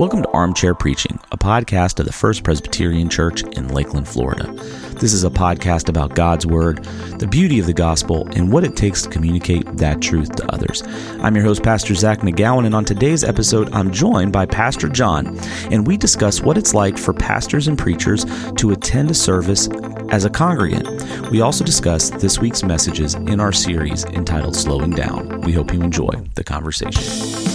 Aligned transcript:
Welcome 0.00 0.22
to 0.22 0.30
Armchair 0.30 0.74
Preaching, 0.74 1.20
a 1.30 1.36
podcast 1.36 2.00
of 2.00 2.06
the 2.06 2.12
First 2.14 2.42
Presbyterian 2.42 3.10
Church 3.10 3.42
in 3.42 3.68
Lakeland, 3.68 4.08
Florida. 4.08 4.50
This 4.98 5.12
is 5.12 5.24
a 5.24 5.30
podcast 5.30 5.90
about 5.90 6.14
God's 6.14 6.46
Word, 6.46 6.82
the 7.18 7.26
beauty 7.26 7.58
of 7.58 7.66
the 7.66 7.74
gospel, 7.74 8.26
and 8.34 8.50
what 8.50 8.64
it 8.64 8.76
takes 8.76 9.02
to 9.02 9.10
communicate 9.10 9.66
that 9.76 10.00
truth 10.00 10.34
to 10.36 10.50
others. 10.50 10.82
I'm 11.20 11.36
your 11.36 11.44
host, 11.44 11.62
Pastor 11.62 11.94
Zach 11.94 12.20
McGowan, 12.20 12.64
and 12.64 12.74
on 12.74 12.86
today's 12.86 13.22
episode, 13.22 13.70
I'm 13.74 13.90
joined 13.90 14.32
by 14.32 14.46
Pastor 14.46 14.88
John, 14.88 15.38
and 15.70 15.86
we 15.86 15.98
discuss 15.98 16.40
what 16.40 16.56
it's 16.56 16.72
like 16.72 16.96
for 16.96 17.12
pastors 17.12 17.68
and 17.68 17.76
preachers 17.76 18.24
to 18.54 18.70
attend 18.70 19.10
a 19.10 19.14
service 19.14 19.68
as 20.08 20.24
a 20.24 20.30
congregant. 20.30 21.30
We 21.30 21.42
also 21.42 21.62
discuss 21.62 22.08
this 22.08 22.38
week's 22.38 22.62
messages 22.62 23.16
in 23.16 23.38
our 23.38 23.52
series 23.52 24.06
entitled 24.06 24.56
Slowing 24.56 24.92
Down. 24.92 25.42
We 25.42 25.52
hope 25.52 25.74
you 25.74 25.82
enjoy 25.82 26.12
the 26.36 26.44
conversation. 26.44 27.49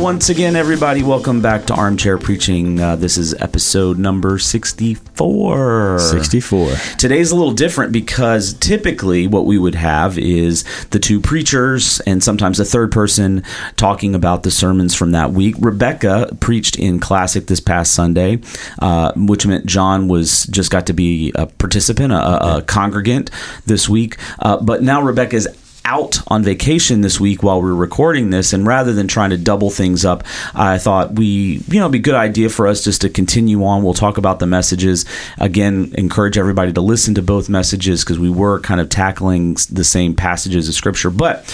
Once 0.00 0.28
again, 0.28 0.56
everybody. 0.56 1.02
Welcome 1.02 1.40
back 1.40 1.66
to 1.66 1.74
Armchair 1.74 2.18
Preaching. 2.18 2.80
Uh, 2.80 2.96
this 2.96 3.16
is 3.16 3.34
episode 3.34 3.98
number 3.98 4.38
64. 4.38 5.98
64. 5.98 6.70
Today's 6.98 7.30
a 7.30 7.36
little 7.36 7.52
different 7.52 7.92
because 7.92 8.54
typically 8.54 9.26
what 9.26 9.46
we 9.46 9.58
would 9.58 9.74
have 9.74 10.18
is 10.18 10.64
the 10.90 10.98
two 10.98 11.20
preachers 11.20 12.00
and 12.00 12.22
sometimes 12.22 12.58
a 12.58 12.64
third 12.64 12.92
person 12.92 13.42
talking 13.76 14.14
about 14.14 14.42
the 14.42 14.50
sermons 14.50 14.94
from 14.94 15.12
that 15.12 15.32
week. 15.32 15.54
Rebecca 15.58 16.36
preached 16.40 16.78
in 16.78 16.98
Classic 16.98 17.46
this 17.46 17.60
past 17.60 17.94
Sunday, 17.94 18.40
uh, 18.80 19.12
which 19.16 19.46
meant 19.46 19.66
John 19.66 20.08
was 20.08 20.46
just 20.46 20.70
got 20.70 20.86
to 20.86 20.92
be 20.92 21.32
a 21.34 21.46
participant, 21.46 22.12
a, 22.12 22.56
a 22.56 22.62
congregant 22.62 23.30
this 23.66 23.88
week. 23.88 24.16
Uh, 24.38 24.56
but 24.62 24.82
now 24.82 25.00
Rebecca 25.02 25.36
is 25.36 25.48
out 25.84 26.20
on 26.28 26.42
vacation 26.42 27.02
this 27.02 27.20
week 27.20 27.42
while 27.42 27.60
we 27.60 27.68
are 27.68 27.74
recording 27.74 28.30
this, 28.30 28.52
and 28.52 28.66
rather 28.66 28.92
than 28.92 29.06
trying 29.06 29.30
to 29.30 29.36
double 29.36 29.70
things 29.70 30.04
up, 30.04 30.24
I 30.54 30.78
thought 30.78 31.14
we, 31.14 31.62
you 31.68 31.80
know, 31.80 31.88
be 31.88 31.98
a 31.98 32.02
good 32.02 32.14
idea 32.14 32.48
for 32.48 32.66
us 32.66 32.82
just 32.82 33.02
to 33.02 33.08
continue 33.08 33.64
on. 33.64 33.82
We'll 33.82 33.94
talk 33.94 34.16
about 34.18 34.38
the 34.38 34.46
messages 34.46 35.04
again. 35.38 35.92
Encourage 35.96 36.38
everybody 36.38 36.72
to 36.72 36.80
listen 36.80 37.14
to 37.16 37.22
both 37.22 37.48
messages 37.48 38.02
because 38.02 38.18
we 38.18 38.30
were 38.30 38.60
kind 38.60 38.80
of 38.80 38.88
tackling 38.88 39.56
the 39.70 39.84
same 39.84 40.14
passages 40.14 40.68
of 40.68 40.74
scripture. 40.74 41.10
But 41.10 41.50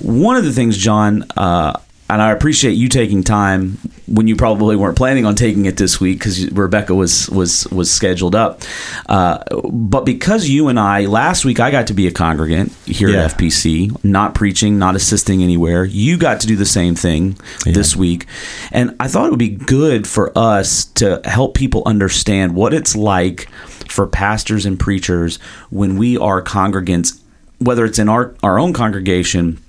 one 0.00 0.36
of 0.36 0.44
the 0.44 0.52
things, 0.52 0.76
John, 0.76 1.24
uh, 1.36 1.80
and 2.08 2.22
I 2.22 2.30
appreciate 2.30 2.72
you 2.72 2.88
taking 2.88 3.24
time 3.24 3.78
when 4.06 4.28
you 4.28 4.36
probably 4.36 4.76
weren't 4.76 4.96
planning 4.96 5.26
on 5.26 5.34
taking 5.34 5.66
it 5.66 5.76
this 5.76 6.00
week 6.00 6.18
because 6.18 6.50
Rebecca 6.52 6.94
was 6.94 7.28
was 7.30 7.66
was 7.68 7.90
scheduled 7.90 8.34
up. 8.34 8.62
Uh, 9.08 9.42
but 9.64 10.04
because 10.04 10.48
you 10.48 10.68
and 10.68 10.78
I 10.78 11.06
last 11.06 11.44
week, 11.44 11.58
I 11.58 11.70
got 11.70 11.88
to 11.88 11.94
be 11.94 12.06
a 12.06 12.12
congregant 12.12 12.72
here 12.84 13.08
yeah. 13.08 13.24
at 13.24 13.32
FPC, 13.32 14.04
not 14.04 14.34
preaching, 14.34 14.78
not 14.78 14.94
assisting 14.94 15.42
anywhere. 15.42 15.84
You 15.84 16.16
got 16.16 16.40
to 16.40 16.46
do 16.46 16.54
the 16.54 16.66
same 16.66 16.94
thing 16.94 17.36
yeah. 17.64 17.72
this 17.72 17.96
week, 17.96 18.26
and 18.70 18.94
I 19.00 19.08
thought 19.08 19.26
it 19.26 19.30
would 19.30 19.38
be 19.38 19.48
good 19.48 20.06
for 20.06 20.36
us 20.38 20.84
to 20.94 21.20
help 21.24 21.54
people 21.54 21.82
understand 21.86 22.54
what 22.54 22.72
it's 22.72 22.94
like 22.94 23.48
for 23.88 24.06
pastors 24.06 24.64
and 24.64 24.78
preachers 24.78 25.38
when 25.70 25.96
we 25.96 26.16
are 26.16 26.40
congregants, 26.40 27.20
whether 27.58 27.84
it's 27.84 27.98
in 27.98 28.08
our 28.08 28.36
our 28.44 28.60
own 28.60 28.72
congregation 28.72 29.60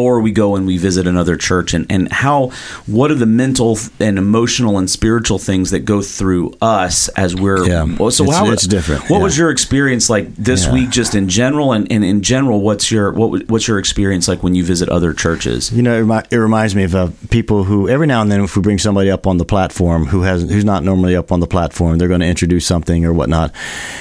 or 0.00 0.20
we 0.20 0.32
go 0.32 0.56
and 0.56 0.66
we 0.66 0.76
visit 0.78 1.06
another 1.06 1.36
church 1.36 1.74
and, 1.74 1.86
and 1.90 2.10
how 2.12 2.50
what 2.86 3.10
are 3.10 3.14
the 3.14 3.26
mental 3.26 3.78
and 3.98 4.18
emotional 4.18 4.78
and 4.78 4.90
spiritual 4.90 5.38
things 5.38 5.70
that 5.70 5.80
go 5.80 6.02
through 6.02 6.52
us 6.60 7.08
as 7.10 7.34
we're 7.34 7.66
yeah. 7.66 7.84
so 7.96 8.24
it's, 8.24 8.36
how, 8.36 8.50
it's 8.50 8.66
different 8.66 9.02
what 9.10 9.18
yeah. 9.18 9.22
was 9.22 9.38
your 9.38 9.50
experience 9.50 10.10
like 10.10 10.34
this 10.36 10.66
yeah. 10.66 10.72
week 10.72 10.90
just 10.90 11.14
in 11.14 11.28
general 11.28 11.72
and, 11.72 11.90
and 11.90 12.04
in 12.04 12.22
general 12.22 12.60
what's 12.60 12.90
your 12.90 13.12
what 13.12 13.48
what's 13.48 13.68
your 13.68 13.78
experience 13.78 14.28
like 14.28 14.42
when 14.42 14.54
you 14.54 14.64
visit 14.64 14.88
other 14.88 15.12
churches 15.12 15.72
you 15.72 15.82
know 15.82 15.94
it, 15.94 16.02
remi- 16.02 16.26
it 16.30 16.36
reminds 16.36 16.74
me 16.74 16.84
of 16.84 16.94
uh, 16.94 17.08
people 17.30 17.64
who 17.64 17.88
every 17.88 18.06
now 18.06 18.22
and 18.22 18.30
then 18.30 18.42
if 18.42 18.56
we 18.56 18.62
bring 18.62 18.78
somebody 18.78 19.10
up 19.10 19.26
on 19.26 19.38
the 19.38 19.44
platform 19.44 20.06
who 20.06 20.22
has 20.22 20.42
who's 20.42 20.64
not 20.64 20.82
normally 20.82 21.16
up 21.16 21.32
on 21.32 21.40
the 21.40 21.46
platform 21.46 21.98
they're 21.98 22.08
going 22.08 22.20
to 22.20 22.26
introduce 22.26 22.66
something 22.66 23.04
or 23.04 23.12
whatnot 23.12 23.52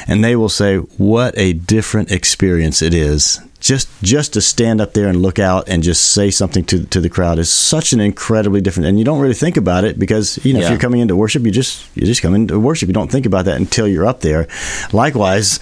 and 0.07 0.23
they 0.23 0.35
will 0.35 0.49
say 0.49 0.77
what 0.77 1.38
a 1.38 1.53
different 1.53 2.11
experience 2.11 2.81
it 2.81 2.93
is 2.93 3.39
just 3.59 3.89
just 4.01 4.33
to 4.33 4.41
stand 4.41 4.79
up 4.79 4.93
there 4.93 5.07
and 5.07 5.21
look 5.21 5.37
out 5.37 5.67
and 5.67 5.83
just 5.83 6.13
say 6.13 6.31
something 6.31 6.63
to 6.65 6.85
to 6.85 7.01
the 7.01 7.09
crowd 7.09 7.39
is 7.39 7.51
such 7.51 7.91
an 7.93 7.99
incredibly 7.99 8.61
different 8.61 8.87
and 8.87 8.97
you 8.97 9.05
don't 9.05 9.19
really 9.19 9.33
think 9.33 9.57
about 9.57 9.83
it 9.83 9.99
because 9.99 10.43
you 10.45 10.53
know 10.53 10.59
yeah. 10.59 10.65
if 10.65 10.71
you're 10.71 10.79
coming 10.79 11.01
into 11.01 11.15
worship 11.15 11.43
you 11.43 11.51
just 11.51 11.85
you 11.95 12.05
just 12.05 12.21
come 12.21 12.33
into 12.33 12.59
worship 12.59 12.87
you 12.87 12.93
don't 12.93 13.11
think 13.11 13.25
about 13.25 13.45
that 13.45 13.57
until 13.57 13.87
you're 13.87 14.05
up 14.05 14.21
there 14.21 14.47
likewise 14.93 15.59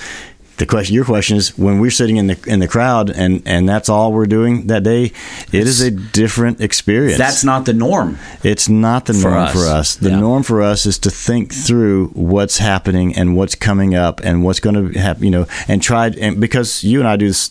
the 0.57 0.66
question, 0.66 0.95
your 0.95 1.06
question 1.06 1.38
is 1.38 1.56
when 1.57 1.79
we're 1.79 1.91
sitting 1.91 2.18
in 2.18 2.28
the 2.28 2.38
in 2.47 2.59
the 2.59 2.68
crowd 2.68 3.12
and 3.12 3.44
and 3.45 3.69
that's 3.69 3.90
all 3.90 4.12
we're 4.12 4.25
doing 4.25 4.68
that 4.68 4.84
day. 4.84 5.12
It 5.51 5.68
is 5.68 5.81
a 5.81 5.91
different 5.91 6.62
experience. 6.62 7.18
That's 7.18 7.44
not 7.44 7.66
the 7.66 7.73
norm. 7.73 8.18
It's 8.44 8.68
not 8.68 9.06
the 9.06 9.13
for 9.13 9.29
norm 9.29 9.44
us. 9.44 9.53
for 9.53 9.68
us. 9.68 9.95
The 9.95 10.09
yeah. 10.09 10.19
norm 10.19 10.44
for 10.44 10.63
us 10.63 10.85
is 10.85 10.97
to 11.00 11.12
think 11.12 11.53
through 11.53 12.07
what's 12.09 12.57
happening 12.57 13.16
and 13.16 13.35
what's 13.35 13.53
coming 13.53 13.94
up 13.94 14.19
and 14.23 14.44
what's 14.44 14.59
going 14.59 14.94
to 14.94 15.00
happen. 15.00 15.23
You 15.23 15.31
know, 15.31 15.45
and 15.68 15.81
try 15.81 16.07
and 16.07 16.41
because 16.41 16.84
you 16.84 17.00
and 17.00 17.07
I 17.07 17.18
do 17.18 17.28
this 17.28 17.50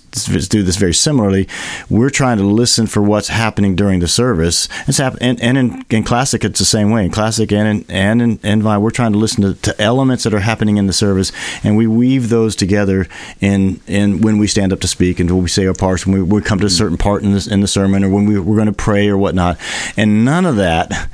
do 0.48 0.64
this 0.64 0.76
very 0.76 0.94
similarly. 0.94 1.48
We're 1.88 2.10
trying 2.10 2.38
to 2.38 2.44
listen 2.44 2.88
for 2.88 3.02
what's 3.02 3.28
happening 3.28 3.76
during 3.76 4.00
the 4.00 4.08
service. 4.08 4.68
It's 4.88 4.98
happen 4.98 5.18
and, 5.22 5.40
and 5.40 5.56
in, 5.56 5.86
in 5.90 6.02
classic 6.02 6.44
it's 6.44 6.58
the 6.58 6.64
same 6.64 6.90
way. 6.90 7.04
In 7.04 7.12
classic 7.12 7.52
and 7.52 7.68
in, 7.68 7.84
and 7.88 8.22
in, 8.22 8.38
in 8.42 8.62
Vine, 8.62 8.80
we're 8.80 8.90
trying 8.90 9.12
to 9.12 9.18
listen 9.18 9.42
to, 9.42 9.54
to 9.54 9.80
elements 9.80 10.24
that 10.24 10.34
are 10.34 10.40
happening 10.40 10.76
in 10.76 10.86
the 10.88 10.92
service 10.92 11.30
and 11.62 11.76
we 11.76 11.86
weave 11.86 12.30
those 12.30 12.56
together 12.56 12.95
together 13.04 13.14
in 13.40 13.80
in 13.86 14.20
when 14.20 14.38
we 14.38 14.46
stand 14.46 14.72
up 14.72 14.80
to 14.80 14.88
speak 14.88 15.20
and 15.20 15.30
when 15.30 15.42
we 15.42 15.48
say 15.48 15.66
our 15.66 15.74
parts, 15.74 16.06
when 16.06 16.16
we, 16.16 16.22
we 16.22 16.42
come 16.42 16.58
to 16.60 16.66
a 16.66 16.70
certain 16.70 16.96
part 16.98 17.22
in, 17.22 17.32
this, 17.32 17.46
in 17.46 17.60
the 17.60 17.68
sermon, 17.68 18.04
or 18.04 18.10
when 18.10 18.26
we, 18.26 18.38
we're 18.38 18.56
going 18.56 18.66
to 18.66 18.72
pray 18.72 19.08
or 19.08 19.16
whatnot, 19.16 19.58
and 19.96 20.24
none 20.24 20.46
of 20.46 20.56
that 20.56 21.08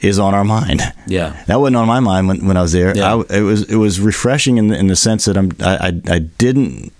is 0.00 0.18
on 0.18 0.34
our 0.34 0.44
mind. 0.44 0.80
Yeah, 1.06 1.42
that 1.46 1.60
wasn't 1.60 1.76
on 1.76 1.86
my 1.86 2.00
mind 2.00 2.28
when, 2.28 2.46
when 2.46 2.56
I 2.56 2.62
was 2.62 2.72
there. 2.72 2.96
Yeah. 2.96 3.14
I, 3.14 3.38
it 3.38 3.42
was 3.42 3.70
it 3.70 3.76
was 3.76 4.00
refreshing 4.00 4.58
in 4.58 4.68
the, 4.68 4.78
in 4.78 4.86
the 4.86 4.96
sense 4.96 5.24
that 5.26 5.36
I'm 5.36 5.52
I 5.60 5.88
I, 5.88 6.14
I 6.14 6.18
didn't. 6.18 6.92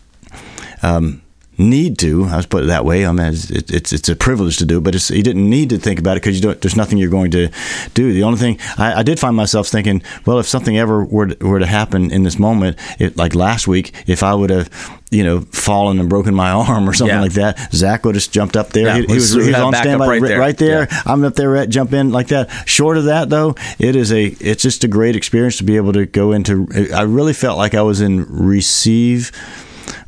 Um, 0.82 1.22
need 1.58 1.98
to. 1.98 2.24
I 2.24 2.36
was 2.36 2.46
put 2.46 2.64
it 2.64 2.66
that 2.66 2.84
way. 2.84 3.04
I 3.04 3.12
mean, 3.12 3.26
it's 3.26 3.50
it's, 3.50 3.92
it's 3.92 4.08
a 4.08 4.16
privilege 4.16 4.58
to 4.58 4.66
do, 4.66 4.80
but 4.80 4.94
it's, 4.94 5.10
you 5.10 5.22
didn't 5.22 5.48
need 5.48 5.70
to 5.70 5.78
think 5.78 5.98
about 5.98 6.16
it 6.16 6.22
because 6.22 6.36
you 6.36 6.42
don't. 6.42 6.60
There's 6.60 6.76
nothing 6.76 6.98
you're 6.98 7.10
going 7.10 7.30
to 7.32 7.50
do. 7.94 8.12
The 8.12 8.22
only 8.22 8.38
thing 8.38 8.58
I, 8.78 9.00
I, 9.00 9.02
did 9.02 9.18
find 9.18 9.34
myself 9.36 9.68
thinking, 9.68 10.02
well, 10.24 10.38
if 10.38 10.46
something 10.46 10.78
ever 10.78 11.04
were 11.04 11.26
to, 11.26 11.46
were 11.46 11.58
to 11.58 11.66
happen 11.66 12.10
in 12.10 12.22
this 12.22 12.38
moment, 12.38 12.78
it, 12.98 13.16
like 13.16 13.34
last 13.34 13.66
week, 13.66 13.92
if 14.06 14.22
I 14.22 14.34
would 14.34 14.50
have 14.50 14.70
you 15.10 15.24
know, 15.24 15.40
fallen 15.40 15.98
and 15.98 16.08
broken 16.08 16.34
my 16.34 16.50
arm 16.68 16.88
or 16.88 16.92
something 16.92 17.16
yeah. 17.16 17.22
like 17.22 17.32
that, 17.32 17.72
Zach 17.72 18.04
would 18.04 18.14
have 18.14 18.30
jumped 18.30 18.56
up 18.56 18.70
there. 18.70 18.86
Yeah, 18.86 18.96
he, 18.96 19.06
he, 19.06 19.14
was, 19.14 19.32
he 19.32 19.38
was 19.38 19.54
on 19.54 19.74
standby 19.74 20.06
right 20.06 20.22
there. 20.22 20.38
Right 20.38 20.58
there. 20.58 20.88
Yeah. 20.90 21.02
I'm 21.06 21.24
up 21.24 21.34
there, 21.34 21.56
at, 21.56 21.68
jump 21.68 21.92
in 21.92 22.10
like 22.12 22.28
that. 22.28 22.50
Short 22.66 22.98
of 22.98 23.04
that, 23.04 23.30
though, 23.30 23.54
it 23.78 23.96
is 23.96 24.12
a 24.12 24.26
it's 24.26 24.62
just 24.62 24.84
a 24.84 24.88
great 24.88 25.16
experience 25.16 25.56
to 25.58 25.64
be 25.64 25.76
able 25.76 25.92
to 25.94 26.06
go 26.06 26.32
into. 26.32 26.68
I 26.94 27.02
really 27.02 27.32
felt 27.32 27.58
like 27.58 27.74
I 27.74 27.82
was 27.82 28.00
in 28.00 28.26
receive 28.28 29.32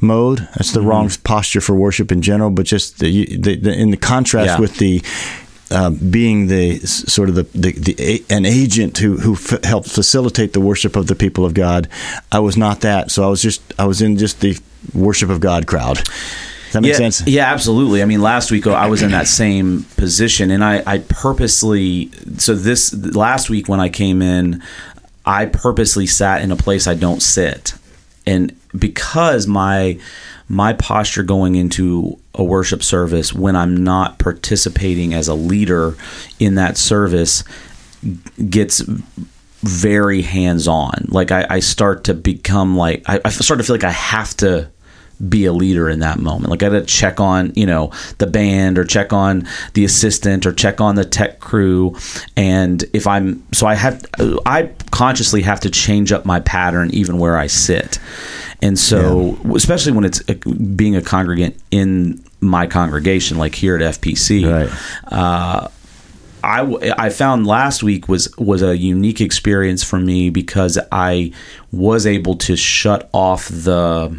mode. 0.01 0.49
That's 0.57 0.73
the 0.73 0.81
mm-hmm. 0.81 0.89
wrong 0.89 1.11
posture 1.25 1.61
for 1.61 1.75
worship 1.75 2.11
in 2.13 2.23
general, 2.23 2.51
but 2.51 2.67
just 2.67 2.99
the, 2.99 3.37
the, 3.37 3.57
the 3.57 3.73
in 3.73 3.91
the 3.91 3.97
contrast 3.97 4.47
yeah. 4.47 4.61
with 4.61 4.77
the 4.79 5.03
uh, 5.71 5.91
being 5.91 6.49
the 6.49 6.79
sort 6.81 7.29
of 7.29 7.37
the, 7.37 7.45
the, 7.55 7.73
the 7.73 8.25
an 8.29 8.45
agent 8.45 8.99
who 8.99 9.17
who 9.19 9.35
f- 9.35 9.63
helped 9.65 9.89
facilitate 9.89 10.53
the 10.53 10.61
worship 10.61 10.97
of 10.97 11.07
the 11.07 11.15
people 11.15 11.45
of 11.45 11.55
God. 11.55 11.89
I 12.33 12.41
was 12.41 12.57
not 12.57 12.81
that, 12.81 13.11
so 13.11 13.25
I 13.25 13.29
was 13.29 13.41
just 13.41 13.63
I 13.79 13.85
was 13.85 14.03
in 14.03 14.17
just 14.17 14.41
the 14.41 14.59
worship 14.95 15.31
of 15.31 15.41
God 15.41 15.67
crowd. 15.67 15.97
Does 15.97 16.75
that 16.75 16.81
make 16.83 16.91
yeah, 16.91 16.97
sense? 16.97 17.27
Yeah, 17.27 17.53
absolutely. 17.53 18.01
I 18.01 18.05
mean, 18.05 18.23
last 18.23 18.51
week 18.53 18.67
I 18.67 18.87
was 18.87 19.03
in 19.03 19.11
that 19.11 19.27
same 19.27 19.85
position, 19.97 20.51
and 20.51 20.65
I, 20.65 20.83
I 20.87 20.99
purposely 20.99 22.11
so 22.39 22.55
this 22.55 22.93
last 22.93 23.51
week 23.51 23.69
when 23.69 23.81
I 23.81 23.89
came 23.89 24.23
in, 24.23 24.63
I 25.27 25.47
purposely 25.47 26.07
sat 26.07 26.43
in 26.43 26.51
a 26.51 26.57
place 26.57 26.87
I 26.87 26.95
don't 26.95 27.21
sit, 27.21 27.75
and 28.31 28.57
because 28.79 29.47
my 29.47 29.99
my 30.49 30.73
posture 30.73 31.23
going 31.23 31.55
into 31.57 32.19
a 32.35 32.43
worship 32.43 32.83
service 32.83 33.33
when 33.33 33.57
I'm 33.57 33.85
not 33.85 34.19
participating 34.19 35.15
as 35.15 35.29
a 35.29 35.35
leader 35.35 35.97
in 36.39 36.55
that 36.57 36.77
service 36.77 37.45
gets 38.49 38.83
very 39.63 40.23
hands 40.23 40.67
on. 40.67 41.07
Like 41.09 41.31
I, 41.31 41.47
I, 41.51 41.61
start 41.61 42.05
to 42.05 42.15
become 42.15 42.77
like 42.77 43.03
I, 43.07 43.21
I, 43.25 43.29
start 43.29 43.61
to 43.61 43.65
feel 43.65 43.75
like 43.75 43.85
I 43.85 43.91
have 43.91 44.35
to 44.39 44.71
be 45.29 45.45
a 45.45 45.53
leader 45.53 45.89
in 45.91 46.01
that 46.01 46.19
moment. 46.19 46.51
Like 46.51 46.63
I 46.63 46.71
got 46.71 46.81
to 46.81 46.87
check 46.87 47.21
on 47.21 47.53
you 47.55 47.67
know 47.67 47.93
the 48.19 48.27
band 48.27 48.79
or 48.79 48.85
check 48.85 49.13
on 49.13 49.47
the 49.75 49.85
assistant 49.85 50.47
or 50.47 50.53
check 50.53 50.81
on 50.81 50.95
the 50.95 51.05
tech 51.05 51.41
crew. 51.41 51.97
And 52.37 52.83
if 52.95 53.07
I'm 53.07 53.43
so 53.53 53.67
I 53.67 53.75
have 53.75 54.05
I 54.47 54.71
consciously 54.91 55.43
have 55.43 55.61
to 55.61 55.71
change 55.71 56.13
up 56.13 56.25
my 56.25 56.41
pattern 56.41 56.91
even 56.93 57.19
where 57.19 57.37
I 57.37 57.47
sit. 57.47 57.99
And 58.63 58.79
so, 58.79 59.39
yeah. 59.45 59.55
especially 59.55 59.93
when 59.93 60.05
it's 60.05 60.23
a, 60.29 60.35
being 60.35 60.97
a 60.97 61.03
congregant 61.03 61.57
in 61.71 62.23
my 62.41 62.67
congregation, 62.67 63.39
like 63.39 63.55
here 63.55 63.77
at 63.77 63.83
FPC, 64.01 64.51
right. 64.51 65.13
uh, 65.13 65.69
I, 66.43 66.95
I 66.99 67.11
found 67.11 67.47
last 67.47 67.83
week 67.83 68.09
was 68.09 68.35
was 68.39 68.63
a 68.63 68.77
unique 68.77 69.21
experience 69.21 69.83
for 69.83 69.99
me 69.99 70.31
because 70.31 70.79
I 70.91 71.33
was 71.71 72.07
able 72.07 72.37
to 72.37 72.57
shut 72.57 73.11
off 73.13 73.49
the 73.49 74.19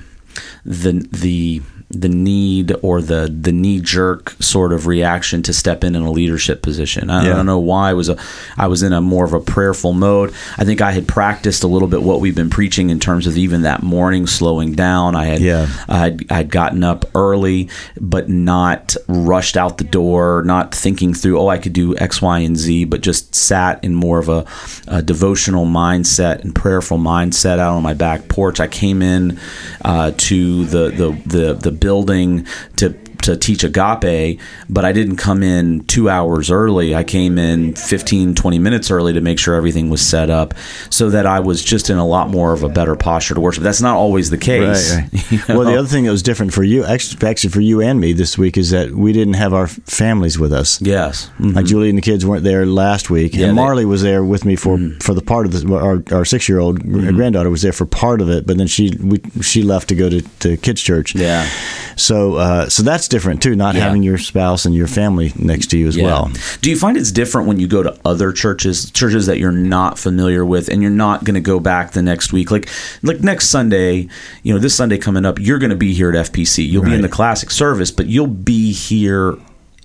the 0.66 1.08
the 1.12 1.62
the 1.94 2.10
need 2.10 2.74
or 2.82 3.02
the 3.02 3.34
the 3.42 3.52
knee 3.52 3.80
jerk 3.80 4.32
sort 4.40 4.74
of 4.74 4.88
reaction 4.88 5.44
to 5.44 5.54
step 5.54 5.84
in 5.84 5.96
in 5.96 6.02
a 6.04 6.12
leadership 6.12 6.62
position. 6.62 7.10
I, 7.10 7.26
yeah. 7.26 7.32
I, 7.32 7.36
don't 7.36 7.46
know 7.46 7.60
why 7.60 7.90
I 7.90 7.94
was 7.94 8.10
a 8.10 8.18
I 8.58 8.68
was 8.68 8.84
in 8.84 8.94
a 8.94 9.02
more 9.02 9.26
of 9.26 9.34
a 9.34 9.40
prayerful 9.40 9.94
mode. 9.94 10.34
I 10.58 10.64
think 10.64 10.82
I 10.82 10.92
had 10.92 11.08
practiced 11.08 11.64
a 11.64 11.68
little 11.68 11.88
bit 11.88 12.02
what 12.02 12.22
we've 12.22 12.36
been 12.36 12.50
preaching 12.50 12.90
in 12.90 13.00
terms 13.00 13.28
of 13.28 13.38
even 13.38 13.64
that 13.64 13.84
morning 13.84 14.28
slowing 14.28 14.74
down. 14.74 15.16
I 15.16 15.26
had 15.26 15.42
yeah. 15.42 15.68
I 15.88 15.98
had 15.98 16.26
I'd 16.30 16.50
gotten 16.50 16.84
up 16.84 17.06
early, 17.16 17.70
but 18.00 18.30
not 18.30 18.96
rushed 19.08 19.58
out 19.58 19.78
the 19.78 19.84
door, 19.84 20.44
not 20.46 20.74
thinking 20.74 21.14
through 21.14 21.40
oh 21.40 21.48
I 21.48 21.58
could 21.58 21.74
do 21.74 21.96
X, 21.98 22.22
Y, 22.22 22.40
and 22.40 22.58
Z, 22.58 22.86
but 22.86 23.02
just 23.02 23.36
sat 23.36 23.84
in 23.84 23.94
more 23.94 24.20
of 24.20 24.30
a, 24.30 24.46
a 24.88 25.02
devotional 25.02 25.66
mindset 25.66 26.42
and 26.42 26.56
prayerful 26.56 26.98
mindset 26.98 27.60
out 27.60 27.76
on 27.76 27.84
my 27.84 27.94
back 27.94 28.28
porch. 28.30 28.60
I 28.60 28.68
came 28.68 29.02
in 29.02 29.40
uh, 29.84 30.12
to 30.18 30.66
the 30.66 30.90
the 30.90 31.22
the 31.26 31.54
the 31.54 31.72
building 31.82 32.48
to 32.78 32.96
to 33.22 33.38
teach 33.38 33.64
agape, 33.64 34.40
but 34.70 34.86
I 34.86 34.92
didn't 34.92 35.18
come 35.18 35.44
in 35.44 35.84
two 35.86 36.10
hours 36.10 36.52
early. 36.52 36.96
I 36.96 37.04
came 37.04 37.38
in 37.38 37.76
15, 37.76 38.36
20 38.36 38.60
minutes 38.60 38.92
early 38.92 39.14
to 39.14 39.22
make 39.22 39.40
sure 39.40 39.56
everything 39.56 39.90
was 39.90 40.02
set 40.02 40.30
up 40.30 40.54
so 40.90 41.10
that 41.10 41.26
I 41.26 41.40
was 41.40 41.64
just 41.64 41.90
in 41.90 41.98
a 41.98 42.06
lot 42.06 42.30
more 42.30 42.54
of 42.54 42.64
a 42.64 42.70
better 42.70 42.96
posture 42.96 43.36
to 43.36 43.42
worship. 43.42 43.64
That's 43.64 43.82
not 43.82 43.96
always 43.96 44.30
the 44.30 44.38
case. 44.38 44.94
Right, 44.94 45.04
right. 45.12 45.32
You 45.32 45.38
know? 45.48 45.60
Well, 45.60 45.68
the 45.68 45.78
other 45.78 45.88
thing 45.88 46.04
that 46.04 46.12
was 46.12 46.24
different 46.24 46.54
for 46.54 46.64
you, 46.64 46.84
actually 46.84 47.50
for 47.50 47.62
you 47.62 47.82
and 47.82 48.02
me 48.02 48.12
this 48.12 48.38
week, 48.38 48.58
is 48.58 48.72
that 48.72 48.92
we 48.92 49.14
didn't 49.14 49.36
have 49.36 49.54
our 49.54 49.68
families 49.68 50.38
with 50.38 50.52
us. 50.52 50.82
Yes. 50.82 51.28
Mm-hmm. 51.40 51.52
Like 51.52 51.66
Julie 51.66 51.90
and 51.90 51.98
the 51.98 52.02
kids 52.02 52.26
weren't 52.26 52.44
there 52.44 52.66
last 52.66 53.10
week. 53.10 53.34
Yeah, 53.34 53.48
and 53.48 53.56
Marley 53.56 53.84
they, 53.84 53.88
was 53.88 54.02
there 54.02 54.26
with 54.26 54.44
me 54.44 54.58
for, 54.58 54.78
mm-hmm. 54.78 55.00
for 55.00 55.14
the 55.14 55.22
part 55.22 55.46
of 55.46 55.54
the, 55.54 55.74
our, 55.74 56.04
our 56.14 56.26
six 56.26 56.50
year 56.50 56.60
old 56.60 56.80
mm-hmm. 56.80 57.16
granddaughter 57.16 57.50
was 57.50 57.62
there 57.62 57.72
for 57.72 57.86
part 57.86 58.22
of 58.22 58.30
it, 58.30 58.46
but 58.46 58.58
then 58.58 58.68
she 58.68 58.92
we, 59.02 59.22
she 59.42 59.64
left 59.64 59.90
to 59.90 59.96
go 59.96 60.10
to, 60.10 60.22
to 60.40 60.58
kids' 60.58 60.82
church. 60.82 61.16
Yeah. 61.16 61.50
So 61.96 62.36
uh, 62.36 62.70
so 62.70 62.84
that's 62.84 63.08
different 63.12 63.44
too, 63.44 63.56
not 63.56 63.76
yeah. 63.76 63.82
having 63.82 64.02
your 64.02 64.18
spouse 64.18 64.66
and 64.66 64.74
your 64.74 64.88
family 64.88 65.32
next 65.36 65.68
to 65.68 65.78
you 65.78 65.88
as 65.88 65.96
yeah. 65.96 66.06
well. 66.06 66.32
Do 66.62 66.72
you 66.72 66.78
find 66.78 66.98
it's 66.98 67.12
different 67.12 67.48
when 67.48 67.60
you 67.60 67.68
go 67.68 67.84
to 67.84 67.96
other 68.04 68.32
churches, 68.32 68.90
churches 68.90 69.28
that 69.28 69.38
you're 69.38 69.52
not 69.52 70.00
familiar 70.00 70.44
with, 70.44 70.70
and 70.70 70.82
you're 70.82 70.90
not 70.90 71.24
going 71.24 71.36
to 71.36 71.42
go 71.42 71.60
back 71.60 71.92
the 71.92 72.02
next 72.02 72.34
week? 72.34 72.50
Like 72.50 72.68
like 73.04 73.20
next 73.20 73.50
Sunday, 73.50 74.08
you 74.42 74.54
know, 74.54 74.60
this 74.60 74.74
Sunday 74.74 74.98
coming 74.98 75.26
up, 75.26 75.38
you're 75.40 75.60
going 75.60 75.70
to 75.70 75.76
be 75.76 75.94
here 75.94 76.10
at 76.10 76.32
FPC. 76.32 76.68
You'll 76.68 76.82
right. 76.82 76.90
be 76.90 76.96
in 76.96 77.02
the 77.02 77.10
classic 77.10 77.52
service, 77.52 77.92
but 77.92 78.08
you'll 78.08 78.26
be 78.26 78.72
here 78.72 79.38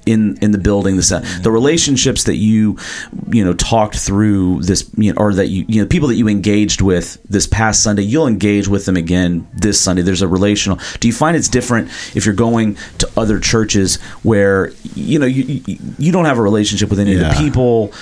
in 0.06 0.38
in 0.40 0.52
the 0.52 0.58
building 0.58 0.96
the 0.96 1.38
the 1.42 1.50
relationships 1.50 2.24
that 2.24 2.36
you 2.36 2.78
you 3.28 3.44
know 3.44 3.52
talked 3.54 3.96
through 3.96 4.62
this 4.62 4.88
you 4.96 5.12
know, 5.12 5.20
or 5.20 5.34
that 5.34 5.48
you 5.48 5.64
you 5.68 5.82
know 5.82 5.86
people 5.86 6.08
that 6.08 6.14
you 6.14 6.28
engaged 6.28 6.80
with 6.80 7.18
this 7.24 7.46
past 7.46 7.82
Sunday 7.82 8.02
you'll 8.02 8.26
engage 8.26 8.68
with 8.68 8.86
them 8.86 8.96
again 8.96 9.46
this 9.54 9.80
Sunday. 9.80 10.02
There's 10.02 10.22
a 10.22 10.28
relational 10.28 10.78
do 11.00 11.08
you 11.08 11.14
find 11.14 11.36
it's 11.36 11.48
different 11.48 11.88
if 12.14 12.24
you're 12.24 12.34
going 12.34 12.76
to 12.98 13.10
other 13.16 13.38
churches 13.40 13.96
where 14.22 14.72
you 14.94 15.18
know 15.18 15.26
you 15.26 15.62
you 15.98 16.12
don't 16.12 16.24
have 16.24 16.38
a 16.38 16.42
relationship 16.42 16.88
with 16.90 17.00
any 17.00 17.12
yeah. 17.12 17.30
of 17.30 17.36
the 17.36 17.42
people? 17.42 17.92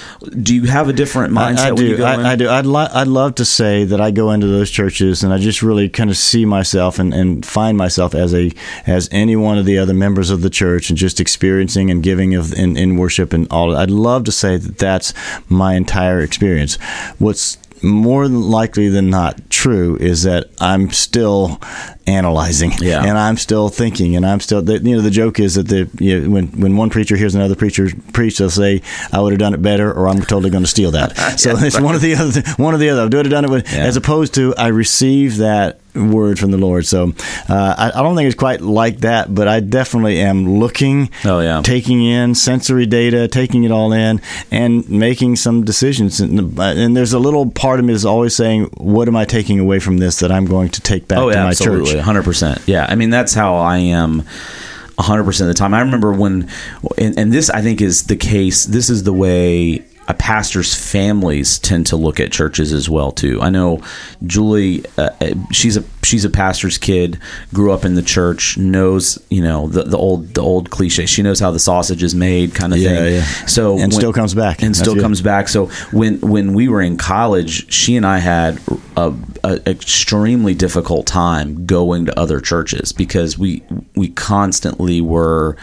Do 0.43 0.55
you 0.55 0.65
have 0.65 0.89
a 0.89 0.93
different 0.93 1.33
mindset 1.33 1.59
I, 1.59 1.69
I 1.69 1.75
do. 1.75 2.03
I, 2.03 2.33
I, 2.33 2.37
do. 2.37 2.49
I'd, 2.49 2.67
I'd 2.67 3.07
love 3.09 3.37
to 3.37 3.45
say 3.45 3.85
that 3.85 4.01
I 4.01 4.11
go 4.11 4.31
into 4.31 4.47
those 4.47 4.71
churches 4.71 5.23
and 5.25 5.33
I 5.33 5.39
just 5.39 5.63
really 5.63 5.89
kind 5.89 6.11
of 6.11 6.17
see 6.17 6.45
myself 6.45 6.99
and, 6.99 7.15
and 7.15 7.45
find 7.45 7.79
myself 7.79 8.15
as 8.15 8.35
a 8.35 8.53
as 8.87 9.09
any 9.11 9.37
one 9.37 9.59
of 9.59 9.65
the 9.65 9.79
other 9.79 9.95
members 9.95 10.31
of 10.31 10.43
the 10.43 10.51
church 10.51 10.91
and 10.91 10.99
just 10.99 11.21
experiencing 11.21 11.91
and 11.95 12.03
giving 12.03 12.35
of 12.35 12.53
in, 12.53 12.77
in 12.77 12.97
worship 12.97 13.33
and 13.33 13.51
all. 13.51 13.77
I'd 13.77 13.91
love 13.91 14.25
to 14.25 14.33
say 14.33 14.57
that 14.57 14.79
that's 14.79 15.15
my 15.49 15.75
entire 15.75 16.21
experience. 16.21 16.77
What's 17.19 17.59
more 17.83 18.29
likely 18.29 18.89
than 18.89 19.11
not 19.11 19.51
true 19.51 19.97
is 19.97 20.23
that 20.23 20.51
I'm 20.59 20.91
still 20.91 21.61
analyzing 22.07 22.73
yeah. 22.81 23.05
and 23.05 23.19
I'm 23.19 23.37
still 23.37 23.69
thinking 23.69 24.17
and 24.17 24.25
I'm 24.25 24.41
still 24.41 24.63
the, 24.63 24.79
you 24.79 24.97
know 24.97 25.03
the 25.03 25.11
joke 25.11 25.39
is 25.39 25.55
that 25.55 25.69
the 25.69 25.89
you 26.03 26.21
know, 26.21 26.31
when 26.31 26.47
when 26.49 26.77
one 26.77 26.89
preacher 26.89 27.15
hears 27.17 27.35
another 27.35 27.55
preacher 27.55 27.89
preach 28.13 28.39
they'll 28.39 28.51
say 28.51 28.81
I 29.13 29.21
would 29.21 29.33
have 29.33 29.39
done 29.39 29.55
it 29.55 29.63
better 29.63 29.93
or 29.93 30.09
I'm 30.09 30.21
totally 30.21 30.51
going 30.51 30.65
to 30.65 30.71
steal 30.71 30.93
that 30.93 31.17
so 31.39 31.51
yeah, 31.51 31.65
it's 31.65 31.77
right. 31.77 31.85
one 31.85 31.95
of 31.95 32.01
the 32.01 32.15
other 32.15 32.43
one 32.57 32.75
of 32.75 32.81
the 32.81 32.89
other 32.89 33.03
I 33.03 33.05
would 33.05 33.13
have 33.13 33.31
done 33.31 33.45
it 33.45 33.51
with, 33.51 33.71
yeah. 33.71 33.85
as 33.85 33.97
opposed 33.97 34.35
to 34.35 34.55
I 34.57 34.69
received 34.69 35.39
that 35.39 35.81
word 35.95 36.39
from 36.39 36.51
the 36.51 36.59
Lord 36.59 36.87
so 36.87 37.13
uh, 37.49 37.75
I, 37.79 37.93
I, 37.95 38.03
don't 38.03 38.17
think 38.17 38.27
it's 38.27 38.39
quite 38.39 38.61
like 38.61 38.99
that 38.99 39.35
but 39.35 39.49
I 39.49 39.61
definitely 39.61 40.21
am 40.21 40.59
looking 40.59 41.11
oh 41.25 41.41
yeah 41.41 41.63
taking 41.63 42.05
in 42.05 42.35
sensory 42.35 42.87
data 42.87 43.29
taking 43.29 43.65
it 43.65 43.71
all 43.71 43.93
in 43.93 44.21
and 44.51 44.89
making 44.89 45.37
some 45.37 45.65
decisions 45.65 46.21
and, 46.21 46.59
and 46.59 46.97
there's 46.97 47.13
a 47.13 47.19
little 47.19 47.51
part 47.51 47.79
of 47.79 47.87
me 47.87 47.93
that's 47.93 48.05
always 48.05 48.35
saying 48.35 48.65
what 48.77 49.09
am 49.09 49.17
I 49.17 49.25
taking 49.25 49.61
away 49.61 49.79
from 49.79 49.99
this 49.99 50.19
that 50.21 50.33
I'm 50.33 50.47
going 50.47 50.71
to 50.71 50.81
take 50.81 51.09
back 51.09 51.19
oh, 51.19 51.31
to 51.31 51.37
my 51.37 51.49
absolutely. 51.49 51.93
church 51.93 52.05
hundred 52.05 52.25
percent. 52.25 52.61
Yeah, 52.67 52.87
I 52.89 52.95
mean 52.95 53.11
that's 53.11 53.35
how 53.35 53.57
I 53.57 53.79
am. 53.79 54.25
100% 54.99 55.41
of 55.41 55.49
the 55.49 55.55
time. 55.55 55.75
I 55.75 55.81
remember 55.81 56.13
when, 56.13 56.49
and, 56.97 57.19
and, 57.19 57.33
this 57.33 57.51
I 57.51 57.63
think 57.63 57.81
is 57.81 58.05
the 58.05 58.15
case, 58.15 58.65
this 58.65 58.89
is 58.89 59.03
the 59.03 59.13
way 59.13 59.85
a 60.07 60.15
pastor's 60.15 60.75
families 60.75 61.59
tend 61.59 61.87
to 61.87 61.97
look 61.97 62.21
at 62.21 62.31
churches 62.31 62.73
as 62.73 62.91
well 62.91 63.11
too. 63.11 63.41
I 63.41 63.51
know 63.51 63.83
Julie, 64.27 64.85
uh, 64.99 65.11
uh, 65.21 65.35
she's 65.51 65.77
a 65.77 65.85
she's 66.03 66.25
a 66.25 66.31
pastor's 66.31 66.77
kid, 66.77 67.19
grew 67.53 67.73
up 67.73 67.85
in 67.85 67.95
the 67.95 68.03
church, 68.03 68.59
knows 68.59 69.19
you 69.31 69.43
know 69.43 69.69
the, 69.69 69.85
the 69.85 69.97
old 69.97 70.35
the 70.35 70.43
old 70.43 70.71
cliche. 70.71 71.07
She 71.07 71.23
knows 71.23 71.41
how 71.41 71.51
the 71.51 71.59
sausage 71.59 72.03
is 72.03 72.15
made, 72.15 72.55
kind 72.55 72.73
of 72.73 72.79
yeah, 72.79 72.89
thing. 72.89 73.15
Yeah. 73.15 73.25
So 73.47 73.73
and 73.73 73.81
when, 73.81 73.93
still 73.93 74.13
comes 74.13 74.35
back 74.35 74.63
and 74.63 74.77
still 74.77 75.01
comes 75.01 75.23
back. 75.23 75.49
So 75.49 75.67
when 75.93 76.21
when 76.21 76.55
we 76.55 76.69
were 76.69 76.83
in 76.83 76.97
college, 76.97 77.73
she 77.73 77.97
and 77.97 78.05
I 78.05 78.19
had 78.19 78.61
a, 78.97 79.15
a 79.43 79.69
extremely 79.69 80.55
difficult 80.55 81.07
time 81.07 81.65
going 81.65 82.07
to 82.07 82.19
other 82.19 82.41
churches 82.41 82.93
because 82.93 83.39
we 83.39 83.63
we 83.95 84.09
constantly 84.09 85.01
were 85.01 85.57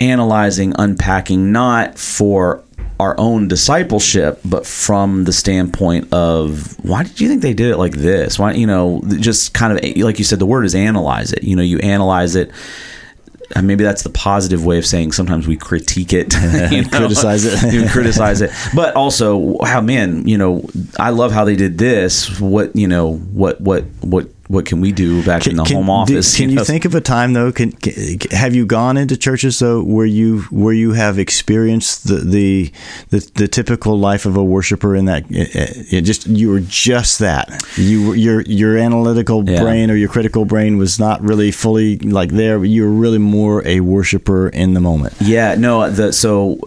analyzing, 0.00 0.72
unpacking, 0.78 1.52
not 1.52 1.98
for 1.98 2.64
our 3.00 3.18
own 3.18 3.48
discipleship, 3.48 4.38
but 4.44 4.66
from 4.66 5.24
the 5.24 5.32
standpoint 5.32 6.12
of 6.12 6.76
why 6.84 7.02
did 7.02 7.18
you 7.18 7.28
think 7.28 7.40
they 7.40 7.54
did 7.54 7.70
it 7.70 7.78
like 7.78 7.94
this? 7.94 8.38
Why, 8.38 8.52
you 8.52 8.66
know, 8.66 9.02
just 9.18 9.54
kind 9.54 9.72
of 9.72 9.96
like 10.04 10.18
you 10.18 10.24
said, 10.24 10.38
the 10.38 10.44
word 10.44 10.66
is 10.66 10.74
analyze 10.74 11.32
it. 11.32 11.42
You 11.42 11.56
know, 11.56 11.62
you 11.62 11.78
analyze 11.78 12.36
it. 12.36 12.50
And 13.56 13.66
maybe 13.66 13.82
that's 13.82 14.02
the 14.02 14.10
positive 14.10 14.66
way 14.66 14.76
of 14.76 14.84
saying 14.84 15.12
sometimes 15.12 15.48
we 15.48 15.56
critique 15.56 16.12
it, 16.12 16.34
you 16.70 16.82
know? 16.82 16.88
criticize 16.90 17.46
it, 17.46 17.72
you 17.72 17.88
criticize 17.88 18.42
it. 18.42 18.50
But 18.74 18.94
also, 18.94 19.56
how 19.64 19.80
man, 19.80 20.28
you 20.28 20.36
know, 20.36 20.68
I 20.98 21.08
love 21.08 21.32
how 21.32 21.46
they 21.46 21.56
did 21.56 21.78
this. 21.78 22.38
What 22.38 22.76
you 22.76 22.86
know, 22.86 23.14
what 23.14 23.62
what 23.62 23.84
what 24.02 24.28
what 24.50 24.66
can 24.66 24.80
we 24.80 24.90
do 24.90 25.24
back 25.24 25.42
can, 25.42 25.52
in 25.52 25.56
the 25.58 25.64
can, 25.64 25.76
home 25.76 25.90
office? 25.90 26.36
Can 26.36 26.50
you, 26.50 26.56
know? 26.56 26.64
think 26.64 26.84
of 26.84 26.96
a 26.96 27.00
time 27.00 27.34
though? 27.34 27.52
Can, 27.52 27.70
can, 27.70 28.18
have 28.32 28.52
you 28.52 28.66
gone 28.66 28.96
into 28.96 29.16
churches 29.16 29.60
though 29.60 29.80
where 29.80 30.06
you 30.06 30.40
where 30.50 30.74
you 30.74 30.92
have 30.92 31.20
experienced 31.20 32.08
the 32.08 32.16
the 32.16 32.72
the, 33.10 33.30
the 33.36 33.46
typical 33.46 33.96
life 33.96 34.26
of 34.26 34.36
a 34.36 34.42
worshiper 34.42 34.96
in 34.96 35.04
that 35.04 35.24
it, 35.30 35.54
eh, 35.54 35.72
it 35.90 35.94
eh, 35.94 36.00
just 36.00 36.26
you 36.26 36.50
were 36.50 36.58
just 36.60 37.20
that 37.20 37.64
you 37.76 38.12
your 38.14 38.40
your 38.40 38.76
analytical 38.76 39.48
yeah. 39.48 39.62
brain 39.62 39.88
or 39.88 39.94
your 39.94 40.08
critical 40.08 40.44
brain 40.44 40.78
was 40.78 40.98
not 40.98 41.22
really 41.22 41.52
fully 41.52 41.98
like 41.98 42.30
there. 42.30 42.64
You 42.64 42.82
were 42.82 42.90
really 42.90 43.18
more 43.18 43.64
a 43.64 43.78
worshiper 43.78 44.48
in 44.48 44.74
the 44.74 44.80
moment. 44.80 45.14
Yeah, 45.20 45.54
no. 45.54 45.88
The 45.88 46.12
so 46.12 46.58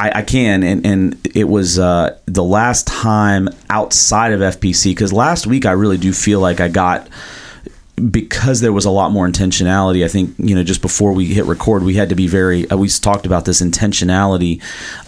I, 0.00 0.20
I, 0.20 0.22
can, 0.22 0.62
and, 0.62 0.86
and 0.86 1.28
it 1.34 1.44
was 1.44 1.78
uh, 1.78 2.18
the 2.24 2.42
last 2.42 2.86
time 2.86 3.50
outside 3.68 4.32
of 4.32 4.40
FPC 4.40 4.92
because 4.92 5.12
last 5.12 5.46
week 5.46 5.66
I 5.66 5.72
really 5.72 5.98
do 5.98 6.14
feel 6.14 6.40
like 6.40 6.58
I 6.58 6.68
got 6.68 7.06
because 8.10 8.62
there 8.62 8.72
was 8.72 8.86
a 8.86 8.90
lot 8.90 9.12
more 9.12 9.28
intentionality. 9.28 10.02
I 10.02 10.08
think 10.08 10.34
you 10.38 10.54
know 10.54 10.62
just 10.62 10.80
before 10.80 11.12
we 11.12 11.26
hit 11.26 11.44
record, 11.44 11.82
we 11.82 11.94
had 11.94 12.08
to 12.08 12.14
be 12.14 12.28
very. 12.28 12.68
Uh, 12.70 12.78
we 12.78 12.88
talked 12.88 13.26
about 13.26 13.44
this 13.44 13.60
intentionality 13.60 14.62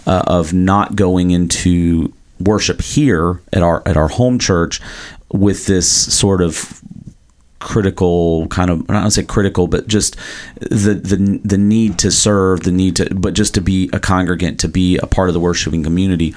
uh, 0.05 0.23
of 0.27 0.53
not 0.53 0.95
going 0.95 1.31
into 1.31 2.13
worship 2.39 2.79
here 2.81 3.41
at 3.51 3.63
our 3.63 3.81
at 3.87 3.97
our 3.97 4.09
home 4.09 4.37
church 4.37 4.79
with 5.31 5.65
this 5.65 5.89
sort 5.89 6.39
of 6.39 6.81
critical 7.63 8.47
kind 8.47 8.69
of 8.69 8.89
I 8.89 9.01
don't 9.01 9.11
say 9.11 9.23
critical, 9.23 9.67
but 9.67 9.87
just 9.87 10.15
the 10.59 10.93
the 10.93 11.39
the 11.43 11.57
need 11.57 11.99
to 11.99 12.11
serve, 12.11 12.61
the 12.61 12.71
need 12.71 12.97
to, 12.97 13.13
but 13.15 13.33
just 13.33 13.53
to 13.55 13.61
be 13.61 13.89
a 13.93 13.99
congregant, 13.99 14.59
to 14.61 14.67
be 14.67 14.97
a 14.97 15.07
part 15.07 15.29
of 15.29 15.33
the 15.33 15.39
worshiping 15.39 15.83
community. 15.83 16.35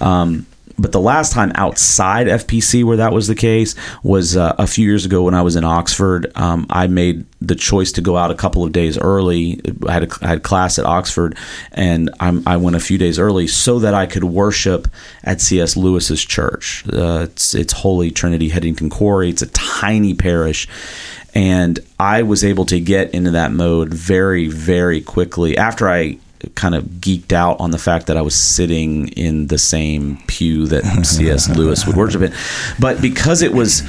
Um, 0.00 0.46
but 0.78 0.92
the 0.92 1.00
last 1.00 1.32
time 1.32 1.50
outside 1.56 2.28
FPC 2.28 2.84
where 2.84 2.98
that 2.98 3.12
was 3.12 3.26
the 3.26 3.34
case 3.34 3.74
was 4.02 4.36
uh, 4.36 4.54
a 4.58 4.66
few 4.66 4.86
years 4.86 5.04
ago 5.04 5.24
when 5.24 5.34
I 5.34 5.42
was 5.42 5.56
in 5.56 5.64
Oxford. 5.64 6.30
Um, 6.36 6.66
I 6.70 6.86
made 6.86 7.26
the 7.40 7.56
choice 7.56 7.92
to 7.92 8.00
go 8.00 8.16
out 8.16 8.30
a 8.30 8.34
couple 8.34 8.64
of 8.64 8.72
days 8.72 8.96
early. 8.96 9.60
I 9.86 9.92
had, 9.92 10.04
a, 10.04 10.08
I 10.22 10.28
had 10.28 10.42
class 10.42 10.78
at 10.78 10.86
Oxford, 10.86 11.36
and 11.72 12.10
I'm, 12.20 12.46
i 12.46 12.56
went 12.56 12.76
a 12.76 12.80
few 12.80 12.96
days 12.96 13.18
early 13.18 13.48
so 13.48 13.80
that 13.80 13.94
I 13.94 14.06
could 14.06 14.24
worship 14.24 14.88
at 15.24 15.40
C.S. 15.40 15.76
Lewis's 15.76 16.24
church. 16.24 16.84
Uh, 16.92 17.26
it's, 17.28 17.54
it's 17.54 17.72
Holy 17.72 18.10
Trinity 18.10 18.48
Headington 18.48 18.90
Quarry. 18.90 19.30
It's 19.30 19.42
a 19.42 19.48
tiny 19.48 20.14
parish, 20.14 20.68
and 21.34 21.80
I 21.98 22.22
was 22.22 22.44
able 22.44 22.66
to 22.66 22.78
get 22.80 23.12
into 23.12 23.32
that 23.32 23.52
mode 23.52 23.92
very, 23.92 24.48
very 24.48 25.00
quickly 25.00 25.56
after 25.56 25.88
I 25.88 26.18
kind 26.54 26.74
of 26.74 26.84
geeked 26.84 27.32
out 27.32 27.58
on 27.60 27.70
the 27.70 27.78
fact 27.78 28.06
that 28.06 28.16
I 28.16 28.22
was 28.22 28.34
sitting 28.34 29.08
in 29.08 29.48
the 29.48 29.58
same 29.58 30.18
pew 30.26 30.66
that 30.66 30.84
C.S. 31.06 31.48
Lewis 31.48 31.86
would 31.86 31.96
worship 31.96 32.22
in. 32.22 32.32
But 32.78 33.00
because 33.00 33.42
it 33.42 33.52
was 33.52 33.82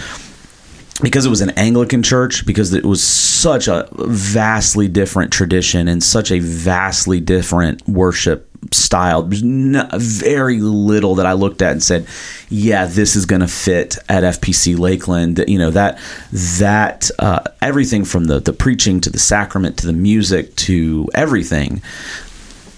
because 1.02 1.26
it 1.26 1.30
was 1.30 1.42
an 1.42 1.52
Anglican 1.52 2.04
church, 2.04 2.46
because 2.46 2.74
it 2.74 2.86
was 2.86 3.02
such 3.02 3.68
a 3.68 3.88
vastly 3.94 4.88
different 4.88 5.32
tradition 5.32 5.88
and 5.88 6.04
such 6.04 6.32
a 6.32 6.40
vastly 6.40 7.22
different 7.22 7.88
worship 7.88 8.50
style. 8.72 9.24
There's 9.24 9.44
no, 9.44 9.88
very 9.94 10.60
little 10.60 11.16
that 11.16 11.26
I 11.26 11.34
looked 11.34 11.62
at 11.62 11.72
and 11.72 11.84
said, 11.84 12.06
"Yeah, 12.50 12.86
this 12.86 13.16
is 13.16 13.26
going 13.26 13.42
to 13.42 13.48
fit 13.48 13.98
at 14.10 14.24
FPC 14.24 14.78
Lakeland." 14.78 15.44
You 15.48 15.58
know 15.58 15.72
that 15.72 16.00
that 16.32 17.10
uh, 17.20 17.44
everything 17.62 18.06
from 18.06 18.26
the 18.26 18.40
the 18.40 18.54
preaching 18.54 19.00
to 19.02 19.10
the 19.10 19.20
sacrament 19.20 19.78
to 19.78 19.88
the 19.88 19.94
music 19.94 20.56
to 20.58 21.10
everything. 21.14 21.82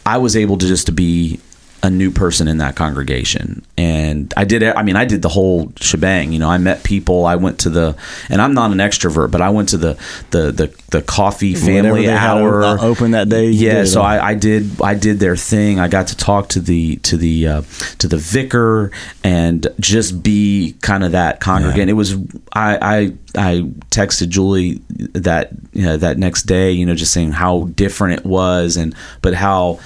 I 0.05 0.17
was 0.17 0.35
able 0.35 0.57
to 0.57 0.67
just 0.67 0.87
to 0.87 0.91
be 0.91 1.39
a 1.83 1.89
new 1.89 2.11
person 2.11 2.47
in 2.47 2.57
that 2.59 2.75
congregation. 2.75 3.65
And 3.77 4.33
i 4.37 4.43
did 4.43 4.63
i 4.63 4.83
mean 4.83 4.95
i 4.95 5.05
did 5.05 5.21
the 5.21 5.29
whole 5.29 5.73
shebang 5.77 6.31
you 6.31 6.39
know 6.39 6.49
i 6.49 6.57
met 6.57 6.83
people 6.83 7.25
i 7.25 7.35
went 7.35 7.59
to 7.59 7.69
the 7.69 7.95
and 8.29 8.41
i'm 8.41 8.53
not 8.53 8.71
an 8.71 8.77
extrovert 8.77 9.31
but 9.31 9.41
i 9.41 9.49
went 9.49 9.69
to 9.69 9.77
the 9.77 9.97
the 10.29 10.51
the, 10.51 10.73
the 10.91 11.01
coffee 11.01 11.55
family 11.55 12.07
hour. 12.09 12.63
open 12.79 13.11
that 13.11 13.29
day 13.29 13.49
yeah 13.49 13.83
so 13.85 14.01
I, 14.01 14.29
I, 14.29 14.33
did 14.35 14.81
i 14.81 14.93
did 14.93 15.19
their 15.19 15.35
thing. 15.35 15.79
I 15.79 15.87
got 15.87 16.07
to 16.07 16.17
talk 16.17 16.49
to 16.49 16.59
the 16.59 16.97
to 16.97 17.17
the 17.17 17.47
uh, 17.47 17.61
to 17.99 18.07
the 18.07 18.17
vicar 18.17 18.91
and 19.23 19.67
just 19.79 20.21
be 20.21 20.75
kind 20.81 21.03
of 21.03 21.13
that 21.13 21.39
congregant. 21.39 21.87
Yeah. 21.87 21.93
it 21.93 21.97
was 21.97 22.15
i 22.53 22.77
i 22.81 23.13
I 23.33 23.61
texted 23.91 24.29
Julie 24.29 24.81
that 24.89 25.51
you 25.71 25.83
know, 25.83 25.97
that 25.97 26.17
next 26.17 26.43
day, 26.43 26.71
you 26.71 26.85
know, 26.85 26.95
just 26.95 27.13
saying 27.13 27.31
how 27.31 27.69
different 27.75 28.19
it 28.19 28.25
was, 28.25 28.77
and 28.77 28.93
but 29.21 29.33
how 29.33 29.79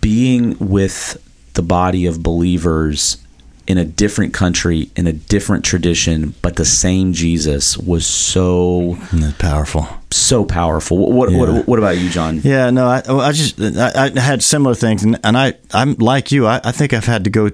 being 0.00 0.56
with 0.58 1.22
the 1.54 1.62
body 1.62 2.06
of 2.06 2.22
believers 2.22 3.18
in 3.66 3.78
a 3.78 3.84
different 3.84 4.34
country 4.34 4.90
in 4.96 5.06
a 5.06 5.12
different 5.12 5.64
tradition 5.64 6.34
but 6.42 6.56
the 6.56 6.64
same 6.64 7.12
jesus 7.12 7.78
was 7.78 8.06
so 8.06 8.98
That's 9.12 9.36
powerful 9.38 9.86
so 10.10 10.44
powerful 10.44 11.12
what, 11.12 11.30
yeah. 11.30 11.38
what, 11.38 11.68
what 11.68 11.78
about 11.78 11.98
you 11.98 12.10
john 12.10 12.40
yeah 12.42 12.70
no 12.70 12.86
i, 12.88 13.02
I 13.06 13.32
just 13.32 13.60
I, 13.60 14.10
I, 14.14 14.20
had 14.20 14.42
similar 14.42 14.74
things 14.74 15.04
and, 15.04 15.18
and 15.22 15.38
i 15.38 15.54
i'm 15.72 15.94
like 15.94 16.32
you 16.32 16.46
I, 16.46 16.60
I 16.64 16.72
think 16.72 16.92
i've 16.92 17.04
had 17.04 17.24
to 17.24 17.30
go 17.30 17.50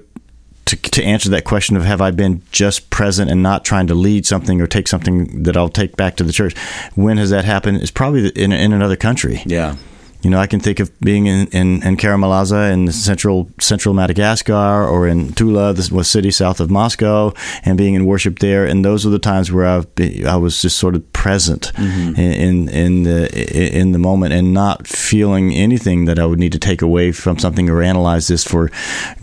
to, 0.69 0.75
to 0.75 1.03
answer 1.03 1.29
that 1.29 1.45
question 1.45 1.75
of 1.77 1.83
have 1.83 1.99
I 1.99 2.11
been 2.11 2.43
just 2.51 2.91
present 2.91 3.31
and 3.31 3.41
not 3.41 3.65
trying 3.65 3.87
to 3.87 3.95
lead 3.95 4.27
something 4.27 4.61
or 4.61 4.67
take 4.67 4.87
something 4.87 5.41
that 5.43 5.57
I'll 5.57 5.67
take 5.67 5.97
back 5.97 6.15
to 6.17 6.23
the 6.23 6.31
church? 6.31 6.55
When 6.93 7.17
has 7.17 7.31
that 7.31 7.43
happened? 7.43 7.81
It's 7.81 7.89
probably 7.89 8.29
in, 8.29 8.51
in 8.51 8.71
another 8.71 8.95
country. 8.95 9.41
Yeah. 9.47 9.77
You 10.21 10.29
know, 10.29 10.39
I 10.39 10.47
can 10.47 10.59
think 10.59 10.79
of 10.79 10.97
being 10.99 11.27
in, 11.27 11.47
in, 11.47 11.81
in 11.81 11.95
Karamalaza 11.95 12.71
in 12.73 12.91
central 12.91 13.49
central 13.59 13.93
Madagascar 13.93 14.85
or 14.85 15.07
in 15.07 15.31
Tula, 15.33 15.73
this 15.73 15.91
was 15.91 16.09
city 16.09 16.29
south 16.31 16.59
of 16.59 16.69
Moscow, 16.69 17.33
and 17.63 17.77
being 17.77 17.93
in 17.93 18.05
worship 18.05 18.39
there. 18.39 18.65
And 18.65 18.83
those 18.83 19.05
are 19.05 19.09
the 19.09 19.19
times 19.19 19.51
where 19.51 19.65
I've 19.65 19.93
been, 19.95 20.27
I 20.27 20.35
was 20.35 20.61
just 20.61 20.77
sort 20.77 20.95
of 20.95 21.11
present 21.13 21.71
mm-hmm. 21.75 22.19
in 22.19 22.67
in 22.69 23.03
the 23.03 23.77
in 23.77 23.93
the 23.93 23.99
moment 23.99 24.33
and 24.33 24.53
not 24.53 24.87
feeling 24.87 25.53
anything 25.53 26.05
that 26.05 26.19
I 26.19 26.25
would 26.25 26.39
need 26.39 26.51
to 26.51 26.59
take 26.59 26.81
away 26.81 27.13
from 27.13 27.39
something 27.39 27.69
or 27.69 27.81
analyze 27.81 28.27
this 28.27 28.43
for 28.43 28.69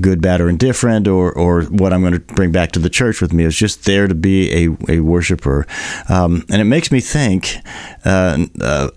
good, 0.01 0.23
bad, 0.23 0.41
or 0.41 0.49
indifferent, 0.49 1.07
or 1.07 1.31
or 1.33 1.63
what 1.65 1.93
I'm 1.93 2.01
going 2.01 2.15
to 2.15 2.21
bring 2.21 2.53
back 2.53 2.73
to 2.73 2.79
the 2.79 2.91
church 2.91 3.21
with 3.21 3.35
me. 3.35 3.45
It's 3.45 3.57
just 3.57 3.85
there 3.85 4.07
to 4.07 4.15
be 4.15 4.51
a 4.65 4.77
a 4.89 5.01
worshiper, 5.01 5.67
um, 6.09 6.45
and 6.49 6.63
it 6.63 6.65
makes 6.65 6.91
me 6.91 7.01
think. 7.01 7.57
Uh, 8.05 8.47
uh, 8.61 8.89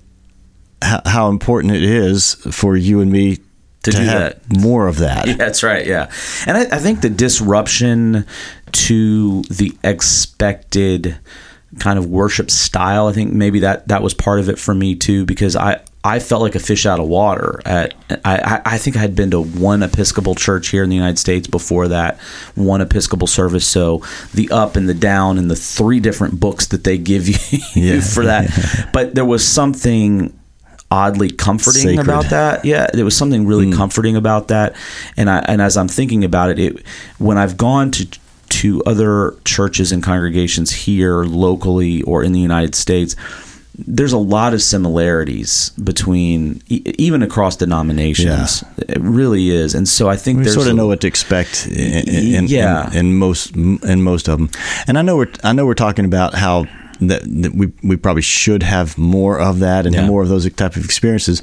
how, 0.82 1.30
important 1.30 1.74
it 1.74 1.84
is 1.84 2.36
for 2.36 2.76
you 2.76 3.02
and 3.02 3.12
me 3.12 3.38
to, 3.84 3.92
to 3.92 3.92
do 3.92 4.06
that. 4.06 4.42
More 4.58 4.88
of 4.88 4.98
that. 4.98 5.28
Yeah, 5.28 5.34
that's 5.34 5.64
right. 5.64 5.86
Yeah, 5.86 6.12
and 6.46 6.58
I, 6.58 6.62
I 6.62 6.80
think 6.80 7.02
the 7.02 7.10
disruption 7.10 8.26
to 8.72 9.42
the 9.44 9.78
expected 9.84 11.18
kind 11.80 12.00
of 12.00 12.08
worship 12.08 12.50
style. 12.50 13.08
I 13.08 13.14
think 13.14 13.34
maybe 13.34 13.60
that 13.60 13.88
that 13.90 14.02
was 14.02 14.14
part 14.14 14.40
of 14.40 14.50
it 14.50 14.58
for 14.58 14.74
me 14.74 14.96
too, 14.96 15.26
because 15.26 15.56
I 15.56 15.82
I 16.04 16.20
felt 16.20 16.42
like 16.42 16.56
a 16.56 16.60
fish 16.60 16.86
out 16.86 17.00
of 17.00 17.08
water. 17.08 17.62
At 17.66 17.94
I 18.26 18.62
I 18.66 18.78
think 18.78 18.96
I 18.96 19.00
had 19.00 19.16
been 19.16 19.32
to 19.32 19.42
one 19.42 19.84
Episcopal 19.84 20.36
church 20.36 20.70
here 20.70 20.84
in 20.84 20.90
the 20.90 20.96
United 20.96 21.20
States 21.20 21.48
before 21.48 21.90
that, 21.90 22.20
one 22.56 22.82
Episcopal 22.82 23.28
service. 23.28 23.68
So 23.68 24.04
the 24.34 24.50
up 24.50 24.76
and 24.76 24.88
the 24.88 24.94
down 24.94 25.38
and 25.38 25.52
the 25.52 25.56
three 25.56 26.00
different 26.00 26.40
books 26.40 26.68
that 26.68 26.84
they 26.84 26.98
give 26.98 27.28
you 27.52 27.60
yeah. 27.76 28.02
for 28.02 28.26
that, 28.26 28.90
but 28.94 29.16
there 29.16 29.26
was 29.26 29.48
something 29.48 30.39
oddly 30.92 31.30
comforting 31.30 31.82
Sacred. 31.82 32.04
about 32.04 32.30
that. 32.30 32.66
Yeah, 32.66 32.88
there 32.94 33.06
was 33.06 33.16
something 33.16 33.46
really 33.46 33.68
mm. 33.68 33.76
comforting 33.76 34.16
about 34.16 34.48
that. 34.48 34.76
And 35.18 35.30
I 35.30 35.40
and 35.40 35.62
as 35.62 35.78
I'm 35.78 35.88
thinking 35.88 36.24
about 36.24 36.50
it, 36.52 36.60
it 36.60 36.86
when 37.18 37.38
I've 37.38 37.58
gone 37.58 37.92
to 37.92 38.08
to 38.50 38.84
other 38.86 39.36
churches 39.46 39.92
and 39.92 40.04
congregations 40.04 40.72
here 40.72 41.24
locally 41.24 42.02
or 42.04 42.24
in 42.24 42.32
the 42.32 42.40
United 42.40 42.74
States, 42.74 43.16
there's 43.78 44.12
a 44.12 44.18
lot 44.18 44.54
of 44.54 44.62
similarities 44.62 45.70
between 45.82 46.62
even 46.68 47.22
across 47.22 47.56
denominations. 47.56 48.64
Yeah. 48.78 48.86
It 48.96 49.02
really 49.02 49.50
is, 49.50 49.76
and 49.76 49.88
so 49.88 50.10
I 50.10 50.18
think 50.18 50.40
we 50.40 50.46
sort 50.46 50.68
of 50.68 50.74
a, 50.74 50.76
know 50.76 50.88
what 50.88 51.02
to 51.02 51.08
expect. 51.08 51.68
In, 51.68 52.10
in, 52.10 52.48
yeah, 52.48 52.90
in, 52.90 52.98
in, 52.98 53.16
most 53.16 53.56
in 53.56 54.04
most 54.04 54.28
of 54.28 54.40
them, 54.40 54.50
and 54.88 54.98
I 54.98 55.02
know 55.02 55.16
we're 55.16 55.32
I 55.44 55.54
know 55.54 55.66
we're 55.66 55.76
talking 55.76 56.06
about 56.06 56.34
how 56.34 56.66
that, 57.02 57.22
that, 57.24 57.54
we 57.54 57.72
we 57.84 57.96
probably 57.96 58.22
should 58.22 58.64
have 58.64 58.98
more 58.98 59.40
of 59.40 59.60
that 59.60 59.86
and 59.86 59.96
yeah. 59.96 60.06
more 60.06 60.24
of 60.24 60.30
those 60.30 60.52
type 60.54 60.76
of 60.76 60.84
experiences. 60.84 61.42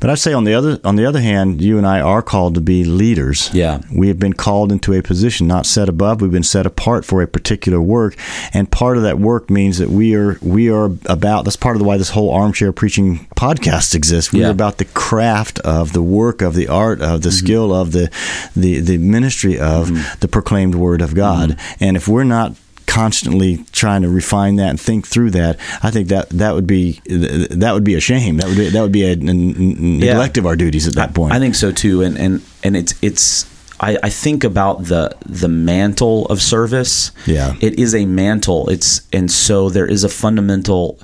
But 0.00 0.10
I'd 0.10 0.18
say 0.18 0.32
on 0.32 0.44
the 0.44 0.54
other 0.54 0.78
on 0.84 0.96
the 0.96 1.04
other 1.04 1.20
hand, 1.20 1.60
you 1.60 1.78
and 1.78 1.86
I 1.86 2.00
are 2.00 2.22
called 2.22 2.54
to 2.54 2.60
be 2.60 2.84
leaders. 2.84 3.50
Yeah, 3.52 3.80
we 3.92 4.08
have 4.08 4.18
been 4.18 4.32
called 4.32 4.70
into 4.70 4.92
a 4.92 5.02
position 5.02 5.46
not 5.46 5.66
set 5.66 5.88
above. 5.88 6.20
We've 6.20 6.30
been 6.30 6.42
set 6.42 6.66
apart 6.66 7.04
for 7.04 7.22
a 7.22 7.26
particular 7.26 7.80
work, 7.80 8.16
and 8.52 8.70
part 8.70 8.96
of 8.96 9.02
that 9.02 9.18
work 9.18 9.50
means 9.50 9.78
that 9.78 9.90
we 9.90 10.14
are 10.14 10.38
we 10.40 10.70
are 10.70 10.90
about. 11.06 11.44
That's 11.44 11.56
part 11.56 11.76
of 11.76 11.80
the 11.80 11.84
why 11.84 11.96
this 11.96 12.10
whole 12.10 12.30
armchair 12.30 12.72
preaching 12.72 13.26
podcast 13.36 13.94
exists. 13.94 14.32
We're 14.32 14.42
yeah. 14.42 14.50
about 14.50 14.78
the 14.78 14.84
craft 14.86 15.58
of 15.60 15.92
the 15.92 16.02
work 16.02 16.42
of 16.42 16.54
the 16.54 16.68
art 16.68 17.00
of 17.00 17.22
the 17.22 17.28
mm-hmm. 17.28 17.44
skill 17.44 17.74
of 17.74 17.92
the 17.92 18.10
the 18.54 18.80
the 18.80 18.98
ministry 18.98 19.58
of 19.58 19.88
mm-hmm. 19.88 20.18
the 20.20 20.28
proclaimed 20.28 20.74
word 20.74 21.02
of 21.02 21.14
God. 21.14 21.50
Mm-hmm. 21.50 21.84
And 21.84 21.96
if 21.96 22.08
we're 22.08 22.24
not 22.24 22.54
constantly 22.92 23.64
trying 23.72 24.02
to 24.02 24.08
refine 24.08 24.56
that 24.56 24.68
and 24.68 24.78
think 24.78 25.06
through 25.06 25.30
that, 25.30 25.58
I 25.82 25.90
think 25.90 26.08
that 26.08 26.28
that 26.28 26.54
would 26.54 26.66
be 26.66 27.00
that 27.06 27.70
would 27.72 27.84
be 27.84 27.94
a 27.94 28.00
shame. 28.00 28.36
That 28.36 28.48
would 28.48 28.58
be, 28.58 28.68
that 28.68 28.82
would 28.82 28.92
be 28.92 29.04
a, 29.04 29.12
a 29.12 29.16
neglect 29.16 30.36
yeah. 30.36 30.42
of 30.42 30.46
our 30.46 30.56
duties 30.56 30.86
at 30.86 30.94
that 30.96 31.14
point. 31.14 31.32
I 31.32 31.38
think 31.38 31.54
so 31.54 31.72
too, 31.72 32.02
and 32.02 32.18
and 32.18 32.42
and 32.62 32.76
it's 32.76 32.94
it's. 33.00 33.50
I, 33.80 33.98
I 34.00 34.10
think 34.10 34.44
about 34.44 34.84
the 34.84 35.16
the 35.24 35.48
mantle 35.48 36.26
of 36.26 36.40
service. 36.42 37.12
Yeah, 37.26 37.54
it 37.60 37.78
is 37.78 37.94
a 37.94 38.04
mantle. 38.04 38.68
It's 38.68 39.08
and 39.10 39.30
so 39.30 39.70
there 39.70 39.86
is 39.86 40.04
a 40.04 40.08
fundamental 40.08 41.00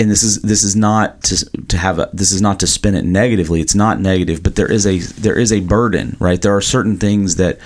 and 0.00 0.10
this 0.10 0.22
is 0.22 0.42
this 0.42 0.64
is 0.64 0.74
not 0.74 1.22
to 1.22 1.44
to 1.68 1.78
have 1.78 1.98
a 1.98 2.10
this 2.12 2.32
is 2.32 2.42
not 2.42 2.58
to 2.60 2.66
spin 2.66 2.94
it 2.94 3.04
negatively. 3.04 3.60
It's 3.60 3.74
not 3.74 4.00
negative, 4.00 4.42
but 4.42 4.56
there 4.56 4.70
is 4.70 4.86
a 4.86 4.98
there 4.98 5.38
is 5.38 5.52
a 5.52 5.60
burden, 5.60 6.16
right? 6.18 6.40
There 6.40 6.54
are 6.56 6.60
certain 6.60 6.96
things 6.96 7.36
that, 7.36 7.58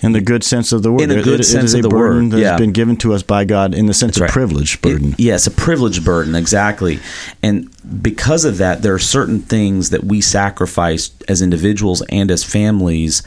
in 0.00 0.12
the 0.12 0.20
good 0.20 0.44
sense 0.44 0.72
of 0.72 0.82
the 0.82 0.92
word, 0.92 1.02
in 1.02 1.10
a 1.10 1.22
good 1.22 1.40
it, 1.40 1.44
sense 1.44 1.74
it 1.74 1.78
of 1.78 1.82
the 1.82 1.88
burden 1.88 2.24
word, 2.24 2.32
that's 2.32 2.42
yeah. 2.42 2.56
been 2.56 2.72
given 2.72 2.96
to 2.98 3.12
us 3.14 3.22
by 3.22 3.44
God 3.44 3.74
in 3.74 3.86
the 3.86 3.94
sense 3.94 4.12
that's 4.12 4.18
of 4.18 4.22
right. 4.22 4.30
privilege 4.30 4.80
burden. 4.80 5.12
It, 5.14 5.20
yes, 5.20 5.46
a 5.46 5.50
privilege 5.50 6.04
burden, 6.04 6.36
exactly. 6.36 7.00
And 7.42 7.68
because 8.02 8.44
of 8.44 8.58
that, 8.58 8.82
there 8.82 8.94
are 8.94 9.00
certain 9.00 9.40
things 9.40 9.90
that 9.90 10.04
we 10.04 10.20
sacrifice 10.20 11.10
as 11.26 11.42
individuals 11.42 12.02
and 12.10 12.30
as 12.30 12.44
families 12.44 13.24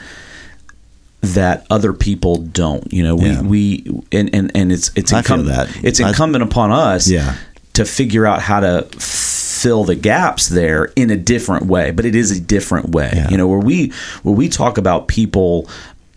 that 1.21 1.65
other 1.69 1.91
people 1.91 2.37
don't. 2.37 2.91
You 2.93 3.03
know, 3.03 3.15
we, 3.15 3.29
yeah. 3.29 3.41
we 3.41 4.03
and, 4.13 4.33
and, 4.33 4.51
and 4.55 4.71
it's 4.71 4.91
it's 4.95 5.11
incumbent 5.11 5.83
it's 5.83 5.99
incumbent 5.99 6.43
I, 6.43 6.47
upon 6.47 6.71
us 6.71 7.09
yeah 7.09 7.35
to 7.75 7.85
figure 7.85 8.25
out 8.25 8.41
how 8.41 8.59
to 8.59 8.83
fill 8.99 9.83
the 9.83 9.95
gaps 9.95 10.49
there 10.49 10.85
in 10.95 11.09
a 11.09 11.17
different 11.17 11.65
way 11.65 11.91
but 11.91 12.05
it 12.05 12.15
is 12.15 12.31
a 12.31 12.39
different 12.39 12.89
way 12.89 13.11
yeah. 13.13 13.29
you 13.29 13.37
know 13.37 13.47
where 13.47 13.59
we 13.59 13.91
where 14.23 14.35
we 14.35 14.49
talk 14.49 14.77
about 14.77 15.07
people 15.07 15.67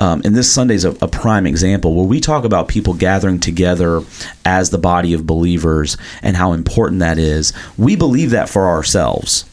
um, 0.01 0.23
and 0.25 0.37
this 0.37 0.53
Sunday 0.53 0.75
is 0.75 0.85
a, 0.85 0.91
a, 1.03 1.09
prime 1.09 1.45
example 1.45 1.95
where 1.95 2.07
we 2.07 2.21
talk 2.21 2.45
about 2.45 2.69
people 2.69 2.95
gathering 2.95 3.41
together 3.41 4.03
as 4.45 4.71
the 4.71 4.79
body 4.79 5.13
of 5.13 5.27
believers 5.27 5.97
and 6.23 6.37
how 6.37 6.53
important 6.53 7.01
that 7.01 7.19
is. 7.19 7.53
We 7.77 7.97
believe 7.97 8.31
that 8.31 8.49
for 8.49 8.69
ourselves. 8.69 9.45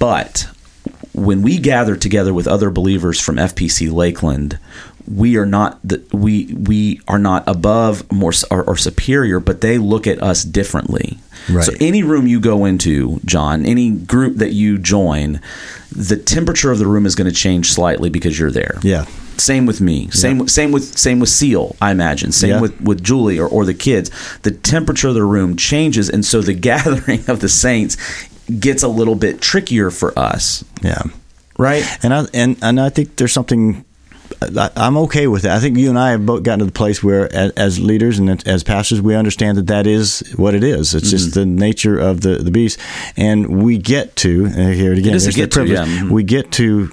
But 0.00 0.48
when 1.14 1.42
we 1.42 1.58
gather 1.58 1.96
together 1.96 2.34
with 2.34 2.48
other 2.48 2.70
believers 2.70 3.20
from 3.20 3.36
FPC 3.36 3.92
Lakeland, 3.92 4.58
we 5.06 5.36
are 5.36 5.46
not 5.46 5.78
the, 5.82 6.02
we 6.12 6.46
we 6.54 7.00
are 7.08 7.18
not 7.18 7.44
above 7.46 8.10
more 8.12 8.32
or, 8.50 8.64
or, 8.64 8.76
superior, 8.76 9.40
but 9.40 9.60
they 9.60 9.78
look 9.78 10.06
at 10.06 10.22
us 10.22 10.42
differently. 10.42 11.18
Right. 11.48 11.64
So 11.64 11.72
any 11.80 12.02
room 12.02 12.26
you 12.26 12.40
go 12.40 12.64
into, 12.64 13.20
John, 13.24 13.64
any 13.64 13.90
group 13.90 14.36
that 14.36 14.52
you 14.52 14.78
join, 14.78 15.40
the 15.92 16.16
temperature 16.16 16.72
of 16.72 16.78
the 16.78 16.86
room 16.86 17.06
is 17.06 17.14
going 17.14 17.30
to 17.30 17.34
change 17.34 17.72
slightly 17.72 18.10
because 18.10 18.38
you're 18.38 18.50
there. 18.50 18.78
Yeah. 18.82 19.04
Same 19.36 19.66
with 19.66 19.80
me. 19.80 20.08
Same 20.10 20.40
yeah. 20.40 20.46
same 20.46 20.72
with 20.72 20.98
same 20.98 21.20
with 21.20 21.28
Seal, 21.28 21.76
I 21.80 21.90
imagine. 21.90 22.32
Same 22.32 22.50
yeah. 22.50 22.60
with 22.60 22.80
with 22.80 23.02
Julie 23.02 23.38
or, 23.38 23.48
or 23.48 23.64
the 23.64 23.74
kids. 23.74 24.10
The 24.42 24.50
temperature 24.50 25.08
of 25.08 25.14
the 25.14 25.24
room 25.24 25.56
changes 25.56 26.08
and 26.08 26.24
so 26.24 26.40
the 26.40 26.54
gathering 26.70 27.28
of 27.28 27.40
the 27.40 27.48
saints 27.48 27.96
gets 28.60 28.82
a 28.82 28.88
little 28.88 29.14
bit 29.14 29.40
trickier 29.40 29.90
for 29.90 30.18
us. 30.18 30.64
Yeah. 30.82 31.02
Right? 31.58 31.84
And 32.02 32.12
I 32.12 32.26
and 32.34 32.56
and 32.62 32.80
I 32.80 32.88
think 32.88 33.16
there's 33.16 33.32
something 33.32 33.84
I, 34.42 34.70
am 34.76 34.96
okay 34.98 35.26
with 35.26 35.44
it. 35.44 35.50
I 35.50 35.58
think 35.60 35.78
you 35.78 35.88
and 35.88 35.98
I 35.98 36.10
have 36.10 36.26
both 36.26 36.42
gotten 36.42 36.60
to 36.60 36.64
the 36.66 36.72
place 36.72 37.02
where, 37.02 37.32
as, 37.34 37.78
leaders 37.78 38.18
and 38.18 38.46
as 38.46 38.62
pastors, 38.62 39.00
we 39.00 39.14
understand 39.14 39.58
that 39.58 39.66
that 39.68 39.86
is 39.86 40.20
what 40.36 40.54
it 40.54 40.62
is. 40.62 40.94
It's 40.94 41.06
mm-hmm. 41.06 41.10
just 41.10 41.34
the 41.34 41.46
nature 41.46 41.98
of 41.98 42.20
the 42.20 42.36
the 42.36 42.50
beast, 42.50 42.78
and 43.16 43.62
we 43.62 43.78
get 43.78 44.16
to 44.16 44.44
here 44.44 44.92
it 44.92 44.98
again. 44.98 45.14
It 45.14 45.34
get 45.34 45.52
to, 45.52 45.64
yeah. 45.64 45.84
mm-hmm. 45.84 46.10
We 46.10 46.22
get 46.22 46.52
to 46.52 46.90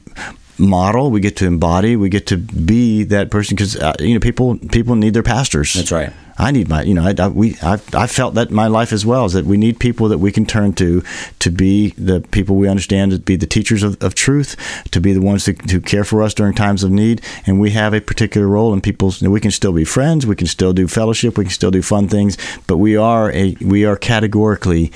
model 0.64 1.12
we 1.12 1.20
get 1.20 1.36
to 1.38 1.46
embody 1.46 1.96
we 1.96 2.10
get 2.10 2.28
to 2.28 2.38
be 2.38 3.04
that 3.04 3.30
person 3.30 3.56
because 3.56 3.76
uh, 3.76 3.94
you 4.00 4.14
know 4.14 4.20
people 4.20 4.58
people 4.72 4.96
need 4.96 5.14
their 5.14 5.24
pastors 5.24 5.74
that's 5.74 5.92
right 5.92 6.14
I 6.38 6.52
need 6.52 6.68
my, 6.68 6.82
you 6.82 6.94
know, 6.94 7.04
I, 7.04 7.14
I 7.18 7.28
we, 7.28 7.58
I, 7.62 7.80
I 7.94 8.08
felt 8.08 8.34
that 8.36 8.50
in 8.50 8.56
my 8.56 8.68
life 8.68 8.92
as 8.92 9.06
well 9.06 9.26
is 9.26 9.34
that 9.34 9.46
we 9.46 9.58
need 9.58 9.80
people 9.80 10.08
that 10.10 10.18
we 10.18 10.32
can 10.32 10.46
turn 10.46 10.74
to 10.74 11.04
to 11.40 11.52
be 11.52 11.92
the 11.92 12.22
people 12.22 12.56
we 12.56 12.68
understand 12.68 13.12
to 13.12 13.20
be 13.20 13.36
the 13.36 13.46
teachers 13.46 13.84
of, 13.84 14.02
of 14.02 14.16
truth, 14.16 14.56
to 14.92 15.00
be 15.00 15.14
the 15.14 15.22
ones 15.22 15.46
to, 15.46 15.54
to 15.54 15.80
care 15.80 16.04
for 16.04 16.24
us 16.24 16.34
during 16.34 16.54
times 16.54 16.84
of 16.84 16.92
need, 16.92 17.22
and 17.46 17.60
we 17.60 17.72
have 17.72 17.94
a 17.94 18.02
particular 18.02 18.48
role 18.48 18.74
in 18.74 18.82
people's. 18.82 19.22
We 19.22 19.40
can 19.40 19.52
still 19.52 19.74
be 19.74 19.86
friends, 19.86 20.26
we 20.26 20.36
can 20.36 20.48
still 20.48 20.74
do 20.74 20.88
fellowship, 20.88 21.38
we 21.38 21.46
can 21.46 21.54
still 21.54 21.72
do 21.72 21.82
fun 21.82 22.08
things, 22.08 22.38
but 22.68 22.78
we 22.78 22.98
are 22.98 23.32
a 23.32 23.56
we 23.62 23.86
are 23.86 23.96
categorically. 23.96 24.92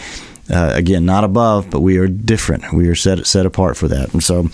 Uh, 0.50 0.72
again, 0.76 1.06
not 1.06 1.26
above, 1.26 1.70
but 1.70 1.82
we 1.82 1.98
are 1.98 2.08
different. 2.08 2.72
We 2.72 2.88
are 2.88 2.96
set 2.96 3.28
set 3.28 3.46
apart 3.46 3.76
for 3.76 3.90
that, 3.90 4.14
and 4.14 4.24
so 4.24 4.48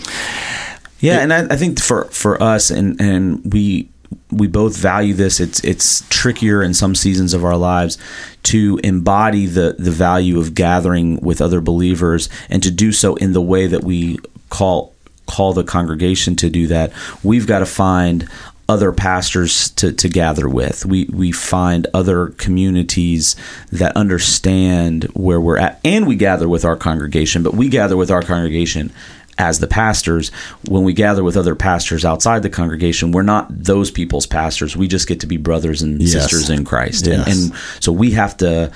yeah, 1.04 1.20
and 1.20 1.32
I, 1.32 1.54
I, 1.54 1.56
think 1.56 1.80
for 1.80 2.04
for 2.06 2.42
us, 2.42 2.70
and 2.70 3.00
and 3.00 3.52
we 3.52 3.90
we 4.30 4.46
both 4.46 4.76
value 4.76 5.14
this. 5.14 5.38
It's 5.38 5.62
it's 5.64 6.06
trickier 6.08 6.62
in 6.62 6.72
some 6.72 6.94
seasons 6.94 7.34
of 7.34 7.44
our 7.44 7.56
lives 7.56 7.98
to 8.44 8.80
embody 8.82 9.46
the 9.46 9.76
the 9.78 9.90
value 9.90 10.38
of 10.38 10.54
gathering 10.54 11.20
with 11.20 11.40
other 11.40 11.60
believers, 11.60 12.28
and 12.48 12.62
to 12.62 12.70
do 12.70 12.90
so 12.90 13.16
in 13.16 13.34
the 13.34 13.42
way 13.42 13.66
that 13.66 13.84
we 13.84 14.18
call 14.48 14.94
call 15.26 15.52
the 15.52 15.64
congregation 15.64 16.36
to 16.36 16.48
do 16.50 16.66
that. 16.68 16.92
We've 17.22 17.46
got 17.46 17.58
to 17.60 17.66
find 17.66 18.28
other 18.68 18.92
pastors 18.92 19.70
to, 19.72 19.92
to 19.92 20.08
gather 20.08 20.48
with. 20.48 20.86
We 20.86 21.04
we 21.12 21.32
find 21.32 21.86
other 21.92 22.28
communities 22.28 23.36
that 23.70 23.96
understand 23.96 25.04
where 25.14 25.40
we're 25.40 25.58
at, 25.58 25.80
and 25.84 26.06
we 26.06 26.16
gather 26.16 26.48
with 26.48 26.64
our 26.64 26.76
congregation. 26.76 27.42
But 27.42 27.54
we 27.54 27.68
gather 27.68 27.96
with 27.96 28.10
our 28.10 28.22
congregation 28.22 28.92
as 29.38 29.58
the 29.58 29.66
pastors, 29.66 30.30
when 30.68 30.84
we 30.84 30.92
gather 30.92 31.24
with 31.24 31.36
other 31.36 31.54
pastors 31.54 32.04
outside 32.04 32.42
the 32.42 32.50
congregation, 32.50 33.12
we're 33.12 33.22
not 33.22 33.46
those 33.50 33.90
people's 33.90 34.26
pastors. 34.26 34.76
We 34.76 34.88
just 34.88 35.08
get 35.08 35.20
to 35.20 35.26
be 35.26 35.36
brothers 35.36 35.82
and 35.82 36.00
yes. 36.00 36.12
sisters 36.12 36.50
in 36.50 36.64
Christ. 36.64 37.06
Yes. 37.06 37.26
And, 37.26 37.52
and, 37.52 37.60
so 37.80 37.92
we 37.92 38.12
have 38.12 38.36
to 38.38 38.72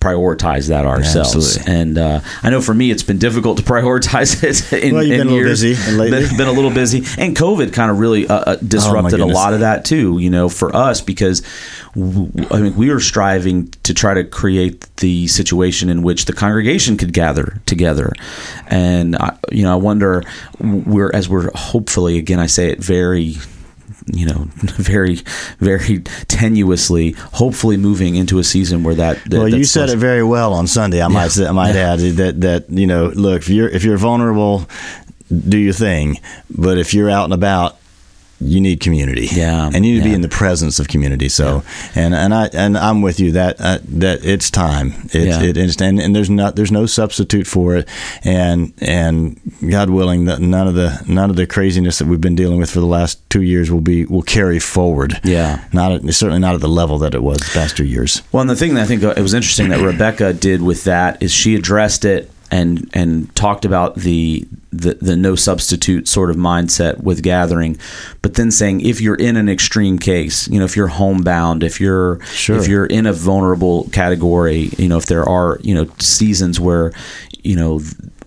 prioritize 0.00 0.68
that 0.68 0.86
ourselves. 0.86 1.34
Absolutely. 1.34 1.72
And 1.72 1.98
uh, 1.98 2.20
I 2.42 2.50
know 2.50 2.60
for 2.60 2.74
me, 2.74 2.90
it's 2.90 3.02
been 3.02 3.18
difficult 3.18 3.58
to 3.58 3.64
prioritize 3.64 4.42
it. 4.72 4.84
In, 4.84 4.94
well, 4.94 5.02
you've 5.02 5.18
been 5.18 5.28
a 5.28 5.30
little 5.30 5.48
busy 5.48 5.74
lately. 5.92 6.10
Been, 6.10 6.36
been, 6.36 6.48
a 6.48 6.52
little 6.52 6.70
busy, 6.70 6.98
and 7.20 7.36
COVID 7.36 7.72
kind 7.72 7.90
of 7.90 7.98
really 7.98 8.26
uh, 8.28 8.34
uh 8.34 8.56
disrupted 8.56 9.20
oh 9.20 9.24
a 9.24 9.26
lot 9.26 9.54
of 9.54 9.60
that 9.60 9.84
too. 9.84 10.18
You 10.18 10.30
know, 10.30 10.48
for 10.48 10.74
us 10.74 11.00
because 11.00 11.42
I 11.96 11.98
mean 11.98 12.76
we 12.76 12.90
were 12.90 13.00
striving 13.00 13.68
to 13.84 13.94
try 13.94 14.14
to 14.14 14.24
create 14.24 14.86
the 14.96 15.26
situation 15.26 15.88
in 15.90 16.02
which 16.02 16.26
the 16.26 16.32
congregation 16.32 16.96
could 16.96 17.12
gather 17.12 17.60
together, 17.66 18.12
and 18.68 19.16
I, 19.16 19.36
you 19.50 19.64
know 19.64 19.72
I 19.72 19.76
wonder 19.76 20.22
we're 20.60 21.10
as 21.12 21.28
we're 21.28 21.50
hopefully 21.54 22.18
again 22.18 22.38
I 22.38 22.46
say 22.46 22.70
it 22.70 22.78
very 22.78 23.36
you 24.12 24.26
know, 24.26 24.48
very, 24.62 25.16
very 25.58 26.00
tenuously, 26.28 27.16
hopefully 27.16 27.76
moving 27.76 28.16
into 28.16 28.38
a 28.38 28.44
season 28.44 28.82
where 28.82 28.94
that. 28.94 29.22
that 29.24 29.38
well, 29.38 29.48
you 29.48 29.64
said 29.64 29.90
it 29.90 29.96
very 29.96 30.22
well 30.22 30.54
on 30.54 30.66
Sunday. 30.66 31.02
I 31.02 31.08
might, 31.08 31.28
say, 31.28 31.46
I 31.46 31.52
might 31.52 31.74
yeah. 31.74 31.92
add 31.94 31.98
that 32.00 32.40
that 32.40 32.70
you 32.70 32.86
know, 32.86 33.06
look, 33.08 33.42
if 33.42 33.48
you're 33.48 33.68
if 33.68 33.84
you're 33.84 33.98
vulnerable, 33.98 34.68
do 35.30 35.58
your 35.58 35.72
thing, 35.72 36.20
but 36.50 36.78
if 36.78 36.94
you're 36.94 37.10
out 37.10 37.24
and 37.24 37.34
about, 37.34 37.77
you 38.40 38.60
need 38.60 38.80
community. 38.80 39.28
Yeah, 39.32 39.66
and 39.66 39.84
you 39.84 39.92
need 39.92 39.96
yeah. 39.98 40.02
to 40.02 40.08
be 40.08 40.14
in 40.14 40.20
the 40.20 40.28
presence 40.28 40.78
of 40.78 40.88
community. 40.88 41.28
So, 41.28 41.62
yeah. 41.94 42.02
and 42.02 42.14
and 42.14 42.34
I 42.34 42.46
and 42.52 42.78
I'm 42.78 43.02
with 43.02 43.18
you 43.18 43.32
that 43.32 43.56
uh, 43.60 43.78
that 43.88 44.24
it's 44.24 44.50
time. 44.50 44.92
It, 45.12 45.28
yeah. 45.28 45.42
it, 45.42 45.56
it 45.56 45.80
and, 45.80 46.00
and 46.00 46.14
there's 46.14 46.30
not 46.30 46.56
there's 46.56 46.72
no 46.72 46.86
substitute 46.86 47.46
for 47.46 47.76
it. 47.76 47.88
And 48.24 48.72
and 48.80 49.40
God 49.68 49.90
willing, 49.90 50.26
that 50.26 50.40
none 50.40 50.68
of 50.68 50.74
the 50.74 51.02
none 51.06 51.30
of 51.30 51.36
the 51.36 51.46
craziness 51.46 51.98
that 51.98 52.06
we've 52.06 52.20
been 52.20 52.36
dealing 52.36 52.58
with 52.58 52.70
for 52.70 52.80
the 52.80 52.86
last 52.86 53.28
two 53.30 53.42
years 53.42 53.70
will 53.70 53.80
be 53.80 54.04
will 54.04 54.22
carry 54.22 54.60
forward. 54.60 55.20
Yeah, 55.24 55.64
not 55.72 55.92
at, 55.92 56.14
certainly 56.14 56.40
not 56.40 56.54
at 56.54 56.60
the 56.60 56.68
level 56.68 56.98
that 56.98 57.14
it 57.14 57.22
was 57.22 57.38
the 57.38 57.50
past 57.52 57.76
two 57.76 57.86
years. 57.86 58.22
Well, 58.32 58.42
and 58.42 58.50
the 58.50 58.56
thing 58.56 58.74
that 58.74 58.82
I 58.82 58.86
think 58.86 59.02
it 59.02 59.20
was 59.20 59.34
interesting 59.34 59.68
that 59.70 59.80
Rebecca 59.80 60.32
did 60.32 60.62
with 60.62 60.84
that 60.84 61.22
is 61.22 61.32
she 61.32 61.54
addressed 61.54 62.04
it 62.04 62.30
and 62.50 62.88
and 62.94 63.34
talked 63.34 63.64
about 63.64 63.96
the, 63.96 64.46
the 64.72 64.94
the 64.94 65.16
no 65.16 65.34
substitute 65.34 66.08
sort 66.08 66.30
of 66.30 66.36
mindset 66.36 67.02
with 67.02 67.22
gathering, 67.22 67.78
but 68.22 68.34
then 68.34 68.50
saying 68.50 68.80
if 68.80 69.00
you're 69.00 69.16
in 69.16 69.36
an 69.36 69.48
extreme 69.48 69.98
case, 69.98 70.48
you 70.48 70.58
know, 70.58 70.64
if 70.64 70.76
you're 70.76 70.88
homebound, 70.88 71.62
if 71.62 71.80
you're 71.80 72.20
sure. 72.24 72.56
if 72.56 72.66
you're 72.66 72.86
in 72.86 73.06
a 73.06 73.12
vulnerable 73.12 73.88
category, 73.90 74.70
you 74.78 74.88
know, 74.88 74.96
if 74.96 75.06
there 75.06 75.28
are 75.28 75.58
you 75.62 75.74
know 75.74 75.86
seasons 75.98 76.58
where 76.58 76.92
you 77.42 77.56
know 77.56 77.80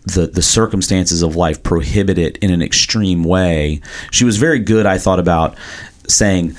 the 0.06 0.28
the 0.28 0.42
circumstances 0.42 1.22
of 1.22 1.36
life 1.36 1.64
prohibit 1.64 2.18
it 2.18 2.38
in 2.38 2.52
an 2.52 2.62
extreme 2.62 3.24
way, 3.24 3.82
she 4.12 4.26
was 4.26 4.38
very 4.38 4.60
good. 4.60 4.86
I 4.86 4.98
thought 4.98 5.20
about 5.20 5.56
saying 6.08 6.56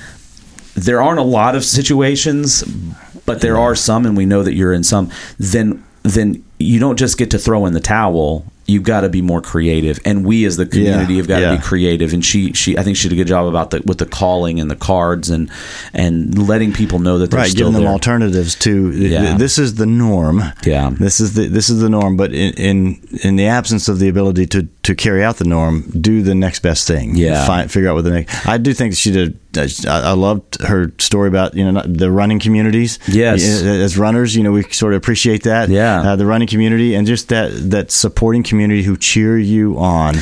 there 0.75 1.01
aren't 1.01 1.19
a 1.19 1.23
lot 1.23 1.55
of 1.55 1.63
situations, 1.63 2.63
but 3.25 3.41
there 3.41 3.57
are 3.57 3.75
some, 3.75 4.05
and 4.05 4.17
we 4.17 4.25
know 4.25 4.43
that 4.43 4.53
you're 4.53 4.73
in 4.73 4.83
some. 4.83 5.11
Then 5.37 5.83
then 6.03 6.43
you 6.63 6.79
don't 6.79 6.97
just 6.97 7.17
get 7.17 7.31
to 7.31 7.39
throw 7.39 7.65
in 7.65 7.73
the 7.73 7.79
towel. 7.79 8.45
You've 8.65 8.83
got 8.83 9.01
to 9.01 9.09
be 9.09 9.21
more 9.21 9.41
creative. 9.41 9.99
And 10.05 10.25
we 10.25 10.45
as 10.45 10.55
the 10.55 10.65
community 10.65 11.13
yeah, 11.13 11.17
have 11.17 11.27
got 11.27 11.41
yeah. 11.41 11.51
to 11.51 11.57
be 11.57 11.61
creative. 11.61 12.13
And 12.13 12.23
she 12.23 12.53
she 12.53 12.77
I 12.77 12.83
think 12.83 12.95
she 12.95 13.09
did 13.09 13.15
a 13.15 13.17
good 13.17 13.27
job 13.27 13.45
about 13.45 13.71
the 13.71 13.81
with 13.85 13.97
the 13.97 14.05
calling 14.05 14.59
and 14.59 14.71
the 14.71 14.75
cards 14.75 15.29
and 15.29 15.51
and 15.93 16.47
letting 16.47 16.71
people 16.71 16.99
know 16.99 17.17
that 17.17 17.31
they're 17.31 17.41
right 17.41 17.53
giving 17.53 17.73
them 17.73 17.85
alternatives 17.85 18.55
to 18.55 18.91
yeah. 18.91 19.35
this 19.35 19.59
is 19.59 19.75
the 19.75 19.85
norm. 19.85 20.41
Yeah. 20.65 20.91
This 20.97 21.19
is 21.19 21.33
the 21.33 21.47
this 21.47 21.69
is 21.69 21.81
the 21.81 21.89
norm 21.89 22.15
but 22.15 22.33
in 22.33 22.53
in, 22.53 23.07
in 23.23 23.35
the 23.35 23.47
absence 23.47 23.89
of 23.89 23.99
the 23.99 24.07
ability 24.07 24.45
to 24.47 24.63
to 24.83 24.95
carry 24.95 25.23
out 25.23 25.37
the 25.37 25.45
norm 25.45 25.81
do 25.99 26.21
the 26.21 26.35
next 26.35 26.59
best 26.59 26.87
thing. 26.87 27.15
Yeah. 27.15 27.45
Find, 27.45 27.69
figure 27.69 27.89
out 27.89 27.95
what 27.95 28.05
the 28.05 28.11
next 28.11 28.47
I 28.47 28.57
do 28.57 28.73
think 28.73 28.95
she 28.95 29.11
did 29.11 29.37
I 29.57 30.13
loved 30.13 30.61
her 30.61 30.91
story 30.99 31.27
about 31.27 31.55
you 31.55 31.71
know 31.71 31.81
the 31.81 32.11
running 32.11 32.39
communities. 32.39 32.99
Yes, 33.07 33.43
as 33.43 33.97
runners, 33.97 34.35
you 34.35 34.43
know 34.43 34.51
we 34.51 34.63
sort 34.63 34.93
of 34.93 34.97
appreciate 34.97 35.43
that. 35.43 35.69
Yeah, 35.69 36.01
uh, 36.01 36.15
the 36.15 36.25
running 36.25 36.47
community 36.47 36.95
and 36.95 37.07
just 37.07 37.29
that 37.29 37.51
that 37.71 37.91
supporting 37.91 38.43
community 38.43 38.83
who 38.83 38.97
cheer 38.97 39.37
you 39.37 39.77
on. 39.77 40.15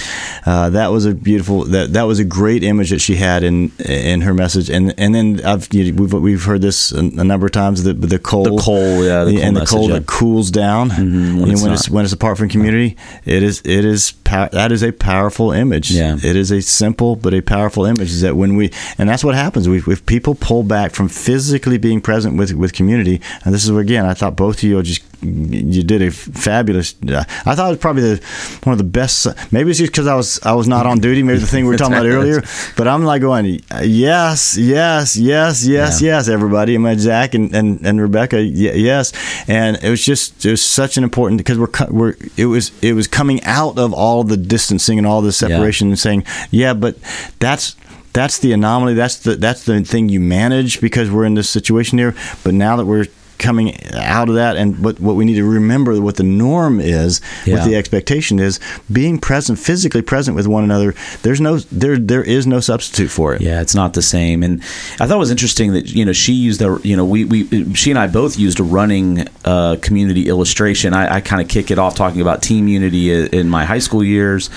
Uh, 0.45 0.69
that 0.71 0.91
was 0.91 1.05
a 1.05 1.13
beautiful 1.13 1.65
that 1.65 1.93
that 1.93 2.03
was 2.03 2.19
a 2.19 2.25
great 2.25 2.63
image 2.63 2.89
that 2.89 2.99
she 2.99 3.15
had 3.15 3.43
in 3.43 3.71
in 3.79 4.21
her 4.21 4.33
message. 4.33 4.69
And 4.69 4.93
and 4.97 5.13
then 5.13 5.41
I've 5.45 5.71
you 5.73 5.91
know, 5.91 6.01
we've 6.01 6.13
we've 6.13 6.43
heard 6.43 6.61
this 6.61 6.91
a, 6.91 6.99
a, 6.99 7.23
number 7.23 7.45
of 7.45 7.51
times 7.51 7.83
the 7.83 7.93
the 7.93 8.19
cold 8.19 8.47
the 8.47 8.61
cold 8.61 9.05
yeah 9.05 9.23
the 9.23 9.41
and 9.41 9.55
the 9.55 9.65
cold 9.65 9.89
yeah. 9.89 9.99
that 9.99 10.07
cools 10.07 10.51
down 10.51 10.89
mm-hmm, 10.89 11.39
when, 11.39 11.49
you 11.49 11.55
know, 11.55 11.63
when 11.63 11.73
it's, 11.73 11.89
when 11.89 12.03
it's 12.03 12.13
apart 12.13 12.37
from 12.37 12.49
community. 12.49 12.97
It 13.25 13.43
is 13.43 13.61
it 13.65 13.85
is 13.85 14.13
that 14.23 14.71
is 14.71 14.83
a 14.83 14.91
powerful 14.91 15.51
image. 15.51 15.91
Yeah, 15.91 16.15
it 16.15 16.35
is 16.35 16.51
a 16.51 16.61
simple 16.61 17.15
but 17.15 17.33
a 17.33 17.41
powerful 17.41 17.85
image. 17.85 18.09
Is 18.09 18.21
that 18.21 18.35
when 18.35 18.55
we 18.55 18.71
and 18.97 19.09
that's 19.09 19.20
what 19.23 19.35
happens. 19.35 19.67
We 19.67 19.79
if 19.79 20.05
people 20.05 20.35
pull 20.35 20.63
back 20.63 20.91
from 20.93 21.09
physically 21.09 21.77
being 21.77 22.01
present 22.01 22.37
with 22.37 22.53
with 22.53 22.73
community, 22.73 23.21
and 23.43 23.53
this 23.53 23.63
is 23.63 23.71
where 23.71 23.81
again 23.81 24.05
I 24.05 24.13
thought 24.13 24.35
both 24.35 24.57
of 24.57 24.63
you 24.63 24.81
just 24.81 25.03
you 25.23 25.83
did 25.83 26.01
a 26.01 26.11
fabulous. 26.11 26.95
Uh, 27.07 27.23
I 27.45 27.55
thought 27.55 27.67
it 27.67 27.71
was 27.71 27.77
probably 27.77 28.15
the 28.15 28.25
one 28.63 28.73
of 28.73 28.79
the 28.79 28.83
best. 28.83 29.27
Maybe 29.51 29.69
it's 29.69 29.79
just 29.79 29.91
because 29.91 30.07
I 30.07 30.15
was 30.15 30.39
I 30.41 30.53
was 30.53 30.67
not 30.67 30.85
on 30.85 30.99
duty. 30.99 31.21
Maybe 31.21 31.39
the 31.39 31.47
thing 31.47 31.65
we 31.65 31.71
were 31.71 31.77
talking 31.77 31.93
about 31.93 32.05
earlier. 32.07 32.41
But 32.75 32.87
I'm 32.87 33.03
like 33.03 33.21
going 33.21 33.61
yes, 33.83 34.57
yes, 34.57 35.15
yes, 35.15 35.15
yes, 35.15 35.65
yeah. 35.65 36.07
yes. 36.07 36.27
Everybody, 36.27 36.75
and 36.75 36.83
my 36.83 36.95
Zach 36.95 37.35
and, 37.35 37.53
and, 37.53 37.85
and 37.85 38.01
Rebecca, 38.01 38.41
yes. 38.41 39.13
And 39.47 39.77
it 39.83 39.89
was 39.89 40.03
just 40.03 40.43
it 40.43 40.51
was 40.51 40.63
such 40.63 40.97
an 40.97 41.03
important 41.03 41.37
because 41.37 41.59
we're 41.59 41.69
we're 41.89 42.15
it 42.35 42.45
was 42.45 42.71
it 42.83 42.93
was 42.93 43.07
coming 43.07 43.43
out 43.43 43.77
of 43.77 43.93
all 43.93 44.23
the 44.23 44.37
distancing 44.37 44.97
and 44.97 45.05
all 45.05 45.21
the 45.21 45.31
separation 45.31 45.87
yeah. 45.87 45.91
and 45.91 45.99
saying 45.99 46.25
yeah, 46.49 46.73
but 46.73 46.97
that's 47.39 47.75
that's 48.13 48.39
the 48.39 48.53
anomaly. 48.53 48.93
That's 48.93 49.19
the 49.19 49.35
that's 49.35 49.63
the 49.63 49.81
thing 49.83 50.09
you 50.09 50.19
manage 50.19 50.81
because 50.81 51.09
we're 51.09 51.25
in 51.25 51.35
this 51.35 51.49
situation 51.49 51.97
here. 51.97 52.15
But 52.43 52.53
now 52.53 52.75
that 52.75 52.85
we're 52.85 53.07
coming 53.41 53.75
out 53.95 54.29
of 54.29 54.35
that 54.35 54.55
and 54.55 54.83
what, 54.83 54.99
what 54.99 55.15
we 55.15 55.25
need 55.25 55.35
to 55.35 55.43
remember 55.43 55.99
what 55.99 56.15
the 56.15 56.23
norm 56.23 56.79
is 56.79 57.19
yeah. 57.45 57.55
what 57.55 57.65
the 57.65 57.75
expectation 57.75 58.39
is 58.39 58.59
being 58.91 59.17
present 59.17 59.59
physically 59.59 60.01
present 60.01 60.35
with 60.35 60.47
one 60.47 60.63
another 60.63 60.93
there's 61.23 61.41
no 61.41 61.57
there 61.57 61.97
there 61.97 62.23
is 62.23 62.47
no 62.47 62.59
substitute 62.59 63.09
for 63.09 63.33
it. 63.33 63.41
Yeah 63.41 63.61
it's 63.61 63.75
not 63.75 63.93
the 63.93 64.01
same 64.01 64.43
and 64.43 64.61
i 64.99 65.07
thought 65.07 65.15
it 65.15 65.17
was 65.17 65.31
interesting 65.31 65.73
that 65.73 65.89
you 65.89 66.05
know 66.05 66.13
she 66.13 66.33
used 66.33 66.61
the 66.61 66.79
you 66.83 66.95
know 66.95 67.03
we, 67.03 67.25
we 67.25 67.73
she 67.73 67.89
and 67.89 67.99
i 67.99 68.07
both 68.07 68.37
used 68.37 68.59
a 68.59 68.63
running 68.63 69.27
uh, 69.43 69.75
community 69.81 70.29
illustration. 70.29 70.93
I, 70.93 71.15
I 71.15 71.21
kind 71.21 71.41
of 71.41 71.47
kick 71.47 71.71
it 71.71 71.79
off 71.79 71.95
talking 71.95 72.21
about 72.21 72.43
team 72.43 72.67
unity 72.67 73.11
in 73.11 73.49
my 73.49 73.65
high 73.65 73.79
school 73.79 74.03
years. 74.03 74.49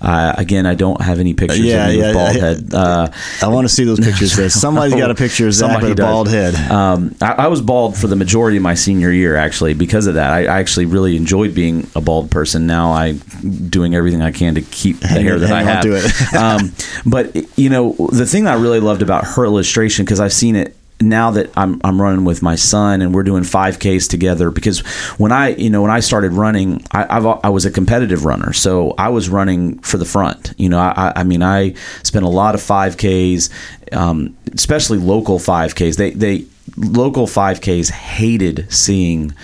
Uh, 0.00 0.34
again 0.36 0.66
i 0.66 0.74
don't 0.74 1.00
have 1.00 1.20
any 1.20 1.32
pictures 1.32 1.60
yeah, 1.60 1.86
of 1.86 1.90
me 1.90 2.00
yeah, 2.00 2.06
with 2.06 2.14
bald 2.14 2.36
head. 2.36 2.74
Uh, 2.74 3.10
i 3.42 3.48
want 3.48 3.64
to 3.64 3.72
see 3.72 3.84
those 3.84 4.00
pictures 4.00 4.52
somebody's 4.52 4.94
got 5.02 5.10
a 5.10 5.14
picture 5.14 5.46
of 5.46 5.52
Zach 5.52 5.80
with 5.82 5.92
a 5.92 5.94
bald 5.94 6.28
head. 6.28 6.54
Um, 6.70 7.14
I, 7.20 7.32
I 7.32 7.46
was 7.48 7.60
bald 7.60 7.96
for 7.96 8.06
the 8.06 8.16
majority 8.16 8.31
majority 8.32 8.56
of 8.56 8.62
my 8.62 8.72
senior 8.72 9.12
year 9.12 9.36
actually 9.36 9.74
because 9.74 10.06
of 10.06 10.14
that. 10.14 10.32
I, 10.32 10.44
I 10.44 10.58
actually 10.58 10.86
really 10.86 11.18
enjoyed 11.18 11.54
being 11.54 11.86
a 11.94 12.00
bald 12.00 12.30
person. 12.30 12.66
Now 12.66 12.90
I 12.90 13.12
doing 13.12 13.94
everything 13.94 14.22
I 14.22 14.32
can 14.32 14.54
to 14.54 14.62
keep 14.62 15.00
the 15.00 15.08
hair 15.08 15.38
that 15.38 15.52
I 15.52 15.62
have. 15.62 16.34
um, 16.34 16.72
but 17.04 17.36
you 17.58 17.68
know, 17.68 17.92
the 18.10 18.24
thing 18.24 18.46
I 18.46 18.54
really 18.54 18.80
loved 18.80 19.02
about 19.02 19.24
her 19.24 19.44
illustration 19.44 20.06
because 20.06 20.18
I've 20.18 20.32
seen 20.32 20.56
it 20.56 20.74
now 20.98 21.32
that 21.32 21.50
I'm 21.58 21.78
I'm 21.84 22.00
running 22.00 22.24
with 22.24 22.40
my 22.40 22.54
son 22.54 23.02
and 23.02 23.14
we're 23.14 23.22
doing 23.22 23.42
5Ks 23.42 24.08
together 24.08 24.50
because 24.50 24.80
when 25.18 25.30
I 25.30 25.48
you 25.48 25.68
know 25.68 25.82
when 25.82 25.90
I 25.90 26.00
started 26.00 26.32
running 26.32 26.84
I 26.92 27.16
I've, 27.16 27.26
i 27.26 27.48
was 27.48 27.64
a 27.64 27.72
competitive 27.72 28.24
runner 28.24 28.52
so 28.52 28.94
I 28.96 29.08
was 29.08 29.28
running 29.28 29.80
for 29.80 29.96
the 29.96 30.04
front 30.04 30.54
you 30.58 30.68
know 30.68 30.78
I 30.78 31.12
I 31.16 31.24
mean 31.24 31.42
I 31.42 31.74
spent 32.04 32.24
a 32.24 32.28
lot 32.28 32.54
of 32.54 32.60
5Ks 32.60 33.50
um, 33.92 34.36
especially 34.54 34.98
local 34.98 35.40
5Ks 35.40 35.96
they 35.96 36.10
they 36.10 36.46
local 36.76 37.26
5Ks 37.26 37.90
hated 37.90 38.72
seeing 38.72 39.34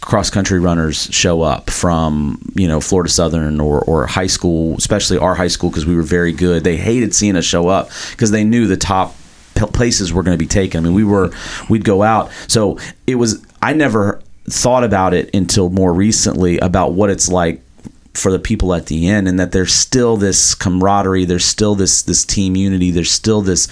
cross 0.00 0.30
country 0.30 0.60
runners 0.60 1.08
show 1.12 1.42
up 1.42 1.68
from 1.68 2.40
you 2.54 2.68
know 2.68 2.80
Florida 2.80 3.10
Southern 3.10 3.60
or, 3.60 3.80
or 3.82 4.06
high 4.06 4.28
school, 4.28 4.76
especially 4.76 5.18
our 5.18 5.34
high 5.34 5.48
school 5.48 5.70
because 5.70 5.84
we 5.86 5.96
were 5.96 6.02
very 6.02 6.32
good. 6.32 6.64
They 6.64 6.76
hated 6.76 7.14
seeing 7.14 7.36
us 7.36 7.44
show 7.44 7.68
up 7.68 7.90
because 8.12 8.30
they 8.30 8.44
knew 8.44 8.66
the 8.66 8.76
top 8.76 9.14
places 9.72 10.12
were 10.12 10.22
going 10.22 10.36
to 10.36 10.42
be 10.42 10.48
taken. 10.48 10.84
I 10.84 10.88
mean, 10.88 10.94
we 10.94 11.04
were 11.04 11.30
we'd 11.68 11.84
go 11.84 12.02
out, 12.02 12.30
so 12.48 12.78
it 13.06 13.16
was. 13.16 13.44
I 13.62 13.72
never 13.72 14.22
thought 14.48 14.84
about 14.84 15.12
it 15.12 15.34
until 15.34 15.70
more 15.70 15.92
recently 15.92 16.58
about 16.58 16.92
what 16.92 17.10
it's 17.10 17.28
like 17.28 17.60
for 18.16 18.30
the 18.30 18.38
people 18.38 18.74
at 18.74 18.86
the 18.86 19.08
end 19.08 19.28
and 19.28 19.38
that 19.38 19.52
there's 19.52 19.72
still 19.72 20.16
this 20.16 20.54
camaraderie 20.54 21.24
there's 21.24 21.44
still 21.44 21.74
this 21.74 22.02
this 22.02 22.24
team 22.24 22.56
unity 22.56 22.90
there's 22.90 23.10
still 23.10 23.42
this 23.42 23.68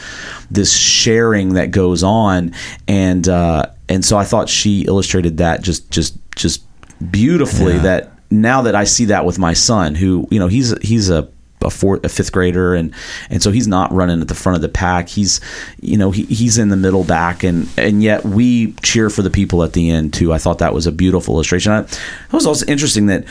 this 0.50 0.76
sharing 0.76 1.54
that 1.54 1.70
goes 1.70 2.02
on 2.02 2.52
and 2.87 3.28
uh 3.28 3.66
and 3.88 4.04
so 4.04 4.16
I 4.16 4.24
thought 4.24 4.48
she 4.48 4.83
illustrated 4.83 5.38
that 5.38 5.62
just 5.62 5.90
just 5.90 6.16
just 6.37 6.62
beautifully 7.11 7.74
yeah. 7.74 7.83
that 7.83 8.12
now 8.30 8.62
that 8.62 8.74
I 8.74 8.85
see 8.85 9.07
that 9.07 9.24
with 9.24 9.38
my 9.38 9.52
son 9.52 9.94
who 9.94 10.26
you 10.30 10.38
know 10.38 10.48
he's 10.48 10.76
he's 10.83 11.11
a 11.11 11.28
a 11.64 11.70
fourth, 11.70 12.04
a 12.04 12.09
fifth 12.09 12.33
grader, 12.33 12.74
and 12.74 12.94
and 13.30 13.42
so 13.42 13.50
he's 13.50 13.66
not 13.66 13.90
running 13.92 14.20
at 14.20 14.28
the 14.28 14.35
front 14.35 14.57
of 14.57 14.62
the 14.62 14.68
pack. 14.68 15.09
He's, 15.09 15.40
you 15.80 15.96
know, 15.96 16.11
he, 16.11 16.24
he's 16.24 16.59
in 16.59 16.68
the 16.68 16.76
middle 16.76 17.04
back, 17.04 17.42
and 17.42 17.68
and 17.76 18.02
yet 18.02 18.24
we 18.24 18.72
cheer 18.83 19.11
for 19.11 19.22
the 19.22 19.30
people 19.30 19.62
at 19.62 19.72
the 19.72 19.90
end 19.90 20.12
too. 20.12 20.33
I 20.33 20.38
thought 20.38 20.59
that 20.59 20.74
was 20.74 20.87
a 20.87 20.92
beautiful 20.92 21.35
illustration. 21.35 21.72
I, 21.72 21.80
it 21.80 22.33
was 22.33 22.46
also 22.46 22.66
interesting 22.66 23.07
that 23.07 23.24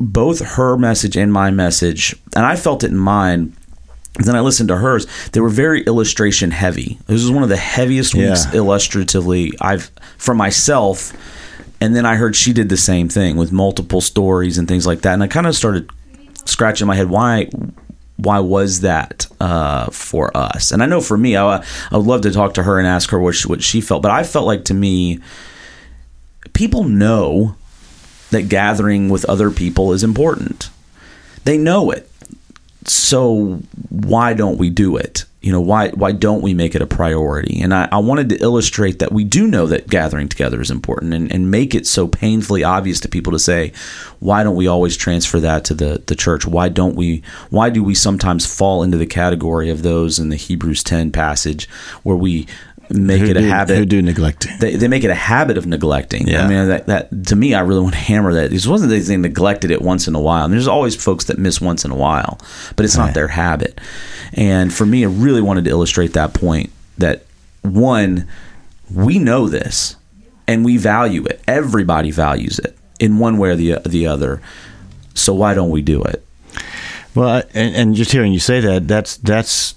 both 0.00 0.40
her 0.40 0.76
message 0.76 1.16
and 1.16 1.32
my 1.32 1.50
message, 1.50 2.14
and 2.36 2.44
I 2.44 2.56
felt 2.56 2.84
it 2.84 2.90
in 2.90 2.96
mine. 2.96 3.54
Then 4.14 4.34
I 4.34 4.40
listened 4.40 4.68
to 4.68 4.76
hers. 4.76 5.06
They 5.30 5.40
were 5.40 5.48
very 5.48 5.82
illustration 5.84 6.50
heavy. 6.50 6.98
This 7.06 7.22
was 7.22 7.30
one 7.30 7.44
of 7.44 7.48
the 7.48 7.56
heaviest 7.56 8.14
yeah. 8.14 8.30
weeks 8.30 8.52
illustratively 8.52 9.52
I've 9.60 9.90
for 10.16 10.34
myself. 10.34 11.12
And 11.80 11.94
then 11.94 12.04
I 12.04 12.16
heard 12.16 12.34
she 12.34 12.52
did 12.52 12.68
the 12.68 12.76
same 12.76 13.08
thing 13.08 13.36
with 13.36 13.52
multiple 13.52 14.00
stories 14.00 14.58
and 14.58 14.66
things 14.66 14.86
like 14.86 15.02
that. 15.02 15.14
And 15.14 15.22
I 15.22 15.28
kind 15.28 15.46
of 15.46 15.54
started 15.54 15.88
scratching 16.46 16.88
my 16.88 16.96
head 16.96 17.08
why 17.08 17.48
why 18.16 18.40
was 18.40 18.80
that 18.80 19.26
uh, 19.40 19.86
for 19.90 20.36
us? 20.36 20.72
And 20.72 20.82
I 20.82 20.86
know 20.86 21.00
for 21.00 21.16
me, 21.16 21.36
I, 21.36 21.58
I 21.58 21.96
would 21.96 22.06
love 22.06 22.22
to 22.22 22.32
talk 22.32 22.54
to 22.54 22.64
her 22.64 22.78
and 22.78 22.86
ask 22.86 23.10
her 23.10 23.18
what 23.20 23.36
she, 23.36 23.46
what 23.46 23.62
she 23.62 23.80
felt. 23.80 24.02
But 24.02 24.10
I 24.10 24.24
felt 24.24 24.44
like 24.44 24.64
to 24.66 24.74
me, 24.74 25.20
people 26.52 26.82
know 26.82 27.54
that 28.30 28.48
gathering 28.48 29.08
with 29.08 29.24
other 29.26 29.50
people 29.50 29.92
is 29.92 30.04
important. 30.04 30.70
They 31.44 31.58
know 31.58 31.90
it. 31.90 32.10
So 32.86 33.60
why 33.90 34.34
don't 34.34 34.58
we 34.58 34.70
do 34.70 34.96
it? 34.96 35.24
you 35.40 35.52
know 35.52 35.60
why 35.60 35.90
why 35.90 36.12
don't 36.12 36.42
we 36.42 36.52
make 36.52 36.74
it 36.74 36.82
a 36.82 36.86
priority 36.86 37.60
and 37.60 37.72
I, 37.72 37.88
I, 37.92 37.98
wanted 37.98 38.28
to 38.30 38.42
illustrate 38.42 38.98
that 38.98 39.12
we 39.12 39.22
do 39.22 39.46
know 39.46 39.66
that 39.66 39.88
gathering 39.88 40.28
together 40.28 40.60
is 40.60 40.70
important 40.70 41.14
and, 41.14 41.30
and 41.30 41.50
make 41.50 41.74
it 41.74 41.86
so 41.86 42.08
painfully 42.08 42.64
obvious 42.64 42.98
to 43.00 43.08
people 43.08 43.32
to 43.32 43.38
say 43.38 43.72
why 44.18 44.42
don't 44.42 44.56
we 44.56 44.66
always 44.66 44.96
transfer 44.96 45.38
that 45.40 45.64
to 45.66 45.74
the, 45.74 46.02
the 46.06 46.16
church 46.16 46.44
why 46.44 46.68
don't 46.68 46.96
we 46.96 47.22
why 47.50 47.70
do 47.70 47.84
we 47.84 47.94
sometimes 47.94 48.52
fall 48.52 48.82
into 48.82 48.98
the 48.98 49.06
category 49.06 49.70
of 49.70 49.82
those 49.82 50.18
in 50.18 50.28
the 50.28 50.36
hebrews 50.36 50.82
10 50.82 51.12
passage 51.12 51.68
where 52.02 52.16
we 52.16 52.46
make 52.90 53.20
who 53.20 53.28
it 53.28 53.36
a 53.36 53.40
do, 53.40 53.48
habit. 53.48 53.78
Who 53.78 53.86
do 53.86 54.02
neglect? 54.02 54.46
They, 54.60 54.76
they 54.76 54.88
make 54.88 55.04
it 55.04 55.10
a 55.10 55.14
habit 55.14 55.58
of 55.58 55.66
neglecting. 55.66 56.26
Yeah. 56.26 56.44
I 56.44 56.48
mean, 56.48 56.68
that, 56.68 56.86
that 56.86 57.26
to 57.26 57.36
me, 57.36 57.54
I 57.54 57.60
really 57.60 57.80
want 57.80 57.94
to 57.94 58.00
hammer 58.00 58.32
that. 58.34 58.50
This 58.50 58.66
wasn't 58.66 58.90
that 58.90 58.98
they 58.98 59.16
neglected 59.16 59.70
it 59.70 59.82
once 59.82 60.08
in 60.08 60.14
a 60.14 60.20
while. 60.20 60.44
And 60.44 60.52
there's 60.52 60.68
always 60.68 60.96
folks 60.96 61.24
that 61.26 61.38
miss 61.38 61.60
once 61.60 61.84
in 61.84 61.90
a 61.90 61.96
while, 61.96 62.38
but 62.76 62.84
it's 62.84 62.96
not 62.96 63.06
right. 63.06 63.14
their 63.14 63.28
habit. 63.28 63.80
And 64.32 64.72
for 64.72 64.86
me, 64.86 65.04
I 65.04 65.08
really 65.08 65.42
wanted 65.42 65.64
to 65.64 65.70
illustrate 65.70 66.12
that 66.14 66.34
point 66.34 66.70
that 66.98 67.24
one, 67.62 68.28
we 68.92 69.18
know 69.18 69.48
this 69.48 69.96
and 70.46 70.64
we 70.64 70.76
value 70.76 71.24
it. 71.24 71.40
Everybody 71.46 72.10
values 72.10 72.58
it 72.58 72.76
in 72.98 73.18
one 73.18 73.38
way 73.38 73.50
or 73.50 73.56
the 73.56 73.80
the 73.86 74.06
other. 74.06 74.40
So 75.14 75.34
why 75.34 75.54
don't 75.54 75.70
we 75.70 75.82
do 75.82 76.02
it? 76.02 76.24
Well, 77.14 77.42
and, 77.54 77.74
and 77.74 77.94
just 77.94 78.12
hearing 78.12 78.32
you 78.32 78.40
say 78.40 78.60
that, 78.60 78.86
that's 78.86 79.16
that's 79.18 79.74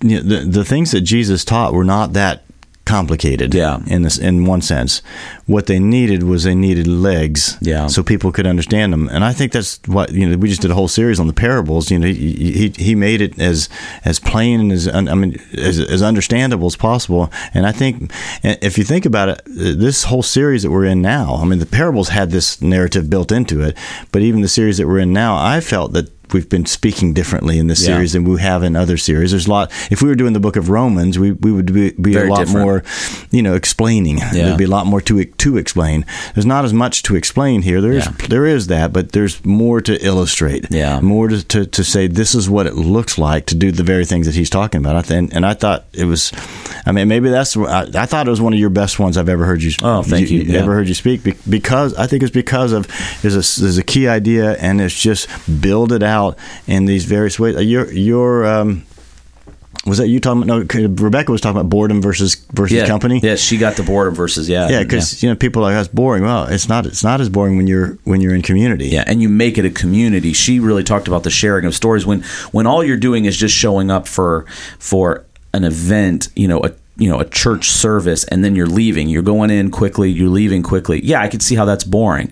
you 0.00 0.16
know, 0.16 0.22
the 0.22 0.44
the 0.44 0.64
things 0.64 0.90
that 0.92 1.02
Jesus 1.02 1.44
taught 1.44 1.72
were 1.72 1.84
not 1.84 2.12
that 2.14 2.44
complicated. 2.90 3.54
Yeah. 3.54 3.78
In 3.86 4.02
this, 4.02 4.18
in 4.18 4.44
one 4.44 4.62
sense, 4.62 5.00
what 5.46 5.66
they 5.66 5.78
needed 5.78 6.24
was 6.24 6.42
they 6.42 6.56
needed 6.56 6.88
legs. 6.88 7.56
Yeah. 7.60 7.86
So 7.86 8.02
people 8.02 8.32
could 8.32 8.46
understand 8.46 8.92
them, 8.92 9.08
and 9.08 9.24
I 9.24 9.32
think 9.32 9.52
that's 9.52 9.80
what 9.86 10.12
you 10.12 10.28
know. 10.28 10.36
We 10.36 10.48
just 10.48 10.62
did 10.62 10.70
a 10.70 10.74
whole 10.74 10.88
series 10.88 11.20
on 11.20 11.28
the 11.28 11.32
parables. 11.32 11.90
You 11.90 11.98
know, 11.98 12.08
he 12.08 12.52
he, 12.52 12.68
he 12.70 12.94
made 12.94 13.20
it 13.20 13.38
as 13.38 13.68
as 14.04 14.18
plain 14.18 14.60
and 14.60 14.72
as 14.72 14.88
I 14.88 15.00
mean 15.14 15.40
as, 15.56 15.78
as 15.78 16.02
understandable 16.02 16.66
as 16.66 16.76
possible. 16.76 17.30
And 17.54 17.66
I 17.66 17.72
think 17.72 18.12
if 18.42 18.76
you 18.76 18.84
think 18.84 19.06
about 19.06 19.28
it, 19.28 19.42
this 19.46 20.04
whole 20.04 20.22
series 20.22 20.62
that 20.64 20.70
we're 20.70 20.86
in 20.86 21.00
now, 21.00 21.36
I 21.36 21.44
mean, 21.44 21.60
the 21.60 21.66
parables 21.66 22.08
had 22.08 22.30
this 22.30 22.60
narrative 22.60 23.08
built 23.08 23.30
into 23.30 23.60
it, 23.62 23.76
but 24.10 24.22
even 24.22 24.40
the 24.40 24.48
series 24.48 24.78
that 24.78 24.88
we're 24.88 24.98
in 24.98 25.12
now, 25.12 25.36
I 25.36 25.60
felt 25.60 25.92
that 25.92 26.10
we've 26.32 26.48
been 26.48 26.66
speaking 26.66 27.12
differently 27.12 27.58
in 27.58 27.66
this 27.66 27.80
yeah. 27.80 27.94
series 27.94 28.12
than 28.12 28.24
we 28.24 28.40
have 28.40 28.62
in 28.62 28.76
other 28.76 28.96
series. 28.96 29.30
There's 29.30 29.46
a 29.46 29.50
lot. 29.50 29.70
If 29.90 30.02
we 30.02 30.08
were 30.08 30.14
doing 30.14 30.32
the 30.32 30.40
Book 30.40 30.56
of 30.56 30.68
Romans, 30.68 31.18
we, 31.18 31.32
we 31.32 31.52
would 31.52 31.72
be, 31.72 31.90
be 31.92 32.16
a 32.16 32.24
lot 32.24 32.38
different. 32.38 32.64
more, 32.64 32.82
you 33.30 33.42
know, 33.42 33.54
explaining. 33.54 34.18
Yeah. 34.18 34.30
There'd 34.32 34.58
be 34.58 34.64
a 34.64 34.68
lot 34.68 34.86
more 34.86 35.00
to 35.02 35.24
to 35.24 35.56
explain. 35.56 36.04
There's 36.34 36.46
not 36.46 36.64
as 36.64 36.72
much 36.72 37.02
to 37.04 37.16
explain 37.16 37.62
here. 37.62 37.80
There's 37.80 38.06
yeah. 38.06 38.12
there 38.28 38.46
is 38.46 38.68
that, 38.68 38.92
but 38.92 39.12
there's 39.12 39.44
more 39.44 39.80
to 39.80 40.04
illustrate. 40.04 40.66
Yeah, 40.70 41.00
more 41.00 41.28
to, 41.28 41.46
to, 41.48 41.66
to 41.66 41.84
say 41.84 42.06
this 42.06 42.34
is 42.34 42.48
what 42.48 42.66
it 42.66 42.74
looks 42.74 43.18
like 43.18 43.46
to 43.46 43.54
do 43.54 43.72
the 43.72 43.82
very 43.82 44.04
things 44.04 44.26
that 44.26 44.34
he's 44.34 44.50
talking 44.50 44.80
about. 44.80 45.10
I 45.10 45.14
And, 45.14 45.32
and 45.32 45.46
I 45.46 45.54
thought 45.54 45.84
it 45.92 46.04
was. 46.04 46.32
I 46.86 46.92
mean, 46.92 47.08
maybe 47.08 47.30
that's. 47.30 47.56
I, 47.56 47.82
I, 47.94 48.06
thought 48.06 48.26
it 48.26 48.30
was 48.30 48.40
one 48.40 48.52
of 48.52 48.58
your 48.58 48.70
best 48.70 48.98
ones 48.98 49.16
I've 49.16 49.28
ever 49.28 49.44
heard 49.44 49.62
you. 49.62 49.72
Oh, 49.82 50.02
thank 50.02 50.30
you. 50.30 50.40
you. 50.40 50.58
Ever 50.58 50.74
heard 50.74 50.88
you 50.88 50.94
speak 50.94 51.22
because 51.48 51.94
I 51.94 52.06
think 52.06 52.22
it's 52.22 52.32
because 52.32 52.72
of 52.72 52.86
there's 53.22 53.34
a 53.34 53.60
there's 53.60 53.78
a 53.78 53.82
key 53.82 54.08
idea 54.08 54.56
and 54.56 54.80
it's 54.80 54.98
just 55.00 55.28
build 55.60 55.92
it 55.92 56.02
out 56.02 56.19
in 56.66 56.84
these 56.84 57.04
various 57.04 57.38
ways. 57.38 57.56
Uh, 57.56 57.60
your 57.60 57.90
your 57.92 58.46
um, 58.46 58.84
was 59.86 59.98
that 59.98 60.08
you 60.08 60.20
talking 60.20 60.42
about? 60.42 60.74
No, 60.74 60.88
Rebecca 60.88 61.32
was 61.32 61.40
talking 61.40 61.58
about 61.58 61.70
boredom 61.70 62.02
versus 62.02 62.34
versus 62.52 62.76
yeah, 62.76 62.86
company. 62.86 63.20
Yeah, 63.22 63.36
she 63.36 63.56
got 63.56 63.76
the 63.76 63.82
boredom 63.82 64.14
versus 64.14 64.48
yeah, 64.48 64.68
yeah, 64.68 64.82
because 64.82 65.22
yeah. 65.22 65.28
you 65.28 65.32
know 65.32 65.38
people 65.38 65.62
are 65.62 65.66
like 65.66 65.74
that's 65.74 65.88
boring. 65.88 66.22
Well, 66.22 66.44
it's 66.46 66.68
not. 66.68 66.84
It's 66.86 67.02
not 67.02 67.20
as 67.20 67.30
boring 67.30 67.56
when 67.56 67.66
you're 67.66 67.98
when 68.04 68.20
you're 68.20 68.34
in 68.34 68.42
community. 68.42 68.88
Yeah, 68.88 69.04
and 69.06 69.22
you 69.22 69.28
make 69.28 69.56
it 69.56 69.64
a 69.64 69.70
community. 69.70 70.34
She 70.34 70.60
really 70.60 70.84
talked 70.84 71.08
about 71.08 71.22
the 71.22 71.30
sharing 71.30 71.64
of 71.64 71.74
stories 71.74 72.04
when 72.04 72.22
when 72.52 72.66
all 72.66 72.84
you're 72.84 72.98
doing 72.98 73.24
is 73.24 73.36
just 73.36 73.54
showing 73.54 73.90
up 73.90 74.06
for 74.06 74.44
for 74.78 75.24
an 75.54 75.64
event. 75.64 76.28
You 76.36 76.48
know, 76.48 76.60
a 76.62 76.72
you 77.00 77.08
know 77.08 77.18
a 77.18 77.24
church 77.24 77.70
service 77.70 78.24
and 78.24 78.44
then 78.44 78.54
you're 78.54 78.66
leaving 78.66 79.08
you're 79.08 79.22
going 79.22 79.48
in 79.48 79.70
quickly 79.70 80.10
you're 80.10 80.28
leaving 80.28 80.62
quickly 80.62 81.02
yeah 81.02 81.20
i 81.22 81.28
could 81.28 81.40
see 81.40 81.54
how 81.54 81.64
that's 81.64 81.82
boring 81.82 82.30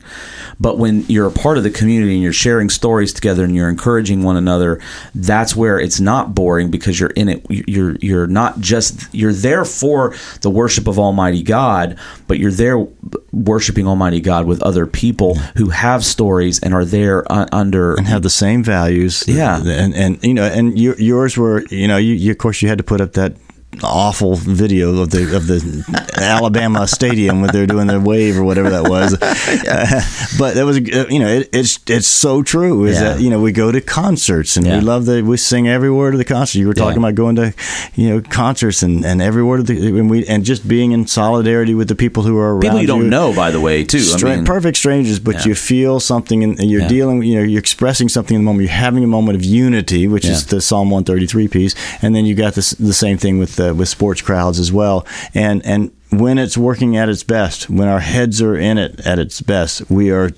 but 0.60 0.78
when 0.78 1.02
you're 1.08 1.28
a 1.28 1.32
part 1.32 1.56
of 1.56 1.64
the 1.64 1.70
community 1.70 2.14
and 2.14 2.22
you're 2.22 2.32
sharing 2.32 2.68
stories 2.68 3.12
together 3.12 3.44
and 3.44 3.54
you're 3.54 3.68
encouraging 3.68 4.22
one 4.22 4.36
another 4.36 4.80
that's 5.14 5.54
where 5.54 5.78
it's 5.78 6.00
not 6.00 6.34
boring 6.34 6.70
because 6.70 6.98
you're 6.98 7.10
in 7.10 7.28
it. 7.28 7.46
You're 7.48 7.96
you're 7.96 8.26
not 8.26 8.60
just 8.60 9.12
you're 9.14 9.32
there 9.32 9.64
for 9.64 10.14
the 10.40 10.50
worship 10.50 10.86
of 10.86 10.98
almighty 10.98 11.42
god 11.42 11.98
but 12.26 12.38
you're 12.38 12.50
there 12.50 12.86
worshiping 13.32 13.86
almighty 13.86 14.20
god 14.20 14.46
with 14.46 14.62
other 14.62 14.86
people 14.86 15.34
who 15.56 15.70
have 15.70 16.04
stories 16.04 16.58
and 16.60 16.74
are 16.74 16.84
there 16.84 17.24
under 17.54 17.94
and 17.94 18.06
have 18.06 18.22
the 18.22 18.30
same 18.30 18.62
values. 18.62 19.24
Yeah. 19.26 19.62
And 19.62 19.94
and 19.94 20.22
you 20.24 20.34
know 20.34 20.44
and 20.44 20.78
yours 20.78 21.36
were 21.36 21.64
you 21.70 21.88
know 21.88 21.96
you, 21.96 22.14
you 22.14 22.30
of 22.30 22.38
course 22.38 22.62
you 22.62 22.68
had 22.68 22.78
to 22.78 22.84
put 22.84 23.00
up 23.00 23.12
that 23.14 23.34
awful 23.82 24.34
video 24.34 25.00
of 25.02 25.10
the 25.10 25.36
of 25.36 25.46
the 25.46 26.10
Alabama 26.16 26.86
stadium 26.86 27.40
when 27.40 27.50
they're 27.52 27.66
doing 27.66 27.86
their 27.86 28.00
wave 28.00 28.38
or 28.38 28.44
whatever 28.44 28.70
that 28.70 28.88
was. 28.88 29.16
Uh, 29.68 30.00
but 30.38 30.54
that 30.54 30.64
was 30.64 30.78
you 30.78 31.18
know 31.18 31.28
it, 31.28 31.48
it's 31.52 31.78
it's 31.88 32.06
so 32.06 32.42
true. 32.42 32.84
Is 32.84 32.96
yeah. 33.00 33.14
that 33.14 33.20
you 33.20 33.30
know 33.30 33.40
we 33.40 33.52
go 33.52 33.70
to 33.72 33.80
concerts 33.80 34.56
and 34.56 34.66
yeah. 34.66 34.78
we 34.78 34.80
love 34.80 35.06
that 35.06 35.24
we 35.24 35.36
sing 35.36 35.68
every 35.68 35.90
word 35.90 36.14
of 36.14 36.18
the 36.18 36.24
concert. 36.24 36.58
You 36.58 36.66
were 36.66 36.74
talking 36.74 37.00
yeah. 37.00 37.08
about 37.08 37.14
going 37.14 37.36
to 37.36 37.54
you 37.94 38.10
know 38.10 38.20
concerts 38.20 38.82
and, 38.82 39.04
and 39.04 39.20
every 39.22 39.42
word 39.42 39.60
of 39.60 39.66
the 39.66 39.98
and 39.98 40.10
we 40.10 40.26
and 40.26 40.44
just 40.44 40.66
being 40.66 40.92
in 40.92 41.06
solidarity 41.06 41.74
with 41.74 41.88
the 41.88 41.94
people 41.94 42.22
who 42.22 42.36
are 42.38 42.52
around 42.52 42.62
people 42.62 42.80
you 42.80 42.86
don't 42.86 43.04
you. 43.04 43.10
know 43.10 43.34
by 43.34 43.50
the 43.50 43.60
way 43.60 43.84
too. 43.84 44.00
Stra- 44.00 44.32
I 44.32 44.36
mean, 44.36 44.44
perfect 44.44 44.76
strangers, 44.76 45.18
but 45.18 45.44
you 45.44 45.54
feel 45.54 46.00
something 46.00 46.42
and 46.42 46.70
you're 46.70 46.88
dealing 46.88 47.22
you 47.22 47.36
know 47.36 47.42
you're 47.42 47.60
expressing 47.60 48.08
something 48.08 48.34
in 48.34 48.42
the 48.42 48.46
moment. 48.46 48.68
You're 48.68 48.76
having 48.76 49.04
a 49.04 49.08
moment 49.08 49.36
of 49.36 49.44
unity, 49.44 50.08
which 50.08 50.24
is 50.24 50.46
the 50.46 50.60
Psalm 50.60 50.90
133 50.90 51.48
piece, 51.48 51.74
and 52.02 52.14
then 52.14 52.26
you 52.26 52.34
got 52.34 52.54
this 52.54 52.70
the 52.70 52.94
same 52.94 53.18
thing 53.18 53.38
with 53.38 53.56
uh, 53.68 53.74
with 53.74 53.88
sports 53.88 54.22
crowds 54.22 54.58
as 54.58 54.72
well. 54.72 55.06
And 55.34 55.64
and 55.64 55.92
when 56.10 56.38
it's 56.38 56.56
working 56.56 56.96
at 56.96 57.08
its 57.08 57.22
best, 57.22 57.68
when 57.68 57.86
our 57.88 58.00
heads 58.00 58.40
are 58.40 58.56
in 58.56 58.78
it 58.78 59.00
at 59.06 59.18
its 59.18 59.40
best, 59.42 59.90
we 59.90 60.10
are 60.10 60.30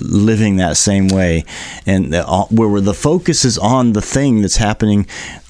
living 0.00 0.56
that 0.56 0.76
same 0.76 1.08
way, 1.08 1.44
and 1.86 2.14
uh, 2.14 2.44
where 2.44 2.80
the 2.80 2.94
focus 2.94 3.44
is 3.44 3.58
on 3.58 3.92
the 3.92 4.02
thing 4.02 4.42
that's 4.42 4.56
happening 4.56 5.06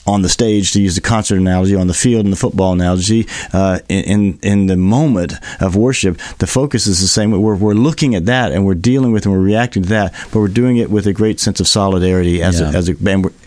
on 0.09 0.23
the 0.23 0.29
stage, 0.29 0.73
to 0.73 0.81
use 0.81 0.95
the 0.95 1.01
concert 1.01 1.37
analogy, 1.37 1.77
on 1.77 1.87
the 1.87 1.95
field 1.95 2.25
and 2.25 2.33
the 2.33 2.37
football 2.37 2.73
analogy, 2.73 3.27
uh, 3.53 3.79
in 3.89 4.39
in 4.43 4.67
the 4.67 4.77
moment 4.77 5.35
of 5.61 5.77
worship, 5.77 6.19
the 6.39 6.47
focus 6.47 6.87
is 6.87 7.01
the 7.01 7.09
same. 7.09 7.31
We're, 7.31 7.55
we're 7.55 7.75
looking 7.75 8.15
at 8.15 8.25
that 8.27 8.53
and 8.53 8.65
we're 8.65 8.75
dealing 8.75 9.13
with 9.13 9.27
and 9.27 9.35
we're 9.35 9.41
reacting 9.41 9.83
to 9.83 9.89
that, 9.91 10.15
but 10.33 10.41
we're 10.41 10.49
doing 10.49 10.79
it 10.79 10.91
with 10.91 11.07
a 11.07 11.13
great 11.13 11.41
sense 11.41 11.61
of 11.61 11.69
solidarity 11.69 12.43
as 12.43 12.61
yeah. 12.61 12.73
a, 12.73 12.77
as 12.77 12.89
a 12.89 12.95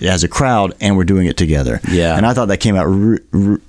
as 0.01 0.23
a 0.23 0.27
crowd, 0.27 0.73
and 0.79 0.95
we're 0.95 1.03
doing 1.03 1.27
it 1.27 1.37
together. 1.37 1.79
Yeah, 1.89 2.15
and 2.15 2.25
I 2.25 2.33
thought 2.33 2.47
that 2.49 2.57
came 2.57 2.75
out 2.75 2.87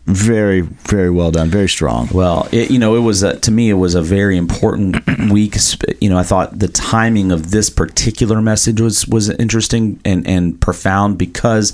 very 0.07 0.61
very 0.61 1.11
well 1.11 1.31
done, 1.31 1.49
very 1.49 1.69
strong. 1.69 2.09
Well, 2.13 2.49
it, 2.53 2.71
you 2.71 2.79
know, 2.79 2.95
it 2.97 3.01
was 3.01 3.23
a, 3.23 3.39
to 3.41 3.51
me 3.51 3.71
it 3.71 3.75
was 3.75 3.95
a 3.95 4.03
very 4.03 4.37
important 4.37 4.97
week. 5.31 5.57
You 6.01 6.11
know, 6.11 6.19
I 6.19 6.23
thought 6.23 6.59
the 6.59 6.69
timing 6.69 7.33
of 7.33 7.51
this 7.51 7.71
particular 7.71 8.43
message 8.43 8.81
was 8.81 9.07
was 9.09 9.31
interesting 9.31 10.01
and 10.05 10.27
and 10.27 10.61
profound 10.61 11.19
because 11.19 11.73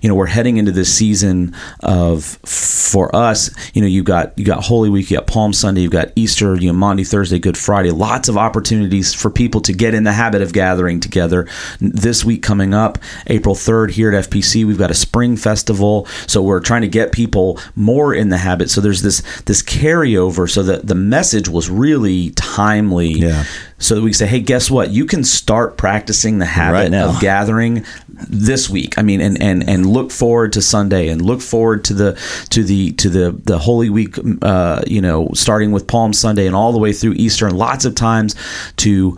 you 0.00 0.08
know 0.08 0.14
we're 0.14 0.26
heading 0.26 0.49
into 0.56 0.72
this 0.72 0.92
season 0.92 1.54
of 1.80 2.24
for 2.44 3.14
us 3.14 3.50
you 3.74 3.80
know 3.80 3.88
you 3.88 4.02
got 4.02 4.36
you 4.38 4.44
got 4.44 4.64
holy 4.64 4.88
week 4.88 5.10
you 5.10 5.16
got 5.16 5.26
palm 5.26 5.52
sunday 5.52 5.82
you've 5.82 5.92
got 5.92 6.10
easter 6.16 6.56
you 6.56 6.68
know 6.68 6.78
monday 6.78 7.04
thursday 7.04 7.38
good 7.38 7.56
friday 7.56 7.90
lots 7.90 8.28
of 8.28 8.36
opportunities 8.36 9.14
for 9.14 9.30
people 9.30 9.60
to 9.60 9.72
get 9.72 9.94
in 9.94 10.04
the 10.04 10.12
habit 10.12 10.42
of 10.42 10.52
gathering 10.52 11.00
together. 11.00 11.46
This 11.80 12.24
week 12.24 12.42
coming 12.42 12.74
up 12.74 12.98
april 13.26 13.54
3rd 13.54 13.90
here 13.90 14.12
at 14.12 14.24
fpc 14.30 14.66
we've 14.66 14.78
got 14.78 14.90
a 14.90 14.94
spring 14.94 15.36
festival 15.36 16.06
so 16.26 16.42
we're 16.42 16.60
trying 16.60 16.82
to 16.82 16.88
get 16.88 17.12
people 17.12 17.58
more 17.74 18.14
in 18.14 18.28
the 18.28 18.38
habit. 18.38 18.70
So 18.70 18.80
there's 18.80 19.02
this 19.02 19.22
this 19.42 19.62
carryover 19.62 20.48
so 20.48 20.62
that 20.62 20.86
the 20.86 20.94
message 20.94 21.48
was 21.48 21.68
really 21.68 22.30
timely. 22.30 23.12
Yeah. 23.12 23.44
So 23.78 23.94
that 23.94 24.02
we 24.02 24.12
say, 24.12 24.26
hey, 24.26 24.40
guess 24.40 24.70
what? 24.70 24.90
You 24.90 25.06
can 25.06 25.24
start 25.24 25.78
practicing 25.78 26.38
the 26.38 26.44
habit 26.44 26.92
right 26.92 27.02
of 27.02 27.18
gathering 27.20 27.86
this 28.28 28.68
week. 28.68 28.98
I 28.98 29.02
mean, 29.02 29.20
and, 29.20 29.40
and 29.40 29.68
and 29.68 29.86
look 29.86 30.10
forward 30.10 30.52
to 30.54 30.62
Sunday 30.62 31.08
and 31.08 31.22
look 31.22 31.40
forward 31.40 31.84
to 31.84 31.94
the 31.94 32.18
to 32.50 32.62
the 32.62 32.92
to 32.92 33.08
the 33.08 33.32
the 33.44 33.58
Holy 33.58 33.90
Week. 33.90 34.16
Uh, 34.42 34.82
you 34.86 35.00
know, 35.00 35.28
starting 35.34 35.72
with 35.72 35.86
Palm 35.86 36.12
Sunday 36.12 36.46
and 36.46 36.54
all 36.56 36.72
the 36.72 36.78
way 36.78 36.92
through 36.92 37.12
Easter, 37.12 37.46
and 37.46 37.56
lots 37.56 37.84
of 37.84 37.94
times 37.94 38.34
to 38.76 39.16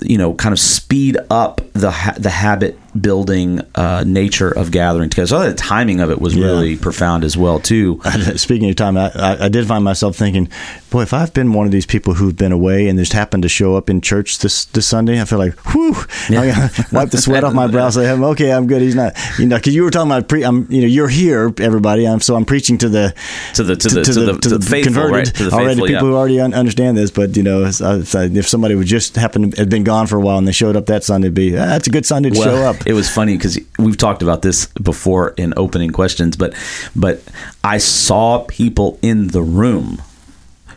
you 0.00 0.18
know 0.18 0.34
kind 0.34 0.52
of 0.52 0.58
speed 0.58 1.16
up 1.30 1.60
the 1.72 1.90
ha- 1.90 2.14
the 2.18 2.30
habit 2.30 2.78
building 2.98 3.60
uh, 3.74 4.04
nature 4.06 4.50
of 4.50 4.70
gathering 4.70 5.10
together. 5.10 5.26
So 5.26 5.50
the 5.50 5.54
timing 5.54 6.00
of 6.00 6.10
it 6.10 6.20
was 6.20 6.34
yeah. 6.34 6.46
really 6.46 6.76
profound 6.76 7.24
as 7.24 7.36
well 7.36 7.58
too. 7.58 8.00
Speaking 8.36 8.70
of 8.70 8.76
time, 8.76 8.96
I, 8.96 9.10
I, 9.14 9.44
I, 9.44 9.48
did 9.48 9.66
find 9.66 9.84
myself 9.84 10.16
thinking, 10.16 10.48
boy, 10.90 11.02
if 11.02 11.12
I've 11.12 11.34
been 11.34 11.52
one 11.52 11.66
of 11.66 11.72
these 11.72 11.86
people 11.86 12.14
who've 12.14 12.36
been 12.36 12.52
away 12.52 12.88
and 12.88 12.98
just 12.98 13.12
happened 13.12 13.42
to 13.42 13.48
show 13.48 13.76
up 13.76 13.90
in 13.90 14.00
church 14.00 14.38
this 14.38 14.66
this 14.66 14.86
Sunday, 14.86 15.20
I 15.20 15.24
feel 15.24 15.38
like, 15.38 15.54
whew, 15.72 15.96
yeah. 16.30 16.68
wipe 16.92 17.10
the 17.10 17.18
sweat 17.18 17.44
off 17.44 17.52
my 17.52 17.66
brow. 17.66 17.90
Say, 17.90 18.10
okay, 18.10 18.52
I'm 18.52 18.66
good. 18.66 18.82
He's 18.82 18.94
not, 18.94 19.14
you 19.38 19.46
know, 19.46 19.56
because 19.56 19.74
you 19.74 19.82
were 19.82 19.90
talking 19.90 20.10
about, 20.10 20.28
pre, 20.28 20.44
I'm, 20.44 20.70
you 20.70 20.82
know, 20.82 20.86
you're 20.86 21.08
here, 21.08 21.52
everybody. 21.58 22.06
I'm 22.06 22.20
so 22.20 22.36
I'm 22.36 22.44
preaching 22.44 22.78
to 22.78 22.88
the 22.88 23.14
to 23.54 23.64
the 23.64 23.76
to, 23.76 23.88
the 23.88 24.02
to, 24.02 24.12
to 24.12 24.20
the, 24.20 24.32
the, 24.32 24.38
to 24.38 24.58
the, 24.58 24.64
faithful, 24.64 24.92
converted 24.92 25.12
right? 25.12 25.34
to 25.34 25.44
the 25.44 25.50
already 25.50 25.68
faithful, 25.68 25.86
people 25.86 26.08
yeah. 26.08 26.12
who 26.12 26.16
already 26.16 26.40
un- 26.40 26.54
understand 26.54 26.96
this. 26.96 27.10
But 27.10 27.36
you 27.36 27.42
know, 27.42 27.64
if 27.64 28.48
somebody 28.48 28.74
would 28.74 28.86
just 28.86 29.16
happen 29.16 29.50
to 29.50 29.60
have 29.60 29.68
been 29.68 29.84
gone 29.84 30.06
for 30.06 30.16
a 30.16 30.20
while 30.20 30.38
and 30.38 30.46
they 30.46 30.52
showed 30.52 30.76
up 30.76 30.86
that 30.86 31.04
Sunday, 31.04 31.28
be 31.28 31.56
ah, 31.56 31.66
that's 31.66 31.86
a 31.86 31.90
good 31.90 32.06
Sunday 32.06 32.30
to 32.30 32.38
well, 32.38 32.48
show 32.48 32.62
up. 32.62 32.83
It 32.86 32.92
was 32.92 33.08
funny 33.08 33.36
because 33.36 33.58
we've 33.78 33.96
talked 33.96 34.22
about 34.22 34.42
this 34.42 34.66
before 34.66 35.30
in 35.36 35.54
opening 35.56 35.90
questions, 35.90 36.36
but 36.36 36.54
but 36.94 37.22
I 37.62 37.78
saw 37.78 38.44
people 38.44 38.98
in 39.02 39.28
the 39.28 39.42
room 39.42 40.02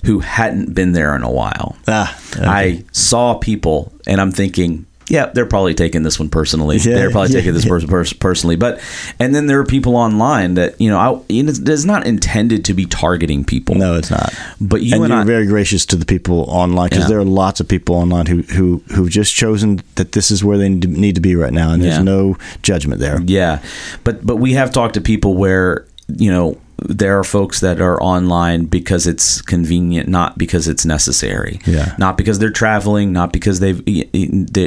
who 0.05 0.19
hadn't 0.19 0.73
been 0.73 0.93
there 0.93 1.15
in 1.15 1.23
a 1.23 1.31
while. 1.31 1.75
Ah, 1.87 2.17
okay. 2.35 2.45
I 2.45 2.83
saw 2.91 3.35
people, 3.35 3.91
and 4.05 4.21
I'm 4.21 4.31
thinking, 4.31 4.85
yeah, 5.09 5.27
they're 5.27 5.45
probably 5.45 5.73
taking 5.73 6.03
this 6.03 6.19
one 6.19 6.29
personally. 6.29 6.77
Yeah, 6.77 6.95
they're 6.95 7.11
probably 7.11 7.31
yeah, 7.31 7.39
taking 7.39 7.53
this 7.53 7.65
yeah. 7.65 7.69
person 7.69 7.89
pers- 7.89 8.13
personally. 8.13 8.55
But 8.55 8.81
and 9.19 9.33
then 9.33 9.47
there 9.47 9.59
are 9.59 9.65
people 9.65 9.95
online 9.95 10.55
that 10.55 10.79
you 10.81 10.89
know, 10.89 10.97
I, 10.97 11.23
it's 11.29 11.85
not 11.85 12.05
intended 12.05 12.65
to 12.65 12.73
be 12.73 12.85
targeting 12.85 13.45
people. 13.45 13.75
No, 13.75 13.95
it's 13.95 14.11
not. 14.11 14.33
But 14.59 14.83
you 14.83 14.95
and, 14.95 15.05
and 15.05 15.13
you're 15.13 15.21
I, 15.21 15.25
very 15.25 15.45
gracious 15.45 15.85
to 15.87 15.95
the 15.95 16.05
people 16.05 16.41
online 16.49 16.89
because 16.89 17.07
there 17.07 17.19
are 17.19 17.25
lots 17.25 17.59
of 17.59 17.67
people 17.67 17.95
online 17.95 18.25
who 18.25 18.41
who 18.43 18.83
who've 18.93 19.09
just 19.09 19.33
chosen 19.33 19.81
that 19.95 20.11
this 20.11 20.29
is 20.29 20.43
where 20.43 20.57
they 20.57 20.69
need 20.69 21.15
to 21.15 21.21
be 21.21 21.35
right 21.35 21.53
now, 21.53 21.71
and 21.71 21.81
there's 21.81 21.99
no 21.99 22.37
judgment 22.61 22.99
there. 22.99 23.21
Yeah, 23.21 23.61
but 24.03 24.25
but 24.25 24.37
we 24.37 24.53
have 24.53 24.71
talked 24.71 24.95
to 24.95 25.01
people 25.01 25.35
where 25.35 25.85
you 26.07 26.31
know 26.31 26.57
there 26.77 27.17
are 27.17 27.23
folks 27.23 27.59
that 27.61 27.81
are 27.81 28.01
online 28.01 28.65
because 28.65 29.07
it's 29.07 29.41
convenient, 29.41 30.07
not 30.07 30.37
because 30.37 30.67
it's 30.67 30.85
necessary. 30.85 31.59
Yeah. 31.65 31.95
Not 31.97 32.17
because 32.17 32.39
they're 32.39 32.51
traveling, 32.51 33.11
not 33.11 33.33
because 33.33 33.59
they've 33.59 33.83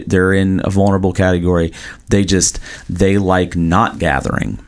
they're 0.09 0.33
in 0.33 0.61
a 0.65 0.71
vulnerable 0.71 1.13
category. 1.13 1.73
They 2.09 2.25
just 2.25 2.59
they 2.89 3.19
like 3.19 3.55
not 3.55 3.99
gathering, 3.99 4.59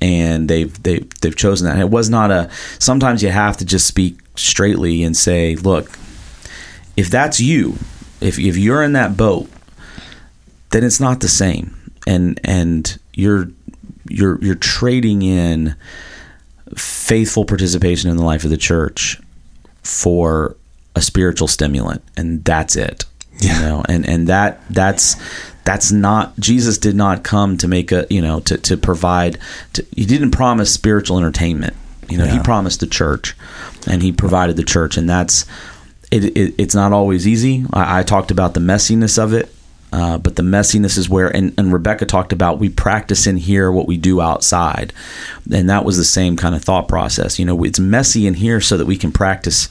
and 0.00 0.48
they've 0.48 0.82
they 0.82 1.00
they've 1.20 1.36
chosen 1.36 1.66
that. 1.66 1.72
And 1.72 1.82
it 1.82 1.90
was 1.90 2.08
not 2.08 2.30
a. 2.30 2.48
Sometimes 2.78 3.22
you 3.22 3.30
have 3.30 3.56
to 3.56 3.64
just 3.64 3.86
speak 3.86 4.18
straightly 4.36 5.02
and 5.02 5.16
say, 5.16 5.56
look, 5.56 5.98
if 6.96 7.10
that's 7.10 7.40
you, 7.40 7.76
if 8.20 8.38
if 8.38 8.56
you're 8.56 8.84
in 8.84 8.92
that 8.92 9.16
boat, 9.16 9.50
then 10.70 10.84
it's 10.84 11.00
not 11.00 11.20
the 11.20 11.28
same, 11.28 11.90
and 12.06 12.40
and 12.44 13.00
you're 13.14 13.48
you're 14.08 14.38
you're 14.44 14.54
trading 14.54 15.22
in 15.22 15.74
faithful 16.76 17.44
participation 17.44 18.10
in 18.10 18.16
the 18.16 18.24
life 18.24 18.44
of 18.44 18.50
the 18.50 18.56
church 18.56 19.20
for 19.82 20.56
a 20.96 21.02
spiritual 21.02 21.48
stimulant 21.48 22.02
and 22.16 22.44
that's 22.44 22.76
it 22.76 23.04
yeah. 23.38 23.54
you 23.54 23.60
know 23.60 23.82
and 23.88 24.08
and 24.08 24.28
that 24.28 24.60
that's 24.70 25.16
that's 25.64 25.90
not 25.90 26.38
Jesus 26.38 26.78
did 26.78 26.94
not 26.94 27.24
come 27.24 27.56
to 27.58 27.68
make 27.68 27.90
a 27.92 28.06
you 28.10 28.20
know 28.20 28.40
to 28.40 28.56
to 28.58 28.76
provide 28.76 29.38
to, 29.74 29.84
he 29.94 30.06
didn't 30.06 30.30
promise 30.30 30.72
spiritual 30.72 31.18
entertainment 31.18 31.74
you 32.08 32.18
know 32.18 32.24
yeah. 32.24 32.38
he 32.38 32.42
promised 32.42 32.80
the 32.80 32.86
church 32.86 33.36
and 33.86 34.02
he 34.02 34.12
provided 34.12 34.56
the 34.56 34.64
church 34.64 34.96
and 34.96 35.08
that's 35.08 35.46
it, 36.10 36.24
it 36.36 36.54
it's 36.58 36.74
not 36.74 36.92
always 36.92 37.26
easy 37.26 37.64
I, 37.72 38.00
I 38.00 38.02
talked 38.02 38.30
about 38.30 38.54
the 38.54 38.60
messiness 38.60 39.22
of 39.22 39.32
it 39.32 39.53
uh, 39.94 40.18
but 40.18 40.34
the 40.34 40.42
messiness 40.42 40.98
is 40.98 41.08
where, 41.08 41.28
and, 41.28 41.54
and 41.56 41.72
Rebecca 41.72 42.04
talked 42.04 42.32
about, 42.32 42.58
we 42.58 42.68
practice 42.68 43.28
in 43.28 43.36
here 43.36 43.70
what 43.70 43.86
we 43.86 43.96
do 43.96 44.20
outside. 44.20 44.92
And 45.52 45.70
that 45.70 45.84
was 45.84 45.96
the 45.96 46.04
same 46.04 46.36
kind 46.36 46.56
of 46.56 46.64
thought 46.64 46.88
process. 46.88 47.38
You 47.38 47.44
know, 47.44 47.62
it's 47.62 47.78
messy 47.78 48.26
in 48.26 48.34
here 48.34 48.60
so 48.60 48.76
that 48.76 48.86
we 48.86 48.96
can 48.96 49.12
practice 49.12 49.68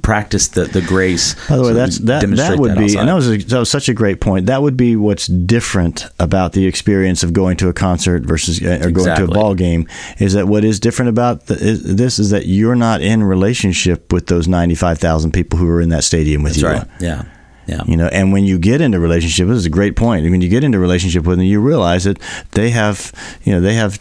practice 0.00 0.48
the, 0.48 0.64
the 0.64 0.80
grace. 0.80 1.34
By 1.48 1.56
the 1.56 1.62
way, 1.62 1.68
so 1.70 1.74
that's 1.74 1.98
that 1.98 2.26
that 2.36 2.58
would 2.58 2.70
that 2.70 2.78
be, 2.78 2.84
outside. 2.84 3.00
and 3.00 3.08
that 3.08 3.14
was 3.14 3.28
a, 3.28 3.36
that 3.36 3.58
was 3.58 3.70
such 3.70 3.88
a 3.88 3.94
great 3.94 4.20
point. 4.20 4.46
That 4.46 4.62
would 4.62 4.76
be 4.76 4.94
what's 4.94 5.26
different 5.26 6.06
about 6.20 6.52
the 6.52 6.66
experience 6.66 7.24
of 7.24 7.32
going 7.32 7.56
to 7.58 7.68
a 7.68 7.72
concert 7.72 8.22
versus 8.22 8.62
uh, 8.62 8.66
or 8.66 8.90
going 8.90 9.08
exactly. 9.08 9.26
to 9.26 9.32
a 9.32 9.34
ball 9.34 9.54
game. 9.56 9.88
Is 10.18 10.34
that 10.34 10.46
what 10.46 10.64
is 10.64 10.78
different 10.78 11.08
about 11.08 11.46
the, 11.46 11.54
is, 11.54 11.96
this? 11.96 12.18
Is 12.18 12.30
that 12.30 12.46
you're 12.46 12.76
not 12.76 13.02
in 13.02 13.24
relationship 13.24 14.12
with 14.12 14.28
those 14.28 14.46
ninety 14.46 14.76
five 14.76 14.98
thousand 14.98 15.32
people 15.32 15.58
who 15.58 15.68
are 15.68 15.80
in 15.80 15.88
that 15.88 16.04
stadium 16.04 16.44
with 16.44 16.54
that's 16.54 16.62
you. 16.62 16.68
Right. 16.68 16.88
Yeah. 17.00 17.24
Yeah. 17.72 17.84
You 17.86 17.96
know, 17.96 18.08
and 18.08 18.32
when 18.32 18.44
you 18.44 18.58
get 18.58 18.80
into 18.82 19.00
relationship, 19.00 19.48
this 19.48 19.56
is 19.56 19.66
a 19.66 19.70
great 19.70 19.96
point. 19.96 20.28
When 20.28 20.42
you 20.42 20.48
get 20.48 20.62
into 20.62 20.76
a 20.76 20.80
relationship 20.80 21.24
with 21.24 21.38
them, 21.38 21.46
you 21.46 21.60
realize 21.60 22.04
that 22.04 22.18
they 22.50 22.70
have, 22.70 23.12
you 23.44 23.52
know, 23.52 23.60
they 23.60 23.74
have 23.74 23.98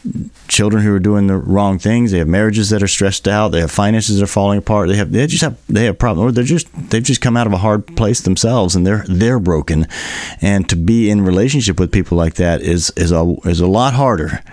children 0.50 0.84
who 0.84 0.94
are 0.94 1.00
doing 1.00 1.28
the 1.28 1.38
wrong 1.38 1.80
things. 1.80 2.12
They 2.12 2.18
have 2.18 2.28
marriages 2.28 2.70
that 2.72 2.84
are 2.84 2.88
stressed 2.88 3.28
out. 3.28 3.50
They 3.50 3.62
have 3.62 3.72
finances 3.72 4.18
that 4.18 4.24
are 4.24 4.28
falling 4.28 4.60
apart. 4.60 4.90
They 4.90 4.98
have, 4.98 5.12
they 5.14 5.26
just 5.26 5.42
have, 5.42 5.58
they 5.68 5.86
have 5.86 5.98
problems, 5.98 6.30
or 6.30 6.32
they're 6.34 6.44
just, 6.44 6.68
they've 6.90 7.02
just 7.02 7.22
come 7.22 7.38
out 7.38 7.48
of 7.48 7.54
a 7.54 7.58
hard 7.58 7.88
place 7.96 8.20
themselves, 8.22 8.76
and 8.76 8.86
they're 8.86 9.06
they're 9.08 9.40
broken. 9.40 9.88
And 10.42 10.68
to 10.70 10.76
be 10.76 11.10
in 11.10 11.22
relationship 11.22 11.80
with 11.80 11.92
people 11.92 12.18
like 12.18 12.36
that 12.36 12.62
is 12.62 12.92
is 12.98 13.12
a 13.12 13.36
is 13.46 13.62
a 13.62 13.68
lot 13.68 13.94
harder 13.94 14.44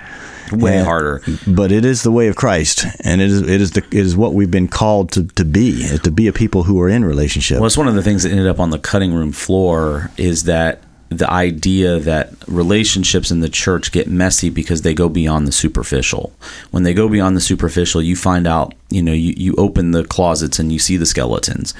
way 0.56 0.78
and, 0.78 0.86
harder. 0.86 1.22
But 1.46 1.72
it 1.72 1.84
is 1.84 2.02
the 2.02 2.12
way 2.12 2.28
of 2.28 2.36
Christ, 2.36 2.84
and 3.00 3.20
it 3.20 3.30
is 3.30 3.42
it 3.42 3.60
is 3.60 3.72
the 3.72 3.84
it 3.86 3.94
is 3.94 4.16
what 4.16 4.34
we've 4.34 4.50
been 4.50 4.68
called 4.68 5.12
to, 5.12 5.24
to 5.24 5.44
be 5.44 5.86
to 5.98 6.10
be 6.10 6.26
a 6.28 6.32
people 6.32 6.64
who 6.64 6.80
are 6.80 6.88
in 6.88 7.04
relationship. 7.04 7.58
Well, 7.58 7.66
it's 7.66 7.76
one 7.76 7.88
of 7.88 7.94
the 7.94 8.02
things 8.02 8.22
that 8.22 8.30
ended 8.30 8.46
up 8.46 8.60
on 8.60 8.70
the 8.70 8.78
cutting 8.78 9.12
room 9.12 9.32
floor 9.32 10.10
is 10.16 10.44
that 10.44 10.82
the 11.10 11.30
idea 11.30 11.98
that 11.98 12.32
relationships 12.46 13.30
in 13.30 13.40
the 13.40 13.48
church 13.48 13.92
get 13.92 14.08
messy 14.08 14.50
because 14.50 14.82
they 14.82 14.92
go 14.92 15.08
beyond 15.08 15.46
the 15.46 15.52
superficial. 15.52 16.32
When 16.70 16.82
they 16.82 16.92
go 16.92 17.08
beyond 17.08 17.34
the 17.34 17.40
superficial, 17.40 18.02
you 18.02 18.14
find 18.14 18.46
out, 18.46 18.74
you 18.90 19.02
know, 19.02 19.14
you, 19.14 19.32
you 19.34 19.54
open 19.56 19.92
the 19.92 20.04
closets 20.04 20.58
and 20.58 20.70
you 20.70 20.78
see 20.78 20.98
the 20.98 21.06
skeletons 21.06 21.72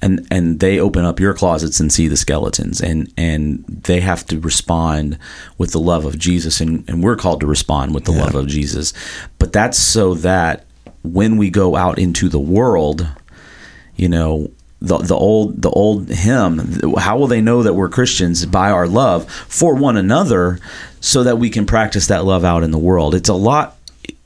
and 0.00 0.26
and 0.30 0.60
they 0.60 0.78
open 0.78 1.04
up 1.04 1.20
your 1.20 1.34
closets 1.34 1.80
and 1.80 1.92
see 1.92 2.08
the 2.08 2.16
skeletons 2.16 2.80
and 2.80 3.12
and 3.16 3.64
they 3.66 4.00
have 4.00 4.26
to 4.26 4.38
respond 4.40 5.18
with 5.56 5.72
the 5.72 5.80
love 5.80 6.04
of 6.04 6.18
Jesus 6.18 6.60
and, 6.60 6.88
and 6.88 7.02
we're 7.02 7.16
called 7.16 7.40
to 7.40 7.46
respond 7.46 7.94
with 7.94 8.04
the 8.04 8.12
yeah. 8.12 8.24
love 8.24 8.34
of 8.34 8.46
Jesus 8.46 8.92
but 9.38 9.52
that's 9.52 9.78
so 9.78 10.14
that 10.14 10.64
when 11.02 11.36
we 11.36 11.50
go 11.50 11.76
out 11.76 11.98
into 11.98 12.28
the 12.28 12.38
world 12.38 13.08
you 13.96 14.08
know 14.08 14.50
the 14.80 14.98
the 14.98 15.16
old 15.16 15.60
the 15.62 15.70
old 15.70 16.08
hymn 16.08 16.80
how 16.98 17.18
will 17.18 17.26
they 17.26 17.40
know 17.40 17.62
that 17.62 17.74
we're 17.74 17.88
Christians 17.88 18.46
by 18.46 18.70
our 18.70 18.86
love 18.86 19.30
for 19.30 19.74
one 19.74 19.96
another 19.96 20.58
so 21.00 21.24
that 21.24 21.38
we 21.38 21.50
can 21.50 21.66
practice 21.66 22.06
that 22.06 22.24
love 22.24 22.44
out 22.44 22.62
in 22.62 22.70
the 22.70 22.78
world 22.78 23.14
it's 23.14 23.28
a 23.28 23.34
lot 23.34 23.76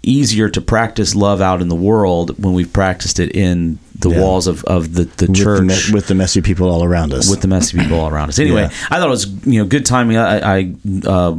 easier 0.03 0.49
to 0.49 0.61
practice 0.61 1.15
love 1.15 1.41
out 1.41 1.63
in 1.63 1.69
the 1.69 1.77
world 1.77 2.43
when 2.43 2.55
we've 2.55 2.73
practiced 2.73 3.21
it 3.21 3.35
in 3.35 3.79
the 4.03 4.11
yeah. 4.11 4.21
walls 4.21 4.47
of, 4.47 4.65
of 4.65 4.95
the, 4.95 5.05
the 5.05 5.27
with 5.27 5.37
church 5.37 5.88
the 5.88 5.91
with 5.95 6.07
the 6.07 6.15
messy 6.15 6.43
people 6.43 6.69
all 6.69 6.85
around 6.85 7.12
us. 7.12 7.31
With 7.31 7.41
the 7.41 7.49
messy 7.49 7.79
people 7.79 7.99
all 7.99 8.11
around 8.11 8.29
us. 8.29 8.38
Anyway, 8.38 8.62
yeah. 8.62 8.87
I 8.91 8.99
thought 8.99 9.07
it 9.07 9.11
was 9.11 9.47
you 9.47 9.61
know 9.61 9.67
good 9.67 9.87
timing. 9.87 10.17
I, 10.17 10.59
I 10.59 10.75
uh, 11.07 11.35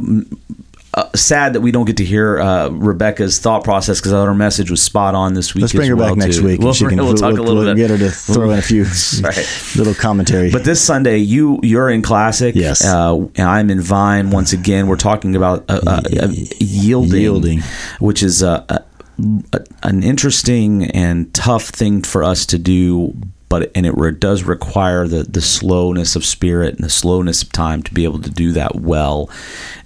uh, 0.94 1.10
sad 1.14 1.54
that 1.54 1.60
we 1.60 1.72
don't 1.72 1.86
get 1.86 1.96
to 1.96 2.04
hear 2.04 2.38
uh, 2.38 2.68
Rebecca's 2.68 3.40
thought 3.40 3.64
process 3.64 3.98
because 3.98 4.12
I 4.12 4.16
thought 4.16 4.26
her 4.26 4.34
message 4.34 4.70
was 4.70 4.80
spot 4.80 5.14
on 5.14 5.34
this 5.34 5.54
week. 5.54 5.62
Let's 5.62 5.72
bring 5.72 5.88
her 5.88 5.96
well 5.96 6.10
back 6.10 6.18
next 6.18 6.36
too. 6.36 6.44
week. 6.44 6.60
We'll, 6.60 6.72
can, 6.72 6.96
we'll, 6.96 7.06
we'll, 7.06 7.16
talk 7.16 7.32
a 7.32 7.42
little 7.42 7.56
we'll 7.56 7.74
bit. 7.74 7.76
Get 7.76 7.90
her 7.90 7.98
to 7.98 8.10
throw 8.10 8.50
in 8.50 8.58
a 8.58 8.62
few 8.62 8.84
right. 9.22 9.72
little 9.76 9.94
commentary. 9.94 10.50
But 10.50 10.64
this 10.64 10.80
Sunday, 10.80 11.18
you 11.18 11.58
you're 11.62 11.90
in 11.90 12.02
classic. 12.02 12.54
Yes, 12.54 12.84
uh, 12.84 13.16
and 13.16 13.48
I'm 13.48 13.70
in 13.70 13.80
Vine 13.80 14.30
once 14.30 14.52
again. 14.52 14.86
We're 14.86 14.96
talking 14.96 15.34
about 15.34 15.64
uh, 15.68 15.80
uh, 15.84 16.02
yielding, 16.60 17.20
yielding, 17.20 17.60
which 17.98 18.22
is 18.22 18.42
a, 18.42 18.84
an 19.18 20.02
interesting 20.02 20.84
and 20.90 21.32
tough 21.34 21.68
thing 21.68 22.02
for 22.02 22.24
us 22.24 22.46
to 22.46 22.58
do 22.58 23.14
but 23.48 23.70
and 23.76 23.86
it 23.86 23.96
re- 23.96 24.10
does 24.10 24.42
require 24.42 25.06
the 25.06 25.22
the 25.22 25.40
slowness 25.40 26.16
of 26.16 26.24
spirit 26.24 26.74
and 26.74 26.84
the 26.84 26.90
slowness 26.90 27.42
of 27.42 27.52
time 27.52 27.82
to 27.82 27.94
be 27.94 28.04
able 28.04 28.20
to 28.20 28.30
do 28.30 28.52
that 28.52 28.74
well 28.74 29.30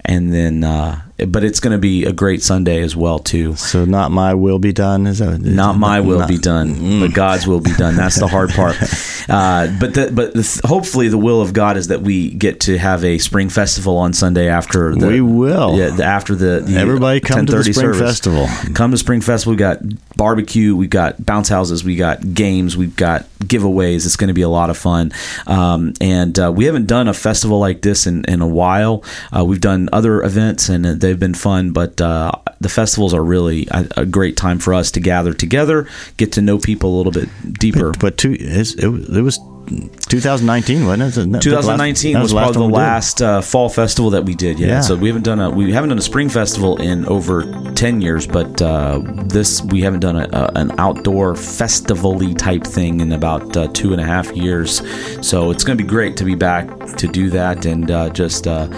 and 0.08 0.32
then 0.32 0.64
uh, 0.64 1.02
but 1.26 1.42
it's 1.42 1.58
going 1.60 1.72
to 1.72 1.78
be 1.78 2.04
a 2.04 2.12
great 2.12 2.42
Sunday 2.42 2.80
as 2.80 2.94
well 2.94 3.18
too. 3.18 3.56
So 3.56 3.84
not 3.84 4.12
my 4.12 4.34
will 4.34 4.58
be 4.58 4.72
done 4.72 5.06
is 5.06 5.18
that 5.18 5.40
not 5.40 5.76
my 5.76 6.00
will 6.00 6.20
not, 6.20 6.28
be 6.28 6.38
done, 6.38 6.74
mm. 6.76 7.00
but 7.00 7.12
God's 7.12 7.46
will 7.46 7.60
be 7.60 7.74
done. 7.74 7.96
That's 7.96 8.18
the 8.18 8.28
hard 8.28 8.50
part. 8.50 8.76
Uh, 9.28 9.66
but 9.78 9.92
the, 9.92 10.10
but 10.10 10.32
the, 10.32 10.60
hopefully 10.64 11.08
the 11.08 11.18
will 11.18 11.42
of 11.42 11.52
God 11.52 11.76
is 11.76 11.88
that 11.88 12.00
we 12.00 12.30
get 12.30 12.60
to 12.60 12.78
have 12.78 13.04
a 13.04 13.18
spring 13.18 13.50
festival 13.50 13.98
on 13.98 14.14
Sunday 14.14 14.48
after 14.48 14.94
the, 14.94 15.06
we 15.06 15.20
will 15.20 15.76
yeah 15.76 15.90
the, 15.90 16.02
after 16.02 16.34
the, 16.34 16.60
the 16.60 16.78
everybody 16.78 17.20
come 17.20 17.44
to 17.44 17.56
the 17.56 17.62
spring 17.62 17.74
service. 17.74 18.00
festival. 18.00 18.48
Come 18.74 18.90
to 18.92 18.96
spring 18.96 19.20
festival. 19.20 19.52
We 19.52 19.58
got 19.58 19.80
barbecue. 20.16 20.74
We 20.74 20.86
got 20.86 21.26
bounce 21.26 21.50
houses. 21.50 21.84
We 21.84 21.96
got 21.96 22.32
games. 22.32 22.74
We've 22.74 22.96
got 22.96 23.28
giveaways. 23.40 24.06
It's 24.06 24.16
going 24.16 24.28
to 24.28 24.34
be 24.34 24.42
a 24.42 24.48
lot 24.48 24.70
of 24.70 24.78
fun. 24.78 25.12
Um, 25.46 25.92
and 26.00 26.38
uh, 26.38 26.50
we 26.50 26.64
haven't 26.64 26.86
done 26.86 27.06
a 27.06 27.14
festival 27.14 27.58
like 27.58 27.82
this 27.82 28.06
in 28.06 28.24
in 28.24 28.40
a 28.40 28.48
while. 28.48 29.04
Uh, 29.36 29.44
we've 29.44 29.60
done 29.60 29.90
other 29.98 30.22
events 30.22 30.68
and 30.68 30.84
they've 30.84 31.18
been 31.18 31.34
fun, 31.34 31.72
but 31.72 32.00
uh, 32.00 32.30
the 32.60 32.68
festivals 32.68 33.12
are 33.12 33.22
really 33.22 33.66
a, 33.72 33.88
a, 33.96 34.06
great 34.06 34.36
time 34.36 34.60
for 34.60 34.72
us 34.72 34.92
to 34.92 35.00
gather 35.00 35.34
together, 35.34 35.88
get 36.16 36.30
to 36.32 36.40
know 36.40 36.56
people 36.56 36.94
a 36.94 36.96
little 36.96 37.10
bit 37.10 37.28
deeper. 37.52 37.90
But, 37.90 38.00
but 38.00 38.16
two, 38.16 38.36
it, 38.38 38.78
it 38.78 39.22
was 39.22 39.40
2019, 39.68 40.86
wasn't 40.86 41.36
it? 41.36 41.42
2019 41.42 42.14
last, 42.14 42.22
was, 42.22 42.34
was 42.34 42.42
probably 42.42 42.68
the 42.68 42.74
last 42.74 43.22
uh, 43.22 43.40
fall 43.40 43.68
festival 43.68 44.10
that 44.10 44.24
we 44.24 44.34
did. 44.34 44.58
Yeah. 44.58 44.66
yeah. 44.68 44.80
So 44.80 44.96
we 44.96 45.08
haven't 45.08 45.24
done 45.24 45.40
a 45.40 45.50
we 45.50 45.72
haven't 45.72 45.90
done 45.90 45.98
a 45.98 46.02
spring 46.02 46.28
festival 46.28 46.80
in 46.80 47.04
over 47.06 47.44
10 47.74 48.00
years, 48.00 48.26
but 48.26 48.60
uh, 48.62 49.00
this 49.26 49.62
we 49.62 49.82
haven't 49.82 50.00
done 50.00 50.16
a, 50.16 50.28
a, 50.32 50.52
an 50.54 50.72
outdoor 50.78 51.34
festival-y 51.34 52.32
type 52.34 52.64
thing 52.64 53.00
in 53.00 53.12
about 53.12 53.56
uh, 53.56 53.68
two 53.68 53.92
and 53.92 54.00
a 54.00 54.04
half 54.04 54.34
years. 54.34 54.82
So 55.26 55.50
it's 55.50 55.64
going 55.64 55.76
to 55.76 55.84
be 55.84 55.88
great 55.88 56.16
to 56.18 56.24
be 56.24 56.34
back 56.34 56.68
to 56.96 57.06
do 57.06 57.30
that 57.30 57.66
and 57.66 57.90
uh, 57.90 58.08
just 58.10 58.46
uh, 58.46 58.68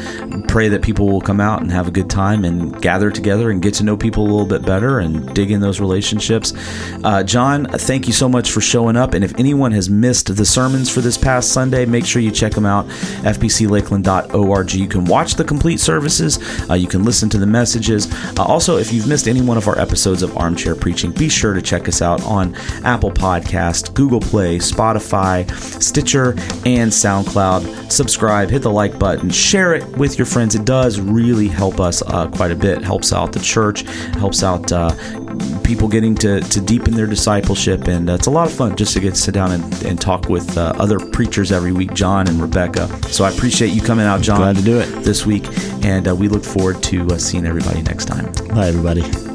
pray 0.49 0.69
that 0.69 0.83
people 0.83 1.09
will 1.09 1.21
come 1.21 1.41
out 1.41 1.63
and 1.63 1.71
have 1.71 1.87
a 1.87 1.93
good 1.93 2.11
time 2.11 2.45
and 2.45 2.81
gather 2.83 3.11
together 3.11 3.51
and 3.51 3.63
get 3.63 3.75
to 3.75 3.85
know 3.85 3.97
people 3.97 4.25
a 4.25 4.29
little 4.29 4.47
bit 4.47 4.63
better 4.63 4.99
and 4.99 5.33
dig 5.35 5.51
in 5.51 5.61
those 5.61 5.81
relationships. 5.81 6.53
Uh, 7.05 7.23
John, 7.23 7.67
thank 7.67 8.07
you 8.07 8.13
so 8.13 8.29
much 8.29 8.51
for 8.51 8.61
showing 8.61 8.97
up. 8.97 9.15
And 9.15 9.25
if 9.25 9.39
anyone 9.39 9.73
has 9.73 9.89
missed 9.89 10.35
the 10.35 10.45
sermon 10.45 10.80
sermons 10.81 10.91
for 10.91 11.01
this 11.01 11.19
past 11.19 11.53
Sunday. 11.53 11.85
Make 11.85 12.07
sure 12.07 12.23
you 12.23 12.31
check 12.31 12.53
them 12.53 12.67
out, 12.67 12.87
fbclakeland.org. 13.23 14.73
You 14.73 14.89
can 14.89 15.05
watch 15.05 15.35
the 15.35 15.45
complete 15.45 15.81
services, 15.81 16.39
uh, 16.71 16.75
you 16.75 16.87
can 16.87 17.05
listen 17.05 17.29
to 17.31 17.39
the 17.39 17.47
messages. 17.47 18.09
Uh, 18.39 18.45
also, 18.45 18.79
if 18.79 18.93
you've 18.93 19.07
missed 19.07 19.29
any 19.29 19.43
one 19.43 19.57
of 19.57 19.69
our 19.69 19.79
episodes 19.79 20.23
of 20.23 20.37
Armchair 20.37 20.75
Preaching, 20.75 21.13
be 21.13 21.29
sure 21.29 21.55
to 21.55 21.63
check 21.63 21.89
us 21.89 22.03
out 22.03 22.23
on 22.25 22.55
Apple 22.85 23.11
Podcast, 23.11 23.95
Google 23.95 24.21
Play, 24.21 24.59
Spotify, 24.59 25.51
Stitcher, 25.83 26.31
and 26.65 26.91
SoundCloud. 26.91 27.91
Subscribe, 27.91 28.51
hit 28.51 28.63
the 28.63 28.71
like 28.71 28.99
button, 28.99 29.31
share 29.31 29.75
it 29.75 29.87
with 29.99 30.19
your 30.19 30.27
friends. 30.27 30.55
It 30.55 30.65
does 30.65 31.01
really 31.01 31.49
help 31.49 31.81
us 31.81 32.03
uh, 32.07 32.29
quite 32.29 32.53
a 32.53 32.57
bit. 32.57 32.83
Helps 32.83 33.13
out 33.13 33.33
the 33.33 33.41
church, 33.41 33.83
helps 34.17 34.43
out 34.43 34.73
uh, 34.73 34.95
people 35.65 35.89
getting 35.89 36.15
to, 36.17 36.41
to 36.41 36.61
deepen 36.61 36.95
their 36.95 37.07
discipleship, 37.07 37.89
and 37.89 38.11
uh, 38.11 38.15
it's 38.15 38.27
a 38.27 38.31
lot 38.31 38.47
of 38.47 38.53
fun 38.53 38.77
just 38.77 38.95
to 38.95 39.01
get 39.01 39.15
to 39.15 39.21
sit 39.21 39.35
down 39.35 39.53
and, 39.53 39.85
and 39.85 40.01
talk 40.01 40.29
with 40.29 40.57
uh, 40.57 40.73
other 40.77 40.99
preachers 40.99 41.53
every 41.53 41.73
week, 41.73 41.95
John 41.95 42.29
and 42.29 42.41
Rebecca. 42.41 42.89
So 43.09 43.25
I 43.25 43.31
appreciate 43.31 43.69
you 43.69 43.81
coming 43.81 44.07
out, 44.07 44.21
John. 44.21 44.39
Glad 44.39 44.57
to 44.57 44.63
do 44.63 44.79
it 44.79 44.87
this 45.05 45.27
week, 45.27 45.47
and 45.85 46.09
uh, 46.09 46.15
we 46.15 46.29
look 46.29 46.45
forward 46.45 46.83
to 46.85 47.07
uh, 47.07 47.19
seeing 47.19 47.47
everybody 47.47 47.83
next 47.83 48.07
time. 48.07 48.33
Bye, 48.49 48.69
everybody. 48.69 49.30